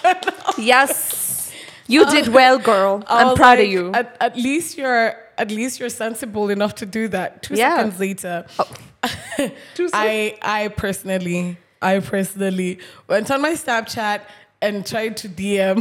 Yes. 0.59 1.53
You 1.89 2.09
did 2.09 2.29
well, 2.29 2.59
girl. 2.59 3.03
I'm 3.09 3.35
proud 3.35 3.59
of 3.59 3.67
you. 3.67 3.91
At, 3.93 4.17
at 4.21 4.37
least 4.37 4.79
you're 4.79 5.17
at 5.41 5.51
least 5.51 5.81
you're 5.81 5.89
sensible 6.05 6.51
enough 6.51 6.75
to 6.77 6.87
do 6.87 7.09
that. 7.09 7.43
Two 7.43 7.55
Yeah. 7.55 7.77
seconds 7.77 7.99
later, 8.01 8.45
oh. 8.59 8.69
soon. 9.75 9.91
I 9.93 10.37
I 10.43 10.69
personally 10.69 11.57
I 11.83 12.01
personally 12.01 12.79
went 13.09 13.31
on 13.31 13.41
my 13.41 13.53
Snapchat 13.65 14.21
and 14.61 14.85
tried 14.87 15.17
to 15.23 15.29
DM 15.29 15.79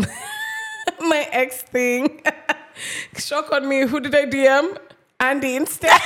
my 1.14 1.28
ex 1.32 1.62
thing. 1.64 2.22
Shock 3.18 3.51
on 3.51 3.68
me. 3.68 3.86
Who 3.86 3.99
did 3.99 4.16
I 4.16 4.26
DM? 4.26 4.78
Andy 5.22 5.55
instead. 5.57 5.99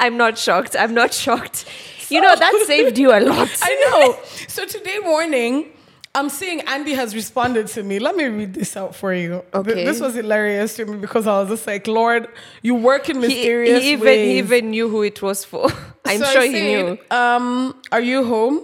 I'm 0.00 0.16
not 0.16 0.38
shocked. 0.38 0.74
I'm 0.78 0.94
not 0.94 1.12
shocked. 1.12 1.66
You 2.08 2.20
know, 2.22 2.34
that 2.34 2.64
saved 2.66 2.96
you 2.96 3.10
a 3.12 3.20
lot. 3.20 3.50
I 3.62 3.74
know. 3.84 4.16
So 4.48 4.64
today 4.66 4.98
morning, 5.00 5.70
I'm 6.16 6.28
seeing 6.28 6.60
Andy 6.62 6.92
has 6.94 7.12
responded 7.14 7.66
to 7.68 7.82
me. 7.82 7.98
Let 7.98 8.14
me 8.14 8.24
read 8.26 8.54
this 8.54 8.76
out 8.76 8.94
for 8.94 9.12
you. 9.12 9.42
Okay. 9.52 9.84
This 9.84 10.00
was 10.00 10.14
hilarious 10.14 10.76
to 10.76 10.84
me 10.86 10.98
because 10.98 11.26
I 11.26 11.40
was 11.40 11.48
just 11.48 11.66
like, 11.66 11.88
Lord, 11.88 12.28
you 12.62 12.76
work 12.76 13.08
in 13.08 13.16
He, 13.16 13.22
mysterious 13.26 13.82
he 13.82 13.92
even, 13.92 14.04
ways. 14.06 14.28
he 14.32 14.38
even 14.38 14.70
knew 14.70 14.88
who 14.88 15.02
it 15.02 15.20
was 15.22 15.44
for. 15.44 15.68
I'm 16.04 16.20
So 16.20 16.26
sure 16.26 16.42
he 16.42 16.52
knew. 16.60 16.98
Um, 17.10 17.74
are 17.90 18.00
you 18.00 18.24
home? 18.24 18.60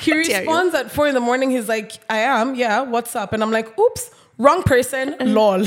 He 0.00 0.12
responds 0.16 0.74
at 0.76 0.92
four 0.92 1.08
in 1.08 1.14
the 1.14 1.20
morning. 1.20 1.50
He's 1.50 1.68
like, 1.68 1.92
I 2.08 2.18
am. 2.18 2.54
Yeah. 2.54 2.82
What's 2.82 3.16
up? 3.16 3.32
And 3.32 3.42
I'm 3.42 3.50
like, 3.50 3.76
oops, 3.78 4.10
wrong 4.38 4.62
person. 4.62 5.16
Lol. 5.34 5.64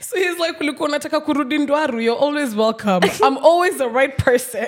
so 0.00 0.16
he's 0.16 0.38
like, 0.38 0.58
ulikuwa 0.60 0.88
unataka 0.88 1.20
kurudi 1.20 1.58
Ndwaru. 1.58 2.00
You're 2.02 2.18
always 2.20 2.54
welcome. 2.56 3.02
I'm 3.22 3.38
always 3.38 3.78
the 3.78 3.88
right 3.88 4.16
person. 4.18 4.66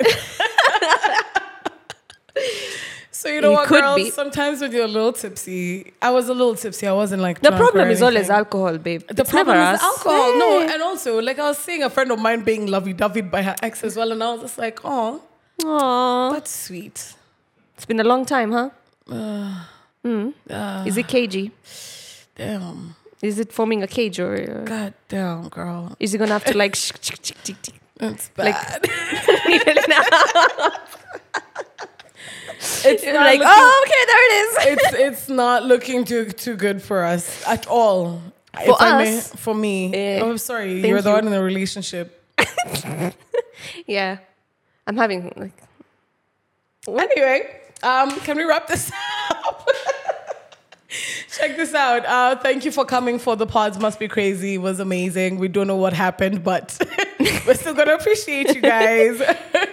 So 3.21 3.29
you 3.35 3.41
know 3.45 3.53
what, 3.57 3.67
could 3.69 3.83
girls? 3.83 3.97
be. 3.97 4.11
Sometimes 4.11 4.61
when 4.63 4.71
you're 4.73 4.85
a 4.93 4.95
little 4.99 5.13
tipsy, 5.13 5.93
I 6.09 6.11
was 6.11 6.29
a 6.29 6.35
little 6.41 6.55
tipsy. 6.55 6.87
I 6.87 6.93
wasn't 7.03 7.23
like 7.23 7.41
The 7.49 7.53
problem 7.63 7.89
is 7.91 8.01
always 8.03 8.31
alcohol, 8.31 8.79
babe. 8.79 9.03
The 9.09 9.23
It's 9.23 9.31
problem 9.31 9.57
is 9.59 9.81
us. 9.81 9.83
alcohol. 9.83 10.39
No, 10.43 10.51
and 10.73 10.81
also 10.83 11.21
like 11.29 11.39
I 11.39 11.47
was 11.53 11.59
seeing 11.59 11.83
a 11.83 11.91
friend 11.91 12.11
of 12.13 12.19
mine 12.19 12.43
being 12.51 12.67
lovey-dovey 12.77 13.23
by 13.23 13.43
her 13.49 13.57
ex 13.63 13.85
as 13.85 13.97
well, 13.97 14.11
and 14.13 14.23
I 14.23 14.33
was 14.33 14.41
just 14.47 14.59
like, 14.59 14.81
oh, 14.85 15.23
Aw. 15.65 16.33
that's 16.33 16.51
sweet. 16.67 17.15
It's 17.77 17.87
been 17.87 18.01
a 18.01 18.05
long 18.13 18.25
time, 18.25 18.53
huh? 18.53 18.71
Uh, 19.11 19.65
Is 20.87 20.97
it 20.97 21.07
cagey? 21.09 21.53
damn. 22.37 22.95
Is 23.23 23.39
it 23.39 23.53
forming 23.53 23.83
a 23.83 23.87
cage 23.87 24.19
or 24.19 24.33
uh, 24.35 24.65
God 24.65 24.95
damn, 25.09 25.49
girl. 25.51 25.95
is 26.01 26.15
it 26.15 26.19
gonna 26.19 26.33
have 26.39 26.45
to 26.45 26.57
like 26.57 26.75
It's 28.03 28.31
Like- 28.39 28.55
bad. 28.81 28.89
it's 32.85 33.05
not 33.05 33.15
like, 33.15 33.39
looking, 33.41 33.53
oh, 33.55 33.85
okay, 33.87 34.05
there 34.07 34.27
it 34.27 34.35
is. 34.43 34.57
it's 34.67 34.95
it's 35.09 35.29
not 35.29 35.65
looking 35.65 36.05
too 36.05 36.27
too 36.27 36.57
good 36.57 36.83
for 36.83 37.05
us 37.05 37.43
at 37.47 37.67
all. 37.67 38.21
For 38.55 38.71
If 38.73 38.81
I 38.81 38.99
may- 38.99 39.19
us? 39.19 39.35
for 39.35 39.55
me. 39.55 39.95
Eh, 39.95 40.21
oh, 40.23 40.37
sorry, 40.37 40.87
you're 40.87 41.01
the 41.01 41.11
one 41.11 41.25
in 41.27 41.33
the 41.33 41.43
relationship. 41.43 42.23
yeah, 43.87 44.19
I'm 44.87 44.97
having 44.97 45.33
like 45.37 45.53
Anyway, 46.89 47.61
um, 47.83 48.11
can 48.21 48.37
we 48.37 48.45
wrap 48.45 48.67
this 48.67 48.91
up? 49.31 49.69
Check 51.33 51.57
this 51.57 51.73
out. 51.73 52.05
Uh, 52.05 52.37
thank 52.37 52.65
you 52.65 52.73
for 52.73 52.85
coming 52.85 53.19
for 53.19 53.37
the 53.37 53.47
pods. 53.47 53.79
Must 53.79 53.99
be 53.99 54.09
crazy. 54.09 54.55
It 54.55 54.59
was 54.59 54.81
amazing. 54.81 55.39
We 55.39 55.49
don't 55.49 55.67
know 55.69 55.77
what 55.77 55.93
happened, 55.93 56.43
but 56.43 56.77
we're 57.47 57.55
still 57.55 57.75
gonna 57.75 57.95
appreciate 57.95 58.55
you 58.55 58.61
guys. 58.61 59.23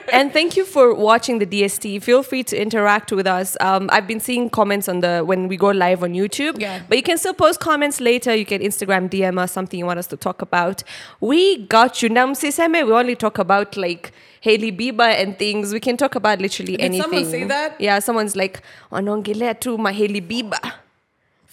and 0.13 0.31
thank 0.33 0.55
you 0.57 0.65
for 0.65 0.93
watching 0.93 1.39
the 1.39 1.45
DST. 1.45 2.01
Feel 2.03 2.23
free 2.23 2.43
to 2.43 2.59
interact 2.59 3.11
with 3.11 3.27
us. 3.27 3.57
Um, 3.59 3.89
I've 3.91 4.07
been 4.07 4.19
seeing 4.19 4.49
comments 4.49 4.87
on 4.87 5.01
the 5.01 5.21
when 5.25 5.47
we 5.47 5.57
go 5.57 5.69
live 5.69 6.03
on 6.03 6.13
YouTube. 6.13 6.59
Yeah. 6.59 6.81
But 6.87 6.97
you 6.97 7.03
can 7.03 7.17
still 7.17 7.33
post 7.33 7.59
comments 7.59 7.99
later. 7.99 8.33
You 8.35 8.45
can 8.45 8.61
Instagram 8.61 9.09
DM 9.09 9.39
us 9.39 9.51
something 9.51 9.77
you 9.79 9.85
want 9.85 9.99
us 9.99 10.07
to 10.07 10.17
talk 10.17 10.41
about. 10.41 10.83
We 11.19 11.65
got 11.65 12.01
you. 12.01 12.09
Now, 12.09 12.27
msiseme 12.27 12.85
we 12.85 12.91
only 12.91 13.15
talk 13.15 13.37
about 13.37 13.77
like 13.77 14.11
Hailey 14.41 14.71
Bieber 14.71 15.07
and 15.21 15.37
things. 15.37 15.73
We 15.73 15.79
can 15.79 15.97
talk 15.97 16.15
about 16.15 16.39
literally 16.39 16.77
Did 16.77 16.85
anything. 16.85 17.01
someone 17.03 17.25
say 17.25 17.43
that? 17.45 17.79
Yeah, 17.81 17.99
someone's 17.99 18.35
like, 18.35 18.61
wanaongelea 18.91 19.59
tu 19.59 19.77
ma 19.77 19.91
Hailey 19.91 20.21
Bieber. 20.21 20.73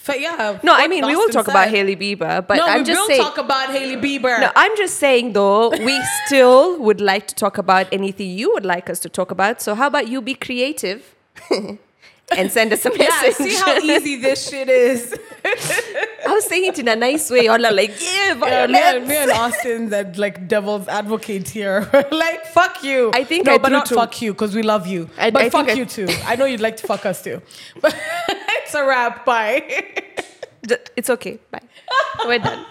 But 0.07 0.21
yeah. 0.21 0.59
No, 0.63 0.75
I 0.75 0.87
mean 0.89 1.07
we 1.07 1.17
will 1.17 1.29
talk 1.29 1.49
about 1.49 1.65
said. 1.65 1.75
Hailey 1.75 1.97
Bieber, 1.97 2.47
but 2.47 2.57
no, 2.57 2.67
I'm 2.67 2.79
we 2.81 2.85
just 2.85 3.01
will 3.01 3.07
saying. 3.09 3.23
talk 3.23 3.39
about 3.39 3.71
Hailey 3.71 3.97
Bieber. 3.97 4.41
No, 4.41 4.51
I'm 4.55 4.77
just 4.77 4.99
saying 4.99 5.33
though, 5.33 5.71
we 5.71 6.01
still 6.27 6.79
would 6.81 7.01
like 7.01 7.27
to 7.29 7.35
talk 7.35 7.59
about 7.59 7.87
anything 7.93 8.31
you 8.31 8.53
would 8.53 8.65
like 8.67 8.91
us 8.91 9.01
to 9.01 9.09
talk 9.09 9.31
about. 9.31 9.63
So 9.63 9.75
how 9.75 9.87
about 9.87 10.09
you 10.09 10.21
be 10.21 10.35
creative 10.35 11.15
and 12.37 12.51
send 12.51 12.73
us 12.73 12.85
a 12.87 12.91
message. 12.91 13.01
yeah, 13.01 13.31
see 13.33 13.55
how 13.57 13.77
easy 13.79 14.17
this 14.21 14.49
shit 14.49 14.69
is. 14.69 15.15
I 15.45 16.29
was 16.33 16.45
saying 16.47 16.65
it 16.67 16.79
in 16.79 16.89
a 16.89 16.97
nice 16.97 17.31
way. 17.31 17.49
All 17.49 17.65
are 17.65 17.73
like, 17.73 17.91
yeah, 18.03 18.35
Yeah, 18.35 18.67
me, 18.67 18.79
and, 18.81 19.07
me 19.09 19.17
and 19.17 19.31
Austin, 19.31 19.91
that 19.91 20.17
like 20.17 20.49
devil's 20.49 20.89
advocate 20.89 21.49
here. 21.49 21.89
like, 22.11 22.47
fuck 22.47 22.83
you. 22.83 23.11
I 23.15 23.25
think 23.25 23.47
no, 23.47 23.55
I 23.55 23.59
but 23.59 23.71
not 23.73 23.87
too- 23.87 23.95
fuck 23.95 24.21
you 24.23 24.33
because 24.33 24.55
we 24.55 24.63
love 24.63 24.87
you. 24.87 25.11
I- 25.19 25.31
but 25.31 25.43
I 25.43 25.51
fuck 25.51 25.67
think 25.67 25.77
I- 25.77 25.81
you 25.81 25.85
too. 25.87 26.07
I 26.25 26.37
know 26.37 26.47
you'd 26.47 26.61
like 26.61 26.79
to 26.79 26.87
fuck 26.87 27.05
us 27.07 27.23
too. 27.23 27.43
But 27.81 27.95
it's 28.29 28.75
a 28.75 28.85
wrap. 28.87 29.25
Bye. 29.25 29.85
It's 30.97 31.11
okay. 31.11 31.39
Bye. 31.51 31.61
We're 32.25 32.39
done. 32.39 32.65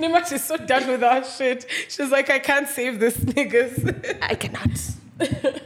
Nima, 0.00 0.26
she's 0.28 0.42
so 0.44 0.56
done 0.56 0.88
with 0.88 1.04
our 1.04 1.22
shit. 1.24 1.64
She's 1.88 2.10
like, 2.10 2.28
I 2.30 2.40
can't 2.40 2.68
save 2.68 2.98
this 2.98 3.16
niggas. 3.16 4.18
I 4.20 4.34
cannot. 4.34 5.62